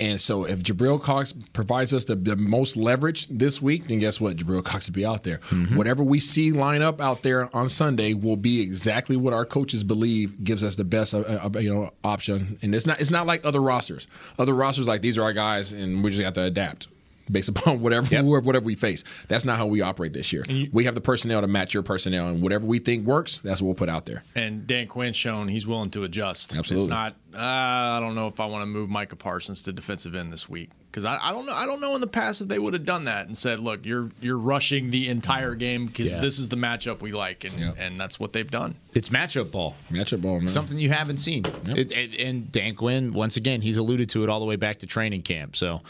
And 0.00 0.20
so 0.20 0.44
if 0.44 0.60
Jabril 0.60 1.00
Cox 1.00 1.32
provides 1.52 1.94
us 1.94 2.04
the, 2.04 2.16
the 2.16 2.34
most 2.34 2.76
leverage 2.76 3.28
this 3.28 3.62
week, 3.62 3.86
then 3.86 4.00
guess 4.00 4.20
what? 4.20 4.36
Jabril 4.36 4.64
Cox 4.64 4.88
will 4.88 4.94
be 4.94 5.06
out 5.06 5.22
there. 5.22 5.38
Whatever 5.76 6.02
we 6.02 6.18
see 6.18 6.50
line 6.50 6.82
up 6.82 7.00
out 7.00 7.22
there 7.22 7.54
on 7.54 7.68
Sunday 7.68 8.12
will 8.12 8.36
be 8.36 8.60
exactly 8.60 9.16
what 9.16 9.32
our 9.32 9.44
coaches 9.44 9.84
believe 9.84 10.42
gives 10.42 10.64
us 10.64 10.74
the 10.74 10.82
best 10.82 11.14
uh, 11.14 11.20
uh, 11.20 11.58
you 11.60 11.72
know 11.72 11.92
option. 12.02 12.58
And 12.60 12.74
it's 12.74 12.86
not 12.86 13.00
it's 13.00 13.12
not 13.12 13.26
like 13.26 13.46
other 13.46 13.62
rosters. 13.62 14.08
Other 14.36 14.52
rosters 14.52 14.88
like 14.88 15.00
these 15.00 15.16
are 15.16 15.22
our 15.22 15.32
guys, 15.32 15.72
and 15.72 16.02
we 16.02 16.10
just 16.10 16.22
got 16.22 16.34
to 16.34 16.42
adapt 16.42 16.88
based 17.30 17.48
upon 17.48 17.80
whatever 17.82 18.06
whoever- 18.06 18.40
whatever 18.40 18.64
we 18.64 18.74
face. 18.74 19.04
That's 19.28 19.44
not 19.44 19.58
how 19.58 19.66
we 19.66 19.80
operate 19.80 20.12
this 20.12 20.32
year. 20.32 20.44
we 20.72 20.84
have 20.84 20.94
the 20.94 21.00
personnel 21.00 21.40
to 21.40 21.46
match 21.46 21.74
your 21.74 21.82
personnel, 21.82 22.28
and 22.28 22.42
whatever 22.42 22.66
we 22.66 22.78
think 22.78 23.06
works, 23.06 23.40
that's 23.42 23.60
what 23.60 23.66
we'll 23.66 23.74
put 23.74 23.88
out 23.88 24.06
there. 24.06 24.22
and 24.34 24.66
Dan 24.66 24.86
Quinn's 24.86 25.16
shown 25.16 25.48
he's 25.48 25.66
willing 25.66 25.90
to 25.90 26.04
adjust. 26.04 26.56
Absolutely. 26.56 26.84
It's 26.84 26.90
not. 26.90 27.16
Uh, 27.34 27.38
I 27.38 27.98
don't 28.00 28.14
know 28.14 28.28
if 28.28 28.38
I 28.38 28.46
want 28.46 28.62
to 28.62 28.66
move 28.66 28.88
Micah 28.88 29.16
Parsons 29.16 29.62
to 29.62 29.72
defensive 29.72 30.14
end 30.14 30.32
this 30.32 30.48
week 30.48 30.70
because 30.88 31.04
I, 31.04 31.18
I 31.20 31.32
don't 31.32 31.46
know. 31.46 31.52
I 31.52 31.66
don't 31.66 31.80
know 31.80 31.96
in 31.96 32.00
the 32.00 32.06
past 32.06 32.40
if 32.42 32.46
they 32.46 32.60
would 32.60 32.74
have 32.74 32.84
done 32.84 33.06
that 33.06 33.26
and 33.26 33.36
said, 33.36 33.58
"Look, 33.58 33.84
you're 33.84 34.10
you're 34.20 34.38
rushing 34.38 34.90
the 34.90 35.08
entire 35.08 35.56
game 35.56 35.86
because 35.86 36.14
Yeah. 36.14 36.20
this 36.20 36.38
is 36.38 36.48
the 36.48 36.54
matchup 36.56 37.00
we 37.00 37.10
like," 37.10 37.42
and 37.42 37.76
and 37.76 38.00
that's 38.00 38.20
what 38.20 38.32
they've 38.32 38.48
done. 38.48 38.76
It's 38.94 39.08
matchup 39.08 39.50
ball. 39.50 39.74
Matchup 39.90 40.22
ball, 40.22 40.38
man. 40.38 40.46
Something 40.46 40.78
you 40.78 40.90
haven't 40.90 41.16
seen. 41.18 41.42
It, 41.66 41.90
it, 41.90 42.20
and 42.20 42.52
Dan 42.52 42.76
Quinn, 42.76 43.12
once 43.12 43.36
again, 43.36 43.62
he's 43.62 43.78
alluded 43.78 44.10
to 44.10 44.22
it 44.22 44.28
all 44.28 44.38
the 44.38 44.46
way 44.46 44.54
back 44.54 44.78
to 44.78 44.86
training 44.86 45.22
camp. 45.22 45.56
So, 45.56 45.80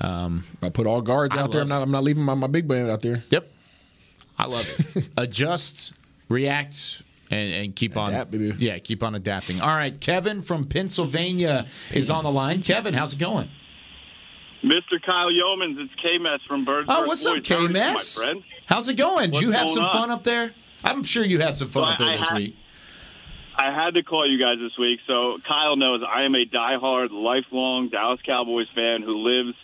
um, 0.00 0.44
if 0.52 0.62
I 0.62 0.68
put 0.82 0.90
all 0.90 1.00
guards 1.02 1.36
I 1.36 1.40
out 1.40 1.52
there, 1.52 1.60
I'm 1.62 1.68
love 1.68 1.78
not 1.80 1.82
I'm 1.84 1.90
not 1.90 2.02
leaving 2.02 2.22
my, 2.24 2.34
my 2.34 2.46
big 2.46 2.68
man 2.68 2.90
out 2.90 3.02
there. 3.02 3.22
Yep. 3.30 3.50
I 4.38 4.46
love 4.46 4.68
it. 4.96 5.04
Adjust, 5.16 5.92
react, 6.28 7.02
and, 7.30 7.52
and 7.52 7.76
keep 7.76 7.96
on. 7.96 8.08
Adapt, 8.10 8.30
baby. 8.30 8.54
Yeah, 8.58 8.78
keep 8.78 9.02
on 9.02 9.14
adapting. 9.14 9.60
All 9.60 9.68
right, 9.68 9.98
Kevin 10.00 10.42
from 10.42 10.64
Pennsylvania 10.64 11.66
is 11.92 12.10
on 12.10 12.24
the 12.24 12.30
line. 12.30 12.62
Kevin, 12.62 12.94
how's 12.94 13.12
it 13.12 13.18
going? 13.18 13.50
Mr. 14.64 15.02
Kyle 15.04 15.30
Youmans, 15.30 15.76
it's 15.80 15.92
K-Mess 16.00 16.38
from 16.46 16.64
Birds. 16.64 16.86
Oh, 16.88 17.04
what's 17.06 17.26
up, 17.26 17.42
K 17.42 17.66
Mess? 17.66 18.16
My 18.18 18.24
friend. 18.26 18.44
How's 18.66 18.88
it 18.88 18.94
going? 18.94 19.32
Did 19.32 19.42
you 19.42 19.50
have 19.50 19.68
some 19.68 19.82
on? 19.84 19.90
fun 19.92 20.10
up 20.12 20.22
there? 20.22 20.52
I'm 20.84 21.02
sure 21.02 21.24
you 21.24 21.40
had 21.40 21.56
some 21.56 21.66
fun 21.68 21.82
So 21.82 21.92
up 21.92 21.98
there 21.98 22.08
I- 22.08 22.12
I 22.12 22.16
this 22.18 22.28
had- 22.28 22.36
week. 22.38 22.56
I 23.54 23.66
had 23.72 23.94
to 23.94 24.02
call 24.02 24.28
you 24.28 24.38
guys 24.38 24.56
this 24.60 24.72
week. 24.78 24.98
So 25.06 25.38
Kyle 25.46 25.76
knows 25.76 26.00
I 26.08 26.22
am 26.24 26.34
a 26.34 26.44
diehard, 26.46 27.10
lifelong 27.12 27.90
Dallas 27.90 28.18
Cowboys 28.24 28.66
fan 28.74 29.02
who 29.02 29.12
lives 29.12 29.54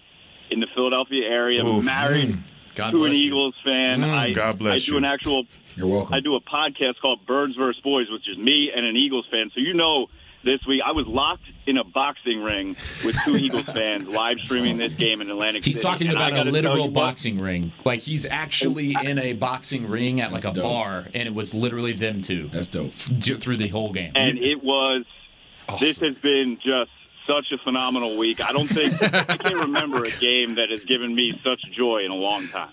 in 0.50 0.61
the 0.61 0.66
Philadelphia 0.74 1.24
area, 1.28 1.64
Oof. 1.64 1.84
married 1.84 2.38
God 2.74 2.90
to 2.92 3.04
an 3.04 3.12
you. 3.12 3.18
Eagles 3.18 3.54
fan. 3.64 4.00
Mm, 4.00 4.11
I, 4.11 4.32
God 4.32 4.58
bless 4.58 4.82
I 4.82 4.87
do 4.87 4.92
you. 4.92 4.98
an 4.98 5.04
actual. 5.04 5.44
You're 5.76 5.87
welcome. 5.88 6.14
I 6.14 6.20
do 6.20 6.34
a 6.37 6.40
podcast 6.40 7.00
called 7.00 7.26
Birds 7.26 7.54
vs. 7.56 7.80
Boys, 7.82 8.11
which 8.11 8.28
is 8.28 8.38
me 8.38 8.70
and 8.74 8.87
an 8.87 8.96
Eagles 8.96 9.26
fan. 9.30 9.50
So 9.54 9.61
you 9.61 9.74
know, 9.74 10.06
this 10.44 10.61
week 10.66 10.80
I 10.87 10.92
was 10.92 11.06
locked 11.06 11.42
in 11.66 11.76
a 11.76 11.84
boxing 11.84 12.42
ring 12.42 12.76
with 13.04 13.16
two 13.24 13.37
Eagles 13.44 13.64
fans, 13.64 14.08
live 14.08 14.38
streaming 14.40 14.76
this 14.76 14.92
game 14.92 15.20
in 15.20 15.28
Atlantic 15.30 15.64
He's 15.64 15.76
City. 15.80 15.88
He's 15.88 15.92
talking 15.92 16.11
about 16.11 16.46
a 16.46 16.50
literal 16.50 16.76
you 16.76 16.82
what, 16.84 16.92
boxing 16.94 17.40
ring. 17.40 17.72
Like 17.84 18.00
he's 18.00 18.24
actually 18.26 18.94
in 19.04 19.18
a 19.18 19.32
boxing 19.32 19.88
ring 19.88 20.20
at 20.20 20.32
like 20.32 20.44
a 20.44 20.52
dope. 20.52 20.62
bar, 20.64 21.06
and 21.14 21.26
it 21.26 21.34
was 21.34 21.54
literally 21.54 21.92
them 21.92 22.22
two. 22.22 22.48
That's 22.52 22.68
dope. 22.68 22.92
through 22.92 23.56
the 23.56 23.68
whole 23.68 23.92
game. 23.92 24.12
and 24.14 24.38
it 24.38 24.62
was. 24.62 25.04
This 25.80 25.98
has 25.98 26.14
been 26.16 26.56
just 26.64 26.90
such 27.28 27.52
a 27.52 27.58
phenomenal 27.58 28.16
week. 28.16 28.44
I 28.44 28.52
don't 28.52 28.66
think 28.66 28.94
I 29.02 29.36
can't 29.36 29.54
remember 29.60 30.02
a 30.04 30.10
game 30.12 30.54
that 30.56 30.70
has 30.70 30.80
given 30.84 31.14
me 31.14 31.38
such 31.44 31.60
joy 31.70 32.04
in 32.04 32.10
a 32.10 32.14
long 32.16 32.48
time. 32.48 32.70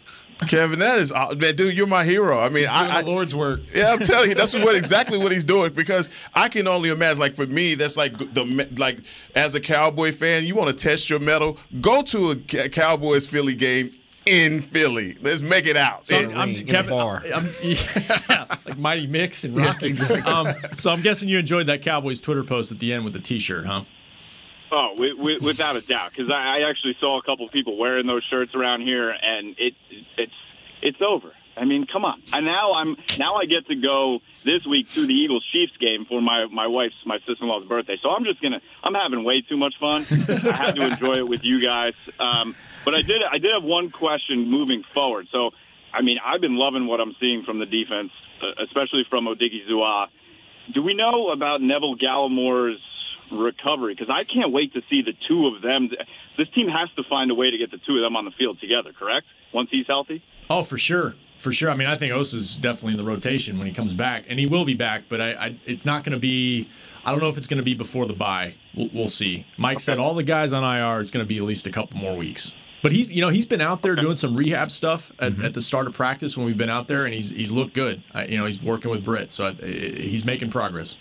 Kevin, 0.47 0.79
that 0.79 0.97
is 0.97 1.11
uh, 1.13 1.33
man, 1.37 1.55
dude. 1.55 1.77
You're 1.77 1.87
my 1.87 2.03
hero. 2.03 2.39
I 2.39 2.49
mean, 2.49 2.67
He's 2.67 2.77
doing 2.77 2.91
I, 2.91 3.01
the 3.03 3.09
Lord's 3.09 3.33
work. 3.33 3.61
Yeah, 3.73 3.91
I'm 3.93 3.99
telling 3.99 4.29
you, 4.29 4.35
that's 4.35 4.53
what 4.65 4.75
exactly 4.75 5.17
what 5.17 5.31
he's 5.31 5.45
doing 5.45 5.71
because 5.73 6.09
I 6.33 6.49
can 6.49 6.67
only 6.67 6.89
imagine. 6.89 7.19
Like 7.19 7.35
for 7.35 7.47
me, 7.47 7.75
that's 7.75 7.95
like 7.95 8.17
the 8.17 8.67
like 8.77 8.99
as 9.35 9.55
a 9.55 9.61
Cowboy 9.61 10.11
fan, 10.11 10.43
you 10.43 10.55
want 10.55 10.69
to 10.69 10.75
test 10.75 11.09
your 11.09 11.19
metal. 11.19 11.57
Go 11.79 12.01
to 12.01 12.31
a 12.31 12.35
Cowboys 12.69 13.27
Philly 13.27 13.55
game 13.55 13.91
in 14.25 14.59
Philly. 14.61 15.17
Let's 15.21 15.41
make 15.41 15.67
it 15.67 15.77
out. 15.77 16.05
So 16.07 16.15
And- 16.17 16.33
I'm, 16.33 16.37
I'm, 16.39 16.47
ring, 16.49 16.57
in 16.57 16.63
a 16.69 16.71
Kevin, 16.71 16.89
bar. 16.91 17.23
I'm, 17.33 17.49
yeah, 17.63 18.45
like 18.65 18.77
Mighty 18.77 19.07
Mick's 19.07 19.43
and 19.45 19.55
Rocky. 19.55 19.97
um, 20.25 20.47
so 20.73 20.89
I'm 20.89 21.01
guessing 21.01 21.29
you 21.29 21.37
enjoyed 21.39 21.67
that 21.67 21.81
Cowboys 21.81 22.19
Twitter 22.19 22.43
post 22.43 22.71
at 22.73 22.79
the 22.79 22.91
end 22.91 23.03
with 23.05 23.13
the 23.13 23.19
T-shirt, 23.19 23.65
huh? 23.65 23.83
Oh, 24.77 24.89
wi- 24.97 25.15
wi- 25.15 25.39
without 25.41 25.77
a 25.77 25.81
doubt, 25.81 26.09
because 26.09 26.29
I, 26.29 26.69
actually 26.69 26.97
saw 26.99 27.17
a 27.17 27.23
couple 27.23 27.47
people 27.47 27.77
wearing 27.77 28.07
those 28.07 28.25
shirts 28.25 28.53
around 28.53 28.81
here, 28.81 29.09
and 29.09 29.55
it 29.57 29.73
it's 30.17 30.33
it's 30.81 31.01
over. 31.01 31.31
I 31.55 31.63
mean, 31.63 31.87
come 31.87 32.03
on. 32.03 32.21
And 32.33 32.45
now 32.45 32.73
I'm 32.73 32.97
now 33.17 33.35
I 33.35 33.45
get 33.45 33.67
to 33.67 33.75
go 33.75 34.19
this 34.43 34.65
week 34.65 34.91
to 34.95 35.07
the 35.07 35.13
Eagles 35.13 35.45
Chiefs 35.53 35.77
game 35.77 36.03
for 36.03 36.21
my 36.21 36.47
my 36.47 36.67
wife's 36.67 36.95
my 37.05 37.19
sister 37.19 37.37
in 37.43 37.47
law's 37.47 37.65
birthday. 37.65 37.97
So 38.03 38.09
I'm 38.09 38.25
just 38.25 38.41
gonna 38.41 38.59
I'm 38.83 38.93
having 38.93 39.23
way 39.23 39.43
too 39.47 39.55
much 39.55 39.75
fun. 39.79 40.05
I 40.11 40.55
had 40.57 40.75
to 40.75 40.87
enjoy 40.87 41.19
it 41.19 41.27
with 41.29 41.45
you 41.45 41.61
guys. 41.61 41.93
Um, 42.19 42.53
but 42.83 42.95
I 42.95 43.01
did 43.01 43.21
I 43.23 43.37
did 43.37 43.53
have 43.53 43.63
one 43.63 43.91
question 43.91 44.49
moving 44.49 44.83
forward. 44.93 45.27
So 45.31 45.51
I 45.93 46.01
mean 46.01 46.17
I've 46.21 46.41
been 46.41 46.57
loving 46.57 46.85
what 46.87 46.99
I'm 46.99 47.15
seeing 47.21 47.43
from 47.43 47.59
the 47.59 47.65
defense, 47.65 48.11
uh, 48.43 48.61
especially 48.65 49.05
from 49.09 49.25
Odighizuwa. 49.25 50.07
Do 50.73 50.81
we 50.83 50.95
know 50.95 51.29
about 51.31 51.61
Neville 51.61 51.95
Gallimore's 51.95 52.81
recovery? 53.31 53.93
Because 53.93 54.09
I 54.09 54.23
can't 54.23 54.51
wait 54.51 54.73
to 54.73 54.81
see 54.89 55.01
the 55.01 55.13
two 55.27 55.47
of 55.47 55.61
them. 55.61 55.89
This 56.37 56.49
team 56.49 56.67
has 56.67 56.89
to 56.97 57.03
find 57.09 57.31
a 57.31 57.35
way 57.35 57.51
to 57.51 57.57
get 57.57 57.71
the 57.71 57.77
two 57.77 57.95
of 57.95 58.01
them 58.01 58.15
on 58.15 58.25
the 58.25 58.31
field 58.31 58.59
together. 58.59 58.91
Correct? 58.93 59.25
Once 59.53 59.69
he's 59.71 59.87
healthy. 59.87 60.23
Oh, 60.49 60.63
for 60.63 60.77
sure. 60.77 61.15
for 61.37 61.51
sure. 61.51 61.69
I 61.69 61.75
mean, 61.75 61.87
I 61.87 61.95
think 61.95 62.13
Osa's 62.13 62.55
definitely 62.57 62.91
in 62.93 62.97
the 62.97 63.05
rotation 63.11 63.57
when 63.57 63.67
he 63.67 63.73
comes 63.73 63.93
back, 63.93 64.25
and 64.29 64.39
he 64.39 64.45
will 64.45 64.65
be 64.65 64.73
back. 64.75 65.03
But 65.09 65.21
I, 65.21 65.31
I 65.33 65.59
it's 65.65 65.85
not 65.85 66.03
going 66.03 66.13
to 66.13 66.19
be. 66.19 66.69
I 67.05 67.11
don't 67.11 67.21
know 67.21 67.29
if 67.29 67.37
it's 67.37 67.47
going 67.47 67.57
to 67.59 67.63
be 67.63 67.73
before 67.75 68.05
the 68.07 68.13
bye. 68.13 68.55
We'll, 68.75 68.89
we'll 68.93 69.07
see. 69.07 69.45
Mike 69.57 69.79
said 69.79 69.97
all 69.99 70.13
the 70.15 70.23
guys 70.23 70.53
on 70.53 70.63
IR 70.63 71.01
is 71.01 71.11
going 71.11 71.23
to 71.23 71.27
be 71.27 71.37
at 71.37 71.43
least 71.43 71.67
a 71.67 71.71
couple 71.71 71.99
more 71.99 72.15
weeks. 72.17 72.51
But 72.83 72.91
he's, 72.91 73.07
you 73.07 73.21
know, 73.21 73.29
he's 73.29 73.47
been 73.47 73.61
out 73.61 73.81
there 73.81 73.95
doing 73.95 74.15
some 74.15 74.35
rehab 74.35 74.69
stuff 74.69 75.11
at, 75.19 75.31
Mm-hmm. 75.33 75.45
at 75.45 75.53
the 75.55 75.61
start 75.61 75.87
of 75.87 75.93
practice 75.93 76.37
when 76.37 76.45
we've 76.45 76.57
been 76.57 76.69
out 76.69 76.87
there, 76.87 77.05
and 77.05 77.13
he's 77.15 77.29
he's 77.29 77.51
looked 77.51 77.73
good. 77.73 78.03
I, 78.13 78.25
you 78.25 78.37
know, 78.37 78.45
he's 78.45 78.61
working 78.61 78.91
with 78.91 79.03
Britt, 79.03 79.31
so 79.31 79.45
I, 79.45 79.53
he's 79.53 80.23
making 80.25 80.51
progress. 80.51 80.95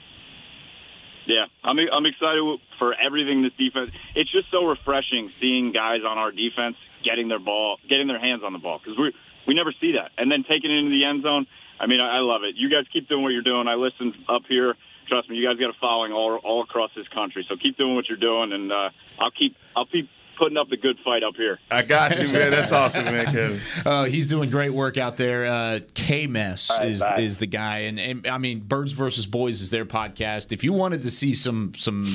Yeah, 1.26 1.46
I'm 1.62 1.78
I'm 1.78 2.06
excited 2.06 2.42
for 2.78 2.94
everything 2.94 3.42
this 3.42 3.52
defense. 3.56 3.90
It's 4.14 4.30
just 4.30 4.50
so 4.50 4.66
refreshing 4.66 5.32
seeing 5.40 5.72
guys 5.72 6.00
on 6.06 6.18
our 6.18 6.30
defense 6.30 6.76
getting 7.02 7.28
their 7.28 7.38
ball, 7.38 7.78
getting 7.88 8.08
their 8.08 8.18
hands 8.18 8.42
on 8.44 8.52
the 8.52 8.58
ball 8.58 8.78
because 8.78 8.98
we 8.98 9.12
we 9.46 9.54
never 9.54 9.72
see 9.80 9.92
that, 9.92 10.12
and 10.18 10.30
then 10.30 10.44
taking 10.44 10.70
it 10.70 10.78
into 10.78 10.90
the 10.90 11.04
end 11.04 11.22
zone. 11.22 11.46
I 11.80 11.86
mean, 11.86 12.00
I, 12.00 12.18
I 12.18 12.20
love 12.20 12.44
it. 12.44 12.56
You 12.56 12.68
guys 12.68 12.84
keep 12.92 13.08
doing 13.08 13.22
what 13.22 13.30
you're 13.30 13.42
doing. 13.42 13.68
I 13.68 13.74
listen 13.74 14.14
up 14.28 14.42
here. 14.48 14.74
Trust 15.08 15.28
me, 15.28 15.36
you 15.36 15.46
guys 15.46 15.58
got 15.58 15.70
a 15.70 15.78
following 15.80 16.12
all 16.12 16.36
all 16.44 16.62
across 16.62 16.90
this 16.94 17.08
country. 17.08 17.44
So 17.48 17.56
keep 17.56 17.76
doing 17.76 17.94
what 17.94 18.08
you're 18.08 18.18
doing, 18.18 18.52
and 18.52 18.72
uh, 18.72 18.90
I'll 19.18 19.30
keep 19.30 19.56
I'll 19.76 19.86
keep 19.86 20.08
putting 20.36 20.56
up 20.56 20.68
the 20.68 20.76
good 20.76 20.98
fight 21.04 21.22
up 21.22 21.34
here. 21.36 21.58
I 21.70 21.82
got 21.82 22.18
you, 22.18 22.28
man. 22.28 22.50
That's 22.50 22.72
awesome, 22.72 23.04
man, 23.04 23.26
Kevin. 23.26 23.60
Uh, 23.84 24.04
he's 24.04 24.26
doing 24.26 24.48
great 24.50 24.70
work 24.70 24.96
out 24.96 25.16
there. 25.16 25.44
Uh, 25.46 25.80
K 25.94 26.26
Mess 26.26 26.70
All 26.70 26.78
right, 26.78 26.88
is 26.88 27.00
bye. 27.00 27.16
is 27.18 27.38
the 27.38 27.46
guy, 27.46 27.80
and, 27.80 28.00
and 28.00 28.26
I 28.26 28.38
mean, 28.38 28.60
Birds 28.60 28.92
versus 28.92 29.26
Boys 29.26 29.60
is 29.60 29.70
their 29.70 29.84
podcast. 29.84 30.52
If 30.52 30.64
you 30.64 30.72
wanted 30.72 31.02
to 31.02 31.10
see 31.10 31.34
some 31.34 31.72
some 31.76 32.06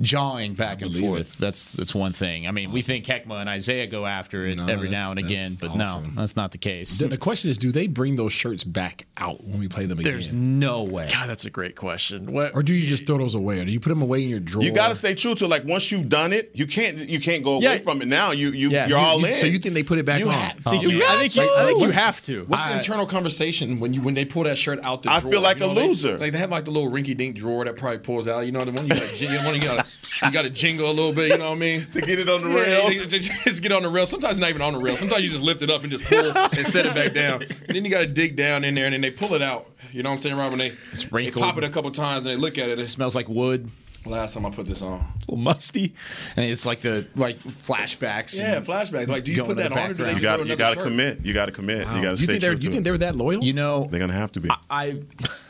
jawing 0.00 0.54
back 0.54 0.80
and 0.80 0.94
forth, 0.96 1.36
that's 1.38 1.72
that's 1.72 1.94
one 1.94 2.12
thing. 2.12 2.46
I 2.46 2.50
mean, 2.50 2.72
we 2.72 2.82
think 2.82 3.04
Heckma 3.04 3.40
and 3.40 3.48
Isaiah 3.48 3.86
go 3.86 4.06
after 4.06 4.46
it 4.46 4.56
No, 4.56 4.66
every 4.66 4.88
now 4.88 5.10
and 5.10 5.18
again, 5.18 5.50
that's 5.50 5.60
but 5.60 5.76
no, 5.76 6.02
that's 6.14 6.36
not 6.36 6.52
the 6.52 6.58
case. 6.58 6.98
The, 6.98 7.08
the 7.08 7.18
question 7.18 7.50
is, 7.50 7.58
do 7.58 7.72
they 7.72 7.86
bring 7.86 8.16
those 8.16 8.32
shirts 8.32 8.64
back 8.64 9.06
out 9.16 9.42
when 9.44 9.58
we 9.58 9.68
play 9.68 9.86
them 9.86 9.98
again? 9.98 10.12
There's 10.12 10.32
no 10.32 10.82
way. 10.82 11.08
God, 11.12 11.28
that's 11.28 11.44
a 11.44 11.50
great 11.50 11.76
question. 11.76 12.32
What? 12.32 12.54
Or 12.54 12.62
do 12.62 12.72
you 12.72 12.86
just 12.86 13.06
throw 13.06 13.18
those 13.18 13.34
away, 13.34 13.60
or 13.60 13.64
do 13.64 13.70
you 13.72 13.80
put 13.80 13.90
them 13.90 14.02
away 14.02 14.22
in 14.22 14.30
your 14.30 14.40
drawer? 14.40 14.64
You 14.64 14.72
got 14.72 14.88
to 14.88 14.94
stay 14.94 15.14
true 15.14 15.34
to 15.36 15.46
like 15.46 15.64
once 15.64 15.90
you've 15.92 16.08
done 16.08 16.32
it, 16.32 16.50
you 16.54 16.66
can't 16.66 16.98
you 17.08 17.20
can't 17.20 17.44
go 17.44 17.51
away 17.56 17.76
Yeah. 17.76 17.78
from 17.78 18.02
it. 18.02 18.08
Now 18.08 18.32
you 18.32 18.50
you 18.52 18.70
Yeah, 18.70 18.88
you're 18.88 18.98
all 18.98 19.20
you- 19.20 19.26
in. 19.26 19.34
So 19.34 19.46
you 19.46 19.58
think 19.58 19.74
they 19.74 19.82
put 19.82 19.98
it 19.98 20.04
back 20.04 20.20
You 20.20 20.28
on? 20.28 20.34
ha- 20.34 20.52
Oh. 20.66 20.70
think 20.70 20.82
you 20.82 20.90
Yeah. 20.90 21.04
I 21.08 21.18
think 21.28 21.36
you- 21.36 21.42
I 21.54 21.66
think 21.66 21.80
you 21.80 21.90
have 21.90 22.24
to. 22.26 22.44
What's 22.48 22.64
the 22.66 22.74
internal 22.74 23.06
conversation 23.06 23.80
when 23.80 23.92
you 23.94 24.00
when 24.02 24.14
they 24.14 24.24
pull 24.24 24.44
that 24.44 24.58
shirt 24.58 24.78
out 24.82 25.02
the 25.02 25.10
I 25.10 25.20
drawer? 25.20 25.32
feel 25.32 25.40
like 25.42 25.56
You 25.58 25.66
know, 25.66 25.72
a 25.72 25.74
they- 25.74 25.88
loser. 25.88 26.18
like 26.18 26.32
they 26.32 26.38
have 26.38 26.50
like 26.50 26.64
the 26.64 26.70
little 26.70 26.90
rinky 26.90 27.16
dink 27.16 27.36
drawer 27.36 27.64
that 27.64 27.76
probably 27.76 27.98
pulls 27.98 28.28
out. 28.28 28.46
You 28.46 28.52
know 28.52 28.64
the 28.64 28.72
one 28.72 28.84
you 28.86 28.90
got 28.94 29.02
to 29.02 29.16
you, 29.16 29.28
know, 29.28 29.52
you 29.52 29.60
got 29.60 29.86
you 30.24 30.30
got 30.30 30.42
to 30.42 30.50
jingle 30.50 30.88
a 30.88 30.92
little 30.92 31.12
bit. 31.12 31.28
You 31.32 31.38
know 31.38 31.50
what 31.50 31.56
I 31.56 31.58
mean? 31.58 31.86
to 31.92 32.00
get 32.00 32.18
it 32.18 32.28
on 32.28 32.42
the 32.42 32.48
Yeah, 32.50 32.54
rails. 32.56 32.96
to- 32.96 33.06
to 33.06 33.18
just 33.18 33.62
get 33.62 33.72
on 33.72 33.82
the 33.82 33.88
rail. 33.88 34.06
Sometimes 34.06 34.38
not 34.38 34.50
even 34.50 34.62
on 34.62 34.74
the 34.74 34.78
rail. 34.78 34.96
Sometimes 34.96 35.24
you 35.24 35.30
just 35.30 35.42
lift 35.42 35.62
it 35.62 35.70
up 35.70 35.82
and 35.82 35.90
just 35.90 36.04
pull 36.04 36.18
and 36.36 36.66
set 36.66 36.86
it 36.86 36.94
back 36.94 37.12
down. 37.14 37.42
And 37.42 37.76
then 37.76 37.84
you 37.84 37.90
got 37.90 38.00
to 38.00 38.06
dig 38.06 38.36
down 38.36 38.64
in 38.64 38.74
there 38.74 38.84
and 38.86 38.92
then 38.94 39.00
they 39.00 39.10
pull 39.10 39.34
it 39.34 39.42
out. 39.42 39.68
You 39.92 40.02
know 40.02 40.10
what 40.10 40.16
I'm 40.16 40.20
saying, 40.22 40.36
Rob? 40.36 40.50
When 40.50 40.58
they, 40.58 40.70
they 41.10 41.30
pop 41.30 41.58
it 41.58 41.64
a 41.64 41.68
couple 41.68 41.90
times 41.90 42.26
and 42.26 42.26
they 42.26 42.36
look 42.40 42.56
at 42.56 42.68
it. 42.70 42.78
It 42.78 42.86
smells 42.88 43.14
like 43.14 43.28
wood. 43.28 43.68
Last 44.04 44.34
time 44.34 44.44
I 44.46 44.50
put 44.50 44.66
this 44.66 44.82
on, 44.82 45.00
it's 45.16 45.28
a 45.28 45.30
little 45.30 45.44
musty, 45.44 45.94
and 46.34 46.44
it's 46.44 46.66
like 46.66 46.80
the 46.80 47.06
like 47.14 47.38
flashbacks. 47.38 48.36
Yeah, 48.38 48.60
flashbacks. 48.60 49.06
Like, 49.08 49.22
do 49.24 49.32
you 49.32 49.44
put 49.44 49.56
that 49.58 49.70
on 49.72 49.78
or 49.90 49.94
do 49.94 50.04
they. 50.04 50.14
You 50.14 50.20
got 50.20 50.44
you 50.46 50.56
got 50.56 50.74
to 50.76 50.82
commit. 50.82 51.24
You 51.24 51.32
got 51.32 51.46
to 51.46 51.52
commit. 51.52 51.86
Wow. 51.86 51.96
You 51.96 52.02
got 52.02 52.16
to 52.16 52.20
you 52.20 52.24
stay 52.24 52.26
think 52.26 52.40
they're- 52.42 52.50
true 52.52 52.58
do 52.58 52.66
you 52.66 52.72
think 52.72 52.84
they're 52.84 52.98
that 52.98 53.14
loyal? 53.16 53.44
You 53.44 53.52
know, 53.52 53.86
They're 53.90 54.00
gonna 54.00 54.12
have 54.12 54.32
to 54.32 54.40
be. 54.40 54.50
I 54.68 55.02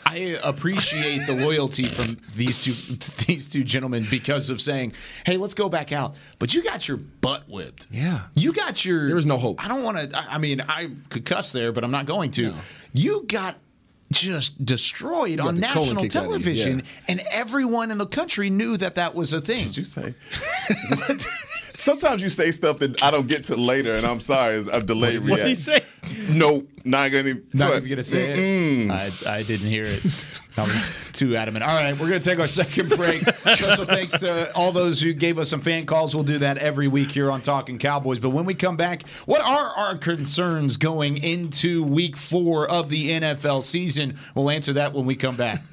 I 0.05 0.37
appreciate 0.45 1.27
the 1.27 1.35
loyalty 1.35 1.85
from 1.85 2.07
these 2.37 2.63
two 2.63 2.73
these 3.27 3.49
two 3.49 3.65
gentlemen 3.65 4.07
because 4.11 4.51
of 4.51 4.61
saying, 4.61 4.93
"Hey, 5.25 5.39
let's 5.39 5.55
go 5.55 5.71
back 5.71 5.91
out." 5.91 6.15
But 6.39 6.53
you 6.53 6.63
got 6.63 6.87
your 6.87 6.99
butt 6.99 7.49
whipped. 7.49 7.87
Yeah. 7.91 8.25
You 8.35 8.53
got 8.53 8.85
your. 8.85 9.07
There 9.07 9.17
was 9.17 9.25
no 9.27 9.39
hope. 9.39 9.65
I 9.65 9.69
don't 9.69 9.83
want 9.83 9.97
to. 10.11 10.17
I 10.19 10.35
I 10.35 10.39
mean, 10.39 10.61
I 10.61 10.91
could 11.09 11.25
cuss 11.25 11.53
there, 11.53 11.73
but 11.73 11.85
I'm 11.85 11.91
not 11.91 12.05
going 12.05 12.31
to. 12.33 12.53
You 12.93 13.25
got 13.27 13.57
just 14.13 14.65
destroyed 14.65 15.41
on 15.41 15.59
national 15.59 16.03
kicked 16.03 16.17
out 16.17 16.27
of 16.27 16.33
you, 16.33 16.39
television, 16.39 16.79
yeah. 16.79 16.85
and 17.09 17.21
everyone 17.31 17.91
in 17.91 17.99
the 17.99 18.07
country 18.07 18.51
knew 18.51 18.77
that 18.77 18.95
that 18.95 19.15
was 19.15 19.33
a 19.33 19.41
thing. 19.41 19.59
Did 19.59 19.77
you 19.77 19.85
say? 19.85 20.15
Sometimes 21.83 22.23
you 22.23 22.31
say 22.31 22.51
stuff 22.53 22.79
that 22.79 23.03
I 23.03 23.11
don't 23.11 23.27
get 23.27 23.45
to 23.45 23.57
later, 23.57 23.95
and 23.95 24.07
I'm 24.07 24.21
sorry. 24.21 24.65
I've 24.73 24.87
delayed. 24.87 25.29
What 25.29 25.41
did 25.41 25.57
he 25.57 25.71
reaction. 25.71 26.39
Nope, 26.39 26.69
not 26.85 27.11
gonna. 27.11 27.35
Not 27.53 27.71
what? 27.71 27.77
even 27.79 27.89
gonna 27.89 28.03
say 28.03 28.29
Mm-mm. 28.29 28.85
it. 28.87 29.27
I, 29.27 29.39
I 29.39 29.43
didn't 29.43 29.69
hear 29.69 29.85
it. 29.85 30.03
I 30.57 30.63
was 30.63 30.93
too 31.13 31.35
adamant. 31.37 31.65
All 31.65 31.75
right, 31.75 31.99
we're 31.99 32.09
gonna 32.09 32.21
take 32.21 32.39
our 32.39 32.47
second 32.47 32.91
break. 32.91 33.23
Special 33.39 33.85
thanks 33.85 34.19
to 34.21 34.55
all 34.55 34.71
those 34.71 35.01
who 35.01 35.13
gave 35.13 35.39
us 35.39 35.49
some 35.49 35.61
fan 35.61 35.87
calls. 35.87 36.15
We'll 36.15 36.25
do 36.25 36.39
that 36.39 36.59
every 36.59 36.89
week 36.89 37.11
here 37.11 37.31
on 37.31 37.41
Talking 37.41 37.79
Cowboys. 37.79 38.19
But 38.19 38.31
when 38.31 38.45
we 38.45 38.55
come 38.55 38.77
back, 38.77 39.07
what 39.27 39.41
are 39.41 39.71
our 39.71 39.97
concerns 39.97 40.77
going 40.77 41.17
into 41.17 41.83
Week 41.83 42.17
Four 42.17 42.71
of 42.71 42.91
the 42.91 43.11
NFL 43.11 43.63
season? 43.63 44.19
We'll 44.35 44.51
answer 44.51 44.75
that 44.75 44.93
when 44.93 45.07
we 45.07 45.17
come 45.17 45.37
back. 45.37 45.61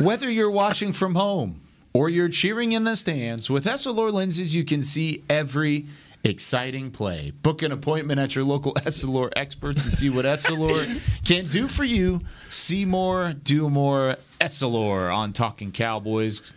Whether 0.00 0.30
you're 0.30 0.50
watching 0.50 0.92
from 0.92 1.14
home 1.14 1.60
or 1.92 2.08
you're 2.08 2.28
cheering 2.28 2.72
in 2.72 2.84
the 2.84 2.96
stands, 2.96 3.50
with 3.50 3.64
Essilor 3.66 4.12
lenses, 4.12 4.54
you 4.54 4.64
can 4.64 4.82
see 4.82 5.22
every 5.28 5.84
exciting 6.24 6.90
play. 6.90 7.32
Book 7.42 7.62
an 7.62 7.72
appointment 7.72 8.20
at 8.20 8.34
your 8.34 8.44
local 8.44 8.74
Essilor 8.74 9.30
experts 9.36 9.84
and 9.84 9.92
see 9.92 10.10
what 10.10 10.24
Essilor 10.24 11.00
can 11.24 11.46
do 11.46 11.68
for 11.68 11.84
you. 11.84 12.20
See 12.48 12.84
more, 12.84 13.32
do 13.32 13.68
more. 13.68 14.16
Essilor 14.40 15.14
on 15.14 15.32
Talking 15.32 15.72
Cowboys. 15.72 16.50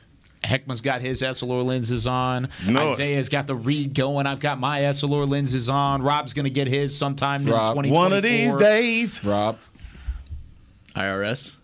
Heckman's 0.44 0.82
got 0.82 1.02
his 1.02 1.22
Essilor 1.22 1.66
lenses 1.66 2.06
on. 2.06 2.50
No. 2.68 2.90
Isaiah's 2.90 3.30
got 3.30 3.48
the 3.48 3.56
read 3.56 3.94
going. 3.94 4.28
I've 4.28 4.42
got 4.42 4.60
my 4.60 4.82
Essilor 4.82 5.28
lenses 5.28 5.70
on. 5.70 6.02
Rob's 6.02 6.34
going 6.34 6.46
to 6.46 6.50
get 6.50 6.68
his 6.68 6.98
sometime 6.98 7.48
in 7.48 7.54
Rob, 7.54 7.76
2024. 7.76 7.96
One 7.98 8.14
of 8.14 8.24
these 8.24 8.56
days. 8.58 9.24
Rob. 9.24 9.58
IRS. 10.96 11.56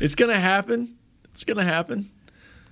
It's 0.00 0.14
gonna 0.14 0.38
happen. 0.38 0.94
It's 1.32 1.44
gonna 1.44 1.64
happen. 1.64 2.10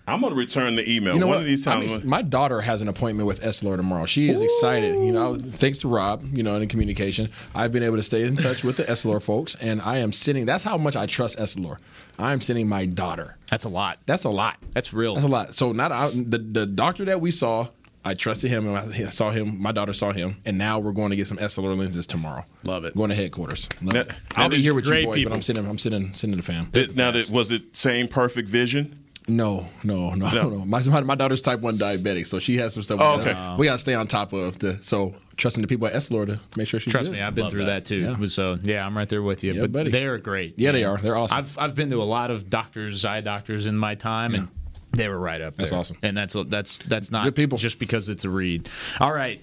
I'm 0.09 0.21
gonna 0.21 0.37
return 0.37 0.77
the 0.77 0.89
email. 0.89 1.15
You 1.15 1.21
know 1.21 1.27
One 1.27 1.37
what? 1.37 1.41
of 1.43 1.47
these 1.49 1.67
I'm 1.67 1.81
times. 1.81 1.97
ex- 1.97 2.05
my 2.05 2.23
daughter 2.23 2.61
has 2.61 2.81
an 2.81 2.87
appointment 2.87 3.27
with 3.27 3.41
Essilor 3.43 3.77
tomorrow. 3.77 4.07
She 4.07 4.31
is 4.31 4.41
excited. 4.41 4.95
You 4.95 5.11
know, 5.11 5.37
thanks 5.37 5.79
to 5.81 5.89
Rob, 5.89 6.23
you 6.37 6.45
know, 6.45 6.55
in 6.57 6.69
communication, 6.69 7.29
I've 7.57 7.73
been 7.73 7.83
able 7.83 7.97
to 7.97 8.05
stay 8.05 8.23
in 8.23 8.37
touch 8.37 8.63
with 8.63 8.77
the 8.77 8.85
Essilor 8.85 9.21
folks, 9.31 9.57
and 9.57 9.83
I 9.83 9.99
am 9.99 10.13
sending. 10.13 10.47
That's 10.47 10.63
how 10.63 10.79
much 10.79 10.95
I 10.95 11.07
trust 11.07 11.39
Essilor. 11.39 11.79
I'm 12.21 12.41
sending 12.41 12.69
my 12.69 12.87
daughter. 12.87 13.37
That's 13.51 13.65
a 13.65 13.69
lot. 13.69 13.99
That's 14.07 14.23
a 14.25 14.31
lot. 14.31 14.57
That's 14.75 14.93
real. 14.93 15.15
That's 15.15 15.27
a 15.27 15.29
lot. 15.29 15.55
So 15.55 15.73
not 15.73 15.91
I, 15.91 16.11
the 16.11 16.39
the 16.39 16.67
doctor 16.67 17.05
that 17.07 17.21
we 17.21 17.33
saw. 17.33 17.69
I 18.07 18.15
trusted 18.15 18.51
him, 18.51 18.67
and 18.69 18.77
I 18.77 19.09
saw 19.11 19.31
him. 19.31 19.61
My 19.61 19.73
daughter 19.73 19.93
saw 19.93 20.13
him, 20.13 20.37
and 20.45 20.57
now 20.57 20.79
we're 20.79 20.93
going 20.93 21.11
to 21.11 21.17
get 21.17 21.27
some 21.27 21.39
Essilor 21.39 21.77
lenses 21.77 22.07
tomorrow. 22.07 22.45
Love 22.65 22.85
it. 22.85 22.95
Going 22.97 23.11
to 23.11 23.17
headquarters. 23.17 23.69
Love 23.83 23.95
Now- 23.95 24.01
it. 24.03 24.13
I'll 24.37 24.49
be 24.49 24.63
here 24.63 24.75
with 24.75 24.87
you 24.87 24.93
boys, 25.07 25.15
people. 25.17 25.31
but 25.31 25.37
I'm 25.37 25.43
sending. 25.43 25.67
I'm 25.69 25.79
sending 25.79 26.15
sending 26.15 26.37
the 26.37 26.43
fam. 26.45 26.69
Did- 26.71 26.97
now, 26.97 27.11
that, 27.11 27.29
was 27.31 27.51
it 27.51 27.77
same 27.77 28.07
perfect 28.09 28.49
vision? 28.49 29.03
No, 29.29 29.67
no, 29.83 30.11
no, 30.15 30.31
No. 30.31 30.49
no. 30.51 30.65
My, 30.65 30.81
my, 30.85 31.01
my 31.01 31.15
daughter's 31.17 31.43
type 31.43 31.59
one 31.59 31.77
diabetic, 31.79 32.29
so 32.29 32.39
she 32.39 32.59
has 32.59 32.75
some 32.75 32.85
stuff. 32.85 33.01
Oh, 33.03 33.17
we 33.17 33.23
okay. 33.23 33.33
gotta- 33.33 33.59
we 33.59 33.67
got 33.67 33.73
to 33.73 33.79
stay 33.81 33.95
on 33.95 34.07
top 34.07 34.33
of 34.33 34.61
the. 34.61 34.79
So 34.83 35.17
trusting 35.37 35.63
the 35.63 35.67
people 35.67 35.89
at 35.89 35.95
Essilor 35.95 36.27
to 36.27 36.39
make 36.57 36.69
sure 36.69 36.79
she's 36.79 36.93
Trust 36.93 37.11
good. 37.11 37.17
me, 37.17 37.23
I've 37.23 37.35
been 37.35 37.51
through 37.51 37.65
that, 37.65 37.85
too. 37.85 38.25
So 38.29 38.57
yeah, 38.63 38.87
I'm 38.87 38.97
right 38.97 39.09
there 39.09 39.23
with 39.23 39.43
you. 39.43 39.55
Yeah, 39.55 39.63
but 39.63 39.73
buddy. 39.73 39.91
they're 39.91 40.19
great. 40.19 40.55
Yeah, 40.59 40.71
they 40.71 40.85
are. 40.85 40.97
They're 40.99 41.17
awesome. 41.17 41.39
I've 41.39 41.59
I've 41.59 41.75
been 41.75 41.91
to 41.91 42.01
a 42.01 42.05
lot 42.05 42.31
of 42.31 42.49
doctors, 42.49 43.05
eye 43.05 43.21
doctors 43.21 43.67
in 43.67 43.77
my 43.77 43.97
time, 43.97 44.35
and 44.37 44.49
they 44.93 45.09
were 45.09 45.19
right 45.19 45.41
up 45.41 45.57
there. 45.57 45.67
That's 45.67 45.73
awesome. 45.73 45.99
And 46.03 46.17
that's 46.17 46.37
that's 46.49 46.79
that's 46.81 47.11
not 47.11 47.25
Good 47.25 47.35
people. 47.35 47.59
just 47.59 47.79
because 47.79 48.09
it's 48.09 48.25
a 48.25 48.31
read. 48.31 48.69
All 49.01 49.13
right. 49.13 49.41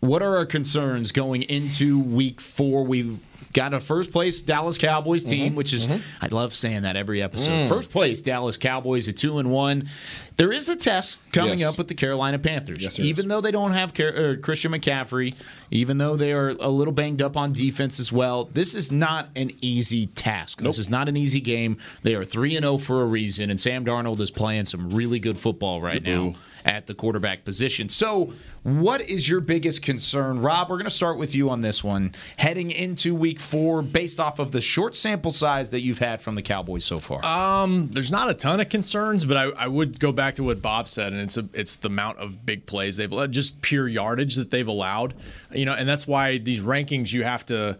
What 0.00 0.22
are 0.22 0.36
our 0.36 0.46
concerns 0.46 1.10
going 1.12 1.42
into 1.42 1.98
week 1.98 2.40
four? 2.40 2.84
We've 2.84 3.18
got 3.54 3.72
a 3.72 3.80
first 3.80 4.12
place 4.12 4.42
Dallas 4.42 4.76
Cowboys 4.76 5.24
team, 5.24 5.54
which 5.54 5.72
is 5.72 5.88
I 6.20 6.28
love 6.30 6.54
saying 6.54 6.82
that 6.82 6.96
every 6.96 7.22
episode. 7.22 7.50
Mm-hmm. 7.50 7.72
Mm. 7.72 7.76
First 7.76 7.90
place 7.90 8.20
Dallas 8.22 8.56
Cowboys 8.56 9.08
at 9.08 9.16
two 9.16 9.38
and 9.38 9.50
one. 9.50 9.88
There 10.36 10.52
is 10.52 10.68
a 10.68 10.76
test 10.76 11.20
coming 11.32 11.60
Yes. 11.60 11.72
up 11.72 11.78
with 11.78 11.88
the 11.88 11.94
Carolina 11.94 12.38
Panthers. 12.38 12.82
Yes, 12.82 12.96
there 12.96 13.06
even 13.06 13.28
though 13.28 13.40
they 13.40 13.50
don't 13.50 13.72
have 13.72 13.94
Car- 13.94 14.14
uh, 14.14 14.34
Christian 14.42 14.72
McCaffrey, 14.72 15.34
even 15.70 15.96
though 15.98 16.14
they 16.16 16.32
are 16.32 16.50
a 16.60 16.68
little 16.68 16.92
banged 16.92 17.22
up 17.22 17.36
on 17.36 17.52
defense 17.52 17.98
as 17.98 18.12
well, 18.12 18.44
this 18.44 18.74
is 18.74 18.92
not 18.92 19.28
an 19.34 19.50
easy 19.62 20.06
task. 20.08 20.60
This 20.60 20.78
is 20.78 20.90
not 20.90 21.08
an 21.08 21.16
easy 21.16 21.40
game. 21.40 21.78
They 22.02 22.14
are 22.14 22.24
three 22.24 22.54
and 22.56 22.64
zero 22.64 22.76
for 22.78 23.02
a 23.02 23.06
reason, 23.06 23.48
and 23.50 23.58
Sam 23.58 23.84
Darnold 23.84 24.20
is 24.20 24.30
playing 24.30 24.66
some 24.66 24.90
really 24.90 25.18
good 25.18 25.38
football 25.38 25.80
right 25.80 26.02
now 26.02 26.34
at 26.66 26.86
the 26.86 26.94
quarterback 26.94 27.44
position. 27.44 27.88
So, 27.88 28.32
what 28.64 29.00
is 29.00 29.28
your 29.28 29.40
biggest 29.40 29.82
concern, 29.82 30.40
Rob? 30.40 30.68
We're 30.68 30.78
going 30.78 30.84
to 30.84 30.90
start 30.90 31.16
with 31.16 31.32
you 31.32 31.48
on 31.48 31.60
this 31.60 31.84
one. 31.84 32.12
Heading 32.38 32.72
into 32.72 33.14
Week 33.14 33.38
Four, 33.38 33.82
based 33.82 34.18
off 34.18 34.40
of 34.40 34.50
the 34.50 34.60
short 34.60 34.96
sample 34.96 35.30
size 35.30 35.70
that 35.70 35.82
you've 35.82 36.00
had 36.00 36.20
from 36.20 36.34
the 36.34 36.42
Cowboys 36.42 36.84
so 36.84 36.98
far. 36.98 37.24
Um, 37.24 37.88
there's 37.92 38.10
not 38.10 38.28
a 38.30 38.34
ton 38.34 38.58
of 38.58 38.68
concerns, 38.68 39.24
but 39.24 39.36
I, 39.36 39.44
I 39.50 39.68
would 39.68 40.00
go 40.00 40.10
back 40.10 40.25
to 40.34 40.42
what 40.42 40.60
Bob 40.60 40.88
said, 40.88 41.12
and 41.12 41.22
it's 41.22 41.36
a, 41.36 41.48
it's 41.54 41.76
the 41.76 41.88
amount 41.88 42.18
of 42.18 42.44
big 42.44 42.66
plays 42.66 42.96
they've 42.96 43.10
allowed, 43.10 43.32
just 43.32 43.62
pure 43.62 43.88
yardage 43.88 44.34
that 44.36 44.50
they've 44.50 44.66
allowed. 44.66 45.14
You 45.52 45.64
know, 45.64 45.72
and 45.72 45.88
that's 45.88 46.06
why 46.06 46.38
these 46.38 46.60
rankings 46.60 47.12
you 47.12 47.24
have 47.24 47.46
to. 47.46 47.78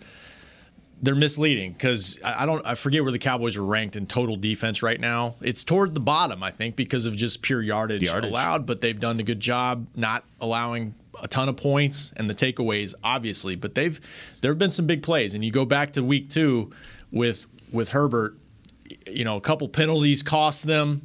They're 1.02 1.14
misleading 1.14 1.72
because 1.72 2.18
I 2.24 2.44
I 2.44 2.46
don't 2.46 2.66
I 2.66 2.74
forget 2.74 3.02
where 3.02 3.12
the 3.12 3.18
Cowboys 3.18 3.56
are 3.56 3.64
ranked 3.64 3.96
in 3.96 4.06
total 4.06 4.36
defense 4.36 4.82
right 4.82 4.98
now. 4.98 5.34
It's 5.42 5.62
toward 5.62 5.94
the 5.94 6.00
bottom, 6.00 6.42
I 6.42 6.50
think, 6.50 6.74
because 6.74 7.04
of 7.04 7.14
just 7.14 7.42
pure 7.42 7.60
yardage, 7.60 8.02
Yardage. 8.02 8.30
allowed. 8.30 8.64
But 8.64 8.80
they've 8.80 8.98
done 8.98 9.20
a 9.20 9.22
good 9.22 9.40
job 9.40 9.86
not 9.94 10.24
allowing 10.40 10.94
a 11.22 11.28
ton 11.28 11.50
of 11.50 11.56
points 11.58 12.12
and 12.16 12.30
the 12.30 12.34
takeaways, 12.34 12.94
obviously. 13.04 13.56
But 13.56 13.74
they've 13.74 14.00
there 14.40 14.50
have 14.50 14.58
been 14.58 14.70
some 14.70 14.86
big 14.86 15.02
plays, 15.02 15.34
and 15.34 15.44
you 15.44 15.50
go 15.50 15.66
back 15.66 15.92
to 15.92 16.02
week 16.02 16.30
two 16.30 16.72
with 17.10 17.46
with 17.70 17.90
Herbert 17.90 18.38
you 19.06 19.24
know, 19.24 19.36
a 19.36 19.40
couple 19.40 19.68
penalties 19.68 20.22
cost 20.22 20.66
them 20.66 21.02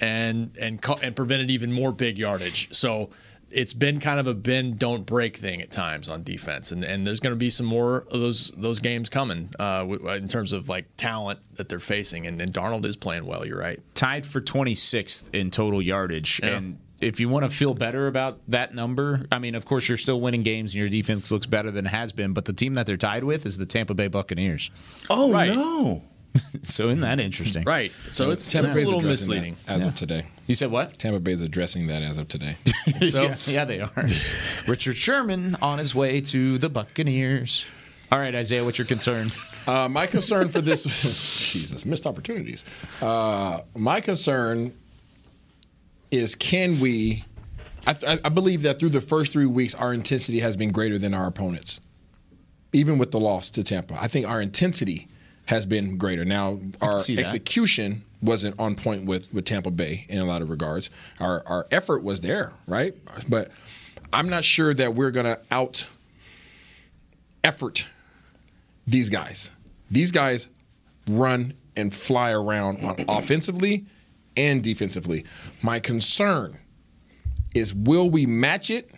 and 0.00 0.56
and 0.60 0.84
and 1.02 1.14
prevented 1.14 1.50
even 1.50 1.72
more 1.72 1.92
big 1.92 2.18
yardage. 2.18 2.74
So 2.74 3.10
it's 3.52 3.72
been 3.72 3.98
kind 3.98 4.20
of 4.20 4.28
a 4.28 4.34
bend 4.34 4.78
don't 4.78 5.04
break 5.04 5.36
thing 5.36 5.60
at 5.60 5.72
times 5.72 6.08
on 6.08 6.22
defense, 6.22 6.70
and 6.72 6.84
and 6.84 7.06
there's 7.06 7.20
going 7.20 7.32
to 7.32 7.36
be 7.38 7.50
some 7.50 7.66
more 7.66 8.02
of 8.10 8.20
those 8.20 8.50
those 8.56 8.78
games 8.80 9.08
coming 9.08 9.50
uh, 9.58 9.86
in 10.10 10.28
terms 10.28 10.52
of 10.52 10.68
like 10.68 10.86
talent 10.96 11.40
that 11.54 11.68
they're 11.68 11.80
facing. 11.80 12.26
And, 12.26 12.40
and 12.40 12.52
Darnold 12.52 12.84
is 12.84 12.96
playing 12.96 13.26
well. 13.26 13.44
You're 13.46 13.58
right. 13.58 13.80
tied 13.94 14.26
for 14.26 14.40
26th 14.40 15.34
in 15.34 15.50
total 15.50 15.82
yardage. 15.82 16.40
Yeah. 16.42 16.50
And 16.56 16.78
if 17.00 17.18
you 17.18 17.28
want 17.28 17.44
to 17.44 17.48
feel 17.50 17.74
better 17.74 18.06
about 18.06 18.38
that 18.48 18.74
number, 18.74 19.26
I 19.32 19.38
mean, 19.38 19.54
of 19.54 19.64
course, 19.64 19.88
you're 19.88 19.96
still 19.98 20.20
winning 20.20 20.42
games 20.42 20.72
and 20.74 20.80
your 20.80 20.88
defense 20.90 21.30
looks 21.32 21.46
better 21.46 21.70
than 21.70 21.86
it 21.86 21.88
has 21.88 22.12
been, 22.12 22.34
but 22.34 22.44
the 22.44 22.52
team 22.52 22.74
that 22.74 22.86
they're 22.86 22.96
tied 22.98 23.24
with 23.24 23.46
is 23.46 23.56
the 23.58 23.64
Tampa 23.66 23.94
Bay 23.94 24.06
Buccaneers. 24.08 24.70
Oh 25.08 25.32
Right. 25.32 25.54
no! 25.54 26.02
So, 26.62 26.88
isn't 26.88 27.00
that 27.00 27.18
interesting? 27.20 27.64
Right. 27.64 27.92
So 28.10 28.30
it's, 28.30 28.50
Tampa 28.50 28.68
it's 28.68 28.76
a 28.76 28.80
little 28.80 29.00
misleading. 29.00 29.56
that 29.66 29.76
as 29.76 29.84
of 29.84 29.96
today. 29.96 30.26
You 30.46 30.54
said 30.54 30.70
what? 30.70 30.94
Tampa 30.94 31.18
Bay's 31.18 31.42
addressing 31.42 31.86
that 31.88 32.02
as 32.02 32.18
of 32.18 32.28
today. 32.28 32.56
So 33.10 33.22
yeah, 33.22 33.36
yeah, 33.46 33.64
they 33.64 33.80
are. 33.80 33.90
Richard 34.66 34.96
Sherman 34.96 35.56
on 35.62 35.78
his 35.78 35.94
way 35.94 36.20
to 36.20 36.58
the 36.58 36.68
Buccaneers. 36.68 37.64
All 38.12 38.18
right, 38.18 38.34
Isaiah, 38.34 38.64
what's 38.64 38.76
your 38.76 38.86
concern? 38.86 39.30
Uh, 39.66 39.88
my 39.88 40.06
concern 40.06 40.48
for 40.48 40.60
this, 40.60 40.84
Jesus, 41.52 41.86
missed 41.86 42.06
opportunities. 42.06 42.64
Uh, 43.00 43.60
my 43.76 44.00
concern 44.00 44.74
is 46.10 46.34
can 46.34 46.78
we? 46.80 47.24
I, 47.86 47.96
I, 48.06 48.20
I 48.24 48.28
believe 48.28 48.62
that 48.62 48.78
through 48.78 48.90
the 48.90 49.00
first 49.00 49.32
three 49.32 49.46
weeks, 49.46 49.74
our 49.74 49.94
intensity 49.94 50.40
has 50.40 50.56
been 50.56 50.72
greater 50.72 50.98
than 50.98 51.14
our 51.14 51.26
opponents, 51.26 51.80
even 52.72 52.98
with 52.98 53.12
the 53.12 53.20
loss 53.20 53.50
to 53.52 53.62
Tampa. 53.62 53.96
I 54.00 54.08
think 54.08 54.28
our 54.28 54.42
intensity 54.42 55.08
has 55.50 55.66
been 55.66 55.98
greater. 55.98 56.24
Now, 56.24 56.60
our 56.80 56.98
execution 56.98 58.04
wasn't 58.22 58.58
on 58.60 58.76
point 58.76 59.06
with, 59.06 59.34
with 59.34 59.44
Tampa 59.44 59.72
Bay 59.72 60.06
in 60.08 60.20
a 60.20 60.24
lot 60.24 60.42
of 60.42 60.48
regards. 60.48 60.90
Our 61.18 61.42
our 61.44 61.66
effort 61.72 62.04
was 62.04 62.20
there, 62.20 62.52
right? 62.68 62.94
But 63.28 63.50
I'm 64.12 64.28
not 64.28 64.44
sure 64.44 64.72
that 64.72 64.94
we're 64.94 65.10
going 65.10 65.26
to 65.26 65.40
out 65.50 65.88
effort 67.42 67.84
these 68.86 69.08
guys. 69.08 69.50
These 69.90 70.12
guys 70.12 70.46
run 71.08 71.54
and 71.74 71.92
fly 71.92 72.30
around 72.30 72.84
on 72.84 73.04
offensively 73.08 73.86
and 74.36 74.62
defensively. 74.62 75.24
My 75.62 75.80
concern 75.80 76.58
is 77.56 77.74
will 77.74 78.08
we 78.08 78.24
match 78.24 78.70
it 78.70 78.92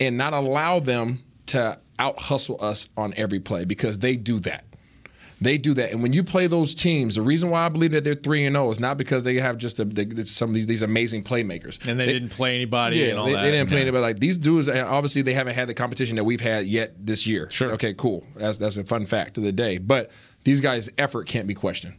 and 0.00 0.16
not 0.16 0.32
allow 0.32 0.80
them 0.80 1.22
to 1.46 1.78
out 1.98 2.18
hustle 2.18 2.56
us 2.62 2.88
on 2.96 3.12
every 3.18 3.40
play 3.40 3.66
because 3.66 3.98
they 3.98 4.16
do 4.16 4.38
that. 4.38 4.64
They 5.42 5.56
do 5.56 5.72
that, 5.74 5.90
and 5.92 6.02
when 6.02 6.12
you 6.12 6.22
play 6.22 6.46
those 6.48 6.74
teams, 6.74 7.14
the 7.14 7.22
reason 7.22 7.48
why 7.48 7.64
I 7.64 7.70
believe 7.70 7.92
that 7.92 8.04
they're 8.04 8.14
three 8.14 8.44
and 8.44 8.54
zero 8.54 8.68
is 8.70 8.78
not 8.78 8.98
because 8.98 9.22
they 9.22 9.36
have 9.36 9.56
just 9.56 9.78
a, 9.80 9.86
they, 9.86 10.24
some 10.24 10.50
of 10.50 10.54
these, 10.54 10.66
these 10.66 10.82
amazing 10.82 11.24
playmakers, 11.24 11.86
and 11.88 11.98
they, 11.98 12.04
didn't 12.04 12.28
play 12.28 12.54
anybody 12.54 13.08
and 13.08 13.18
all 13.18 13.24
they, 13.24 13.32
that. 13.32 13.42
they 13.42 13.50
didn't 13.50 13.68
play 13.68 13.78
Yeah. 13.78 13.82
anybody. 13.84 14.02
Like 14.02 14.18
these 14.20 14.36
dudes, 14.36 14.68
obviously, 14.68 15.22
they 15.22 15.32
haven't 15.32 15.54
had 15.54 15.66
the 15.66 15.72
competition 15.74 16.16
that 16.16 16.24
we've 16.24 16.42
had 16.42 16.66
yet 16.66 16.94
this 17.06 17.26
year. 17.26 17.48
Sure. 17.50 17.72
Okay, 17.72 17.94
cool. 17.94 18.26
That's 18.36 18.58
that's 18.58 18.76
a 18.76 18.84
fun 18.84 19.06
fact 19.06 19.38
of 19.38 19.44
the 19.44 19.52
day. 19.52 19.78
But 19.78 20.10
these 20.44 20.60
guys' 20.60 20.90
effort 20.98 21.26
can't 21.26 21.46
be 21.46 21.54
questioned. 21.54 21.96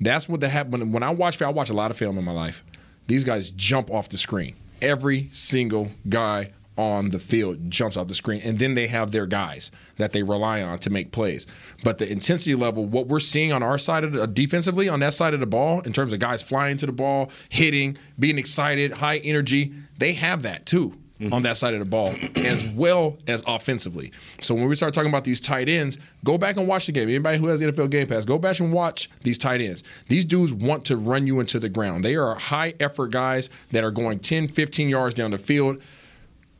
That's 0.00 0.28
what 0.28 0.38
the 0.40 0.48
happen 0.48 0.92
when 0.92 1.02
I 1.02 1.10
watch. 1.10 1.42
I 1.42 1.48
watch 1.48 1.70
a 1.70 1.74
lot 1.74 1.90
of 1.90 1.96
film 1.96 2.16
in 2.16 2.24
my 2.24 2.32
life. 2.32 2.64
These 3.08 3.24
guys 3.24 3.50
jump 3.50 3.90
off 3.90 4.08
the 4.08 4.18
screen. 4.18 4.54
Every 4.80 5.30
single 5.32 5.90
guy 6.08 6.52
on 6.76 7.10
the 7.10 7.18
field 7.18 7.70
jumps 7.70 7.96
off 7.96 8.08
the 8.08 8.14
screen, 8.14 8.40
and 8.44 8.58
then 8.58 8.74
they 8.74 8.86
have 8.86 9.12
their 9.12 9.26
guys 9.26 9.70
that 9.96 10.12
they 10.12 10.22
rely 10.22 10.62
on 10.62 10.78
to 10.80 10.90
make 10.90 11.12
plays. 11.12 11.46
But 11.82 11.98
the 11.98 12.10
intensity 12.10 12.54
level, 12.54 12.86
what 12.86 13.06
we're 13.06 13.20
seeing 13.20 13.52
on 13.52 13.62
our 13.62 13.78
side 13.78 14.04
of 14.04 14.12
the, 14.12 14.22
uh, 14.22 14.26
defensively 14.26 14.88
on 14.88 15.00
that 15.00 15.14
side 15.14 15.34
of 15.34 15.40
the 15.40 15.46
ball, 15.46 15.80
in 15.82 15.92
terms 15.92 16.12
of 16.12 16.18
guys 16.18 16.42
flying 16.42 16.76
to 16.78 16.86
the 16.86 16.92
ball, 16.92 17.30
hitting, 17.48 17.96
being 18.18 18.38
excited, 18.38 18.92
high 18.92 19.18
energy, 19.18 19.72
they 19.98 20.12
have 20.14 20.42
that 20.42 20.66
too 20.66 20.94
on 21.32 21.42
that 21.42 21.56
side 21.56 21.74
of 21.74 21.80
the 21.80 21.86
ball, 21.86 22.12
as 22.36 22.66
well 22.66 23.16
as 23.28 23.42
offensively. 23.46 24.12
So 24.40 24.54
when 24.54 24.68
we 24.68 24.74
start 24.74 24.92
talking 24.92 25.08
about 25.08 25.24
these 25.24 25.40
tight 25.40 25.68
ends, 25.68 25.98
go 26.24 26.36
back 26.36 26.56
and 26.56 26.66
watch 26.66 26.86
the 26.86 26.92
game. 26.92 27.08
Anybody 27.08 27.38
who 27.38 27.46
has 27.46 27.60
the 27.60 27.66
NFL 27.66 27.90
Game 27.90 28.06
Pass, 28.06 28.24
go 28.24 28.38
back 28.38 28.60
and 28.60 28.72
watch 28.72 29.08
these 29.22 29.38
tight 29.38 29.60
ends. 29.60 29.84
These 30.08 30.24
dudes 30.24 30.52
want 30.52 30.84
to 30.86 30.96
run 30.96 31.26
you 31.26 31.40
into 31.40 31.58
the 31.58 31.68
ground. 31.68 32.04
They 32.04 32.16
are 32.16 32.34
high 32.34 32.74
effort 32.80 33.12
guys 33.12 33.48
that 33.70 33.84
are 33.84 33.90
going 33.90 34.18
10, 34.18 34.48
15 34.48 34.88
yards 34.88 35.14
down 35.14 35.30
the 35.30 35.38
field 35.38 35.80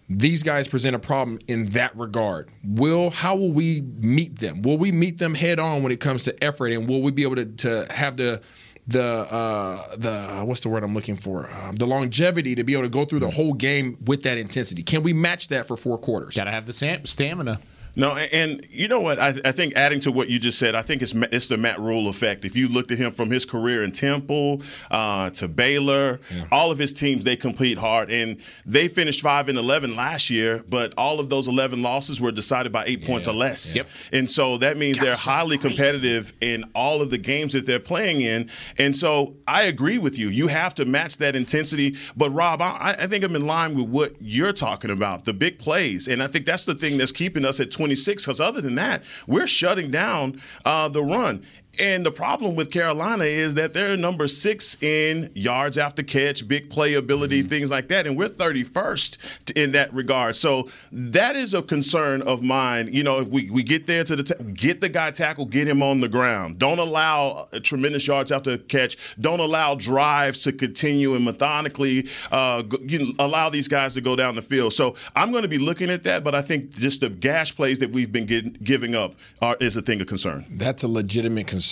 these 0.08 0.42
guys 0.42 0.68
present 0.68 0.94
a 0.94 0.98
problem 0.98 1.38
in 1.48 1.66
that 1.70 1.96
regard. 1.96 2.50
Will 2.62 3.10
how 3.10 3.36
will 3.36 3.52
we 3.52 3.82
meet 3.96 4.38
them? 4.38 4.62
Will 4.62 4.78
we 4.78 4.92
meet 4.92 5.18
them 5.18 5.34
head 5.34 5.58
on 5.58 5.82
when 5.82 5.92
it 5.92 6.00
comes 6.00 6.24
to 6.24 6.44
effort, 6.44 6.68
and 6.68 6.88
will 6.88 7.02
we 7.02 7.10
be 7.10 7.22
able 7.22 7.36
to, 7.36 7.46
to 7.46 7.86
have 7.90 8.16
the 8.16 8.42
the 8.86 9.02
uh, 9.02 9.96
the 9.96 10.44
what's 10.44 10.60
the 10.60 10.68
word 10.68 10.84
I'm 10.84 10.94
looking 10.94 11.16
for? 11.16 11.50
Um, 11.50 11.76
the 11.76 11.86
longevity 11.86 12.54
to 12.54 12.64
be 12.64 12.74
able 12.74 12.82
to 12.82 12.88
go 12.90 13.04
through 13.04 13.20
the 13.20 13.30
whole 13.30 13.54
game 13.54 13.96
with 14.04 14.22
that 14.24 14.36
intensity. 14.36 14.82
Can 14.82 15.02
we 15.02 15.12
match 15.12 15.48
that 15.48 15.66
for 15.66 15.76
four 15.76 15.96
quarters? 15.96 16.34
Got 16.34 16.44
to 16.44 16.50
have 16.50 16.66
the 16.66 17.00
stamina. 17.04 17.60
No, 17.96 18.16
and, 18.16 18.32
and 18.32 18.66
you 18.70 18.88
know 18.88 19.00
what? 19.00 19.18
I, 19.18 19.34
I 19.44 19.52
think 19.52 19.74
adding 19.76 20.00
to 20.00 20.12
what 20.12 20.28
you 20.28 20.38
just 20.38 20.58
said, 20.58 20.74
I 20.74 20.82
think 20.82 21.02
it's 21.02 21.14
it's 21.14 21.48
the 21.48 21.56
Matt 21.56 21.78
Rhule 21.78 22.08
effect. 22.08 22.44
If 22.44 22.56
you 22.56 22.68
looked 22.68 22.90
at 22.90 22.98
him 22.98 23.12
from 23.12 23.30
his 23.30 23.44
career 23.44 23.84
in 23.84 23.92
Temple 23.92 24.62
uh, 24.90 25.30
to 25.30 25.48
Baylor, 25.48 26.20
all 26.50 26.72
of 26.72 26.78
his 26.78 26.92
teams 26.92 27.24
they 27.24 27.36
compete 27.36 27.78
hard, 27.78 28.10
and 28.10 28.38
they 28.66 28.88
finished 28.88 29.22
five 29.22 29.48
and 29.48 29.58
eleven 29.58 29.94
last 29.94 30.30
year. 30.30 30.64
But 30.68 30.94
all 30.98 31.20
of 31.20 31.30
those 31.30 31.48
eleven 31.48 31.82
losses 31.82 32.20
were 32.20 32.32
decided 32.32 32.72
by 32.72 32.84
eight 32.86 33.04
points 33.04 33.28
or 33.28 33.34
less. 33.34 33.76
Yep. 33.76 33.88
And 34.12 34.28
so 34.28 34.58
that 34.58 34.76
means 34.76 34.98
they're 34.98 35.16
highly 35.16 35.58
competitive 35.58 36.32
in 36.40 36.64
all 36.74 37.00
of 37.00 37.10
the 37.10 37.18
games 37.18 37.52
that 37.52 37.66
they're 37.66 37.78
playing 37.78 38.22
in. 38.22 38.50
And 38.78 38.96
so 38.96 39.34
I 39.46 39.64
agree 39.64 39.98
with 39.98 40.18
you. 40.18 40.28
You 40.28 40.48
have 40.48 40.74
to 40.74 40.84
match 40.84 41.18
that 41.18 41.36
intensity. 41.36 41.96
But 42.16 42.30
Rob, 42.30 42.60
I, 42.60 42.96
I 42.98 43.06
think 43.06 43.24
I'm 43.24 43.36
in 43.36 43.46
line 43.46 43.74
with 43.74 43.88
what 43.88 44.14
you're 44.20 44.52
talking 44.52 44.90
about, 44.90 45.24
the 45.24 45.32
big 45.32 45.58
plays. 45.58 46.08
And 46.08 46.22
I 46.22 46.26
think 46.26 46.46
that's 46.46 46.64
the 46.64 46.74
thing 46.74 46.98
that's 46.98 47.12
keeping 47.12 47.44
us 47.44 47.60
at 47.60 47.70
26. 47.84 48.24
Because 48.24 48.40
other 48.40 48.62
than 48.62 48.76
that, 48.76 49.02
we're 49.26 49.46
shutting 49.46 49.90
down 49.90 50.40
uh, 50.64 50.88
the 50.88 51.02
run. 51.02 51.44
And 51.80 52.04
the 52.04 52.10
problem 52.10 52.56
with 52.56 52.70
Carolina 52.70 53.24
is 53.24 53.54
that 53.54 53.74
they're 53.74 53.96
number 53.96 54.28
six 54.28 54.80
in 54.82 55.30
yards 55.34 55.78
after 55.78 56.02
catch, 56.02 56.46
big 56.46 56.70
playability, 56.70 57.48
things 57.48 57.70
like 57.70 57.88
that. 57.88 58.06
And 58.06 58.16
we're 58.16 58.28
31st 58.28 59.52
in 59.56 59.72
that 59.72 59.92
regard. 59.92 60.36
So 60.36 60.68
that 60.92 61.36
is 61.36 61.54
a 61.54 61.62
concern 61.62 62.22
of 62.22 62.42
mine. 62.42 62.90
You 62.92 63.02
know, 63.02 63.20
if 63.20 63.28
we, 63.28 63.50
we 63.50 63.62
get 63.62 63.86
there 63.86 64.04
to 64.04 64.16
the, 64.16 64.22
ta- 64.22 64.42
get 64.54 64.80
the 64.80 64.88
guy 64.88 65.10
tackled, 65.10 65.50
get 65.50 65.66
him 65.66 65.82
on 65.82 66.00
the 66.00 66.08
ground. 66.08 66.58
Don't 66.58 66.78
allow 66.78 67.48
uh, 67.52 67.60
tremendous 67.60 68.06
yards 68.06 68.30
after 68.30 68.56
catch. 68.58 68.96
Don't 69.20 69.40
allow 69.40 69.74
drives 69.74 70.42
to 70.42 70.52
continue 70.52 71.14
and 71.14 71.24
methodically 71.24 72.08
uh, 72.30 72.62
you 72.82 72.98
know, 72.98 73.12
allow 73.18 73.48
these 73.50 73.68
guys 73.68 73.94
to 73.94 74.00
go 74.00 74.16
down 74.16 74.34
the 74.34 74.42
field. 74.42 74.72
So 74.72 74.94
I'm 75.16 75.30
going 75.30 75.42
to 75.42 75.48
be 75.48 75.58
looking 75.58 75.90
at 75.90 76.04
that. 76.04 76.24
But 76.24 76.34
I 76.34 76.42
think 76.42 76.72
just 76.72 77.00
the 77.00 77.10
gash 77.10 77.54
plays 77.54 77.78
that 77.80 77.90
we've 77.90 78.12
been 78.12 78.26
getting, 78.26 78.52
giving 78.62 78.94
up 78.94 79.14
are, 79.42 79.56
is 79.60 79.76
a 79.76 79.82
thing 79.82 80.00
of 80.00 80.06
concern. 80.06 80.46
That's 80.50 80.82
a 80.82 80.88
legitimate 80.88 81.46
concern. 81.46 81.63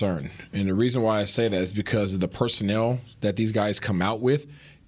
And 0.53 0.69
the 0.69 0.75
reason 0.75 1.03
why 1.03 1.21
I 1.21 1.25
say 1.25 1.49
that 1.49 1.57
is 1.63 1.73
because 1.73 2.15
of 2.15 2.21
the 2.21 2.29
personnel 2.29 2.99
that 3.21 3.37
these 3.37 3.53
guys 3.53 3.79
come 3.81 4.03
out 4.03 4.21
with 4.21 4.47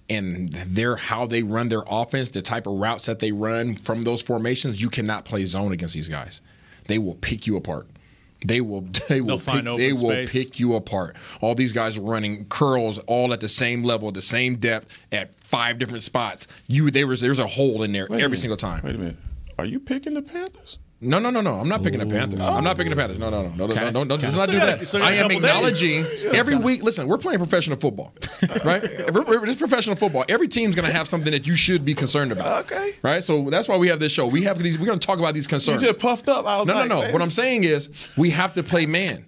and 0.09 0.49
their 0.53 0.95
how 0.95 1.25
they 1.25 1.43
run 1.43 1.69
their 1.69 1.83
offense, 1.87 2.29
the 2.29 2.41
type 2.41 2.67
of 2.67 2.73
routes 2.73 3.05
that 3.07 3.19
they 3.19 3.31
run 3.31 3.75
from 3.75 4.03
those 4.03 4.21
formations, 4.21 4.81
you 4.81 4.89
cannot 4.89 5.25
play 5.25 5.45
zone 5.45 5.71
against 5.71 5.95
these 5.95 6.07
guys. 6.09 6.41
They 6.85 6.99
will 6.99 7.15
pick 7.15 7.47
you 7.47 7.55
apart. 7.57 7.87
They 8.45 8.61
will 8.61 8.81
they 9.09 9.21
will 9.21 9.27
They'll 9.27 9.37
pick, 9.37 9.45
find 9.45 9.67
open 9.67 9.81
they 9.83 9.93
will 9.93 10.11
space. 10.11 10.31
pick 10.33 10.59
you 10.59 10.75
apart. 10.75 11.15
All 11.41 11.55
these 11.55 11.71
guys 11.73 11.97
are 11.97 12.01
running 12.01 12.45
curls 12.45 12.99
all 12.99 13.33
at 13.33 13.39
the 13.39 13.49
same 13.49 13.83
level, 13.83 14.11
the 14.11 14.21
same 14.21 14.57
depth 14.57 14.91
at 15.11 15.33
five 15.33 15.79
different 15.79 16.03
spots. 16.03 16.47
You 16.67 16.91
there 16.91 17.07
was 17.07 17.21
there's 17.21 17.39
a 17.39 17.47
hole 17.47 17.81
in 17.81 17.91
there 17.91 18.07
Wait 18.09 18.21
every 18.21 18.37
single 18.37 18.57
time. 18.57 18.81
Wait 18.83 18.95
a 18.95 18.97
minute. 18.99 19.15
Are 19.57 19.65
you 19.65 19.79
picking 19.79 20.13
the 20.13 20.21
Panthers? 20.21 20.77
No, 21.01 21.19
no, 21.19 21.29
no, 21.29 21.41
no. 21.41 21.55
I'm 21.55 21.67
not 21.67 21.83
picking 21.83 21.99
the 21.99 22.05
Panthers. 22.05 22.39
I'm 22.39 22.63
not 22.63 22.77
picking 22.77 22.89
the 22.89 22.95
Panthers. 22.95 23.19
No, 23.19 23.29
no, 23.29 23.43
no, 23.43 23.49
no, 23.49 23.67
no, 23.67 23.73
Kinda- 23.73 23.91
no, 23.91 24.03
no, 24.03 24.15
no. 24.15 24.21
Let's 24.23 24.35
kinda- 24.35 24.37
not 24.37 24.45
do 24.49 24.59
that. 24.65 24.79
got- 24.79 24.87
still 24.87 24.99
got 25.01 25.11
I 25.11 25.15
a 25.15 25.23
am 25.25 25.31
acknowledging 25.31 26.05
Still 26.15 26.35
every 26.35 26.55
week. 26.55 26.83
Listen, 26.83 27.07
we're 27.07 27.17
playing 27.17 27.39
professional 27.39 27.77
football, 27.77 28.13
right? 28.63 28.81
We're- 29.11 29.25
we're- 29.27 29.45
This 29.45 29.57
professional 29.57 29.97
football. 29.97 30.23
Every 30.29 30.47
team's 30.47 30.73
going 30.73 30.87
to 30.87 30.93
have 30.93 31.07
something 31.09 31.31
that 31.31 31.45
you 31.45 31.55
should 31.57 31.83
be 31.83 31.93
concerned 31.93 32.31
about. 32.31 32.65
Okay. 32.71 32.93
Right. 33.03 33.23
So 33.23 33.49
that's 33.49 33.67
why 33.67 33.75
we 33.77 33.89
have 33.89 33.99
this 33.99 34.13
show. 34.13 34.25
We 34.25 34.43
have 34.43 34.57
these. 34.57 34.79
We're 34.79 34.85
going 34.87 34.97
to 34.99 35.05
talk 35.05 35.19
about 35.19 35.33
these 35.33 35.47
concerns. 35.47 35.81
You 35.81 35.87
just 35.89 35.99
puffed 35.99 36.29
up. 36.29 36.47
I 36.47 36.57
was 36.59 36.65
no, 36.65 36.73
like, 36.73 36.87
no, 36.89 36.95
no. 36.95 37.01
man. 37.01 37.13
What 37.13 37.21
I'm 37.21 37.31
saying 37.31 37.65
is 37.65 37.89
we 38.17 38.29
have 38.31 38.53
to 38.55 38.63
play 38.63 38.85
man. 38.85 39.25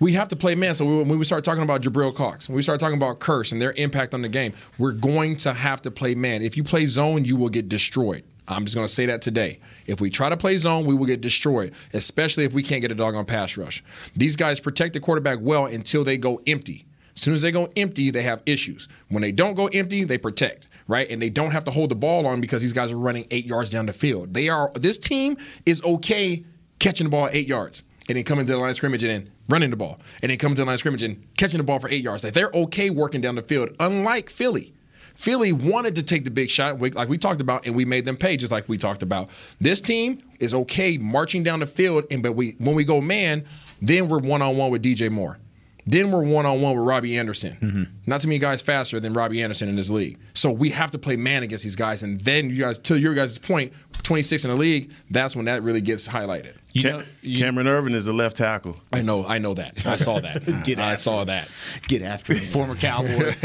We 0.00 0.14
have 0.14 0.28
to 0.28 0.36
play 0.36 0.54
man. 0.54 0.74
So 0.74 1.02
when 1.02 1.18
we 1.18 1.24
start 1.26 1.44
talking 1.44 1.62
about 1.62 1.82
Jabril 1.82 2.14
Cox, 2.14 2.48
when 2.48 2.56
we 2.56 2.62
start 2.62 2.80
talking 2.80 2.96
about 2.96 3.20
Kearse 3.20 3.52
and 3.52 3.60
their 3.60 3.72
impact 3.72 4.14
on 4.14 4.22
the 4.22 4.30
game, 4.30 4.54
we're 4.78 4.92
going 4.92 5.36
to 5.36 5.52
have 5.52 5.82
to 5.82 5.90
play 5.90 6.14
man. 6.14 6.40
If 6.40 6.56
you 6.56 6.64
play 6.64 6.86
zone, 6.86 7.26
you 7.26 7.36
will 7.36 7.50
get 7.50 7.68
destroyed. 7.68 8.24
I'm 8.48 8.64
just 8.64 8.74
going 8.74 8.86
to 8.88 8.92
say 8.92 9.06
that 9.06 9.20
today. 9.22 9.60
If 9.90 10.00
we 10.00 10.08
try 10.08 10.28
to 10.28 10.36
play 10.36 10.56
zone, 10.56 10.86
we 10.86 10.94
will 10.94 11.06
get 11.06 11.20
destroyed, 11.20 11.74
especially 11.92 12.44
if 12.44 12.52
we 12.52 12.62
can't 12.62 12.80
get 12.80 12.92
a 12.92 12.94
dog 12.94 13.16
on 13.16 13.24
pass 13.24 13.56
rush. 13.56 13.82
These 14.14 14.36
guys 14.36 14.60
protect 14.60 14.94
the 14.94 15.00
quarterback 15.00 15.38
well 15.40 15.66
until 15.66 16.04
they 16.04 16.16
go 16.16 16.40
empty. 16.46 16.86
As 17.16 17.22
soon 17.22 17.34
as 17.34 17.42
they 17.42 17.50
go 17.50 17.68
empty, 17.76 18.10
they 18.10 18.22
have 18.22 18.40
issues. 18.46 18.86
When 19.08 19.20
they 19.20 19.32
don't 19.32 19.54
go 19.54 19.66
empty, 19.66 20.04
they 20.04 20.16
protect, 20.16 20.68
right? 20.86 21.10
And 21.10 21.20
they 21.20 21.28
don't 21.28 21.50
have 21.50 21.64
to 21.64 21.72
hold 21.72 21.90
the 21.90 21.96
ball 21.96 22.24
on 22.26 22.40
because 22.40 22.62
these 22.62 22.72
guys 22.72 22.92
are 22.92 22.98
running 22.98 23.26
eight 23.32 23.46
yards 23.46 23.68
down 23.68 23.86
the 23.86 23.92
field. 23.92 24.32
They 24.32 24.48
are. 24.48 24.70
This 24.74 24.96
team 24.96 25.36
is 25.66 25.82
okay 25.82 26.44
catching 26.78 27.06
the 27.06 27.10
ball 27.10 27.28
eight 27.32 27.48
yards 27.48 27.82
and 28.08 28.16
then 28.16 28.24
coming 28.24 28.46
to 28.46 28.52
the 28.52 28.58
line 28.58 28.70
of 28.70 28.76
scrimmage 28.76 29.02
and 29.02 29.10
then 29.10 29.32
running 29.48 29.70
the 29.70 29.76
ball, 29.76 30.00
and 30.22 30.30
then 30.30 30.38
coming 30.38 30.54
to 30.54 30.62
the 30.62 30.66
line 30.66 30.74
of 30.74 30.78
scrimmage 30.78 31.02
and 31.02 31.26
catching 31.36 31.58
the 31.58 31.64
ball 31.64 31.80
for 31.80 31.88
eight 31.88 32.02
yards. 32.02 32.22
Like 32.22 32.32
they're 32.32 32.52
okay 32.54 32.90
working 32.90 33.20
down 33.20 33.34
the 33.34 33.42
field, 33.42 33.70
unlike 33.80 34.30
Philly. 34.30 34.72
Philly 35.14 35.52
wanted 35.52 35.94
to 35.96 36.02
take 36.02 36.24
the 36.24 36.30
big 36.30 36.50
shot, 36.50 36.80
like 36.80 37.08
we 37.08 37.18
talked 37.18 37.40
about, 37.40 37.66
and 37.66 37.74
we 37.74 37.84
made 37.84 38.04
them 38.04 38.16
pay, 38.16 38.36
just 38.36 38.52
like 38.52 38.68
we 38.68 38.78
talked 38.78 39.02
about. 39.02 39.30
This 39.60 39.80
team 39.80 40.18
is 40.38 40.54
okay 40.54 40.98
marching 40.98 41.42
down 41.42 41.60
the 41.60 41.66
field, 41.66 42.04
and 42.10 42.22
but 42.22 42.32
we 42.32 42.56
when 42.58 42.74
we 42.74 42.84
go 42.84 43.00
man, 43.00 43.44
then 43.82 44.08
we're 44.08 44.18
one 44.18 44.42
on 44.42 44.56
one 44.56 44.70
with 44.70 44.82
DJ 44.82 45.10
Moore. 45.10 45.38
Then 45.86 46.12
we're 46.12 46.22
one 46.22 46.46
on 46.46 46.60
one 46.60 46.76
with 46.76 46.86
Robbie 46.86 47.18
Anderson. 47.18 47.56
Mm-hmm. 47.60 47.82
Not 48.06 48.20
too 48.20 48.28
many 48.28 48.38
guys 48.38 48.62
faster 48.62 49.00
than 49.00 49.12
Robbie 49.12 49.42
Anderson 49.42 49.68
in 49.68 49.76
this 49.76 49.90
league. 49.90 50.18
So 50.34 50.50
we 50.50 50.68
have 50.70 50.90
to 50.92 50.98
play 50.98 51.16
man 51.16 51.42
against 51.42 51.64
these 51.64 51.74
guys. 51.74 52.02
And 52.02 52.20
then 52.20 52.50
you 52.50 52.58
guys, 52.58 52.78
to 52.80 52.98
your 52.98 53.14
guys' 53.14 53.38
point, 53.38 53.72
26 54.10 54.44
in 54.44 54.50
the 54.50 54.56
league, 54.56 54.90
that's 55.08 55.36
when 55.36 55.44
that 55.44 55.62
really 55.62 55.80
gets 55.80 56.08
highlighted. 56.08 56.54
Cam- 56.74 57.04
Cameron 57.22 57.68
Erving 57.68 57.92
is 57.94 58.08
a 58.08 58.12
left 58.12 58.36
tackle. 58.38 58.76
I 58.92 59.02
know, 59.02 59.24
I 59.24 59.38
know 59.38 59.54
that. 59.54 59.86
I 59.86 59.94
saw 59.94 60.18
that. 60.18 60.44
Get 60.64 60.80
I 60.80 60.92
after 60.94 61.02
saw 61.02 61.22
it. 61.22 61.26
that. 61.26 61.48
Get 61.86 62.02
after 62.02 62.34
him. 62.34 62.44
Former 62.48 62.74
Cowboy. 62.74 63.34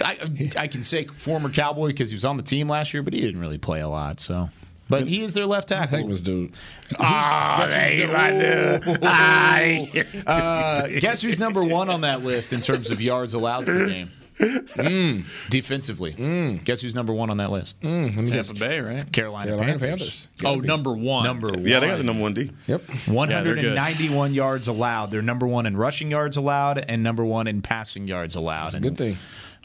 I, 0.00 0.16
I 0.56 0.66
can 0.68 0.82
say 0.82 1.04
former 1.04 1.50
Cowboy 1.50 1.88
because 1.88 2.08
he 2.08 2.14
was 2.16 2.24
on 2.24 2.38
the 2.38 2.42
team 2.42 2.66
last 2.66 2.94
year, 2.94 3.02
but 3.02 3.12
he 3.12 3.20
didn't 3.20 3.42
really 3.42 3.58
play 3.58 3.80
a 3.82 3.88
lot. 3.88 4.20
So, 4.20 4.48
but 4.88 5.06
he 5.06 5.22
is 5.22 5.34
their 5.34 5.44
left 5.44 5.68
tackle. 5.68 5.98
Famous 5.98 6.22
dude. 6.22 6.54
Ah, 6.98 7.56
Oh, 7.56 7.66
guess 7.66 7.74
who's 7.74 7.82
hey, 7.92 8.06
the- 8.06 8.12
my 8.14 8.30
dude. 8.30 8.88
Ooh. 8.88 8.98
Aye. 9.02 10.04
Uh, 10.26 10.86
guess 11.00 11.20
who's 11.20 11.38
number 11.38 11.62
one 11.62 11.88
on 11.90 12.00
that 12.00 12.24
list 12.24 12.52
in 12.54 12.60
terms 12.60 12.90
of 12.90 13.00
yards 13.02 13.34
allowed 13.34 13.66
per 13.66 13.86
game? 13.86 14.10
Mm, 14.38 15.24
defensively. 15.50 16.12
Mm, 16.12 16.62
guess 16.64 16.80
who's 16.82 16.94
number 16.94 17.12
one 17.12 17.30
on 17.30 17.38
that 17.38 17.50
list? 17.50 17.80
Mm, 17.80 18.14
Tampa 18.28 18.54
Bay, 18.58 18.80
right? 18.80 19.12
Carolina, 19.12 19.50
Carolina 19.50 19.78
Panthers. 19.78 20.28
Panthers. 20.38 20.44
Oh, 20.44 20.56
number 20.56 20.92
one. 20.92 21.24
Number 21.24 21.48
one. 21.48 21.66
Yeah, 21.66 21.80
they 21.80 21.86
got 21.86 21.96
the 21.98 22.04
number 22.04 22.22
one 22.22 22.34
D. 22.34 22.50
Yep. 22.66 22.82
191 23.08 24.34
yards 24.34 24.68
allowed. 24.68 25.10
They're 25.10 25.22
number 25.22 25.46
one 25.46 25.66
in 25.66 25.76
rushing 25.76 26.10
yards 26.10 26.36
allowed 26.36 26.78
and 26.78 27.02
number 27.02 27.24
one 27.24 27.46
in 27.46 27.62
passing 27.62 28.06
yards 28.08 28.34
allowed. 28.34 28.74
And, 28.74 28.82
Good 28.82 28.98
thing. 28.98 29.16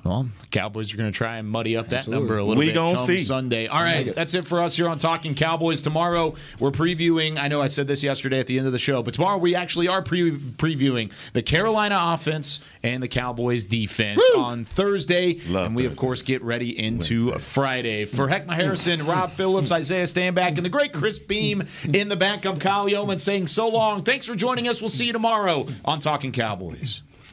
Well, 0.03 0.23
the 0.39 0.47
Cowboys 0.47 0.93
are 0.93 0.97
going 0.97 1.11
to 1.11 1.15
try 1.17 1.37
and 1.37 1.47
muddy 1.47 1.77
up 1.77 1.89
that 1.89 1.97
Absolutely. 1.99 2.21
number 2.27 2.37
a 2.39 2.43
little 2.43 2.59
We 2.59 2.67
bit. 2.67 2.73
gonna 2.73 2.95
come 2.95 3.05
see. 3.05 3.21
Sunday. 3.21 3.67
All 3.67 3.83
right, 3.83 4.15
that's 4.15 4.33
it 4.33 4.45
for 4.45 4.59
us 4.59 4.75
here 4.75 4.87
on 4.89 4.97
Talking 4.97 5.35
Cowboys. 5.35 5.83
Tomorrow 5.83 6.33
we're 6.59 6.71
previewing. 6.71 7.37
I 7.39 7.47
know 7.47 7.61
I 7.61 7.67
said 7.67 7.85
this 7.87 8.01
yesterday 8.01 8.39
at 8.39 8.47
the 8.47 8.57
end 8.57 8.65
of 8.65 8.73
the 8.73 8.79
show, 8.79 9.03
but 9.03 9.13
tomorrow 9.13 9.37
we 9.37 9.53
actually 9.55 9.87
are 9.87 10.01
pre- 10.01 10.31
previewing 10.31 11.11
the 11.33 11.43
Carolina 11.43 11.99
offense 12.03 12.61
and 12.81 13.03
the 13.03 13.07
Cowboys 13.07 13.65
defense 13.65 14.21
on 14.35 14.65
Thursday, 14.65 15.39
Love 15.47 15.67
and 15.67 15.75
we 15.75 15.85
of 15.85 15.95
course 15.95 16.23
get 16.23 16.41
ready 16.41 16.77
into 16.77 17.33
Friday. 17.37 18.05
For 18.05 18.27
Heckma 18.27 18.53
Harrison, 18.53 19.05
Rob 19.05 19.31
Phillips, 19.33 19.71
Isaiah 19.71 20.05
Stanback, 20.05 20.57
and 20.57 20.65
the 20.65 20.69
great 20.69 20.93
Chris 20.93 21.19
Beam 21.19 21.63
in 21.93 22.09
the 22.09 22.15
back. 22.15 22.45
I'm 22.45 22.57
Kyle 22.57 22.87
Youmans 22.87 23.19
saying 23.19 23.45
so 23.47 23.67
long. 23.69 24.03
Thanks 24.03 24.25
for 24.25 24.33
joining 24.35 24.67
us. 24.67 24.81
We'll 24.81 24.89
see 24.89 25.05
you 25.05 25.13
tomorrow 25.13 25.67
on 25.85 25.99
Talking 25.99 26.31
Cowboys. 26.31 27.03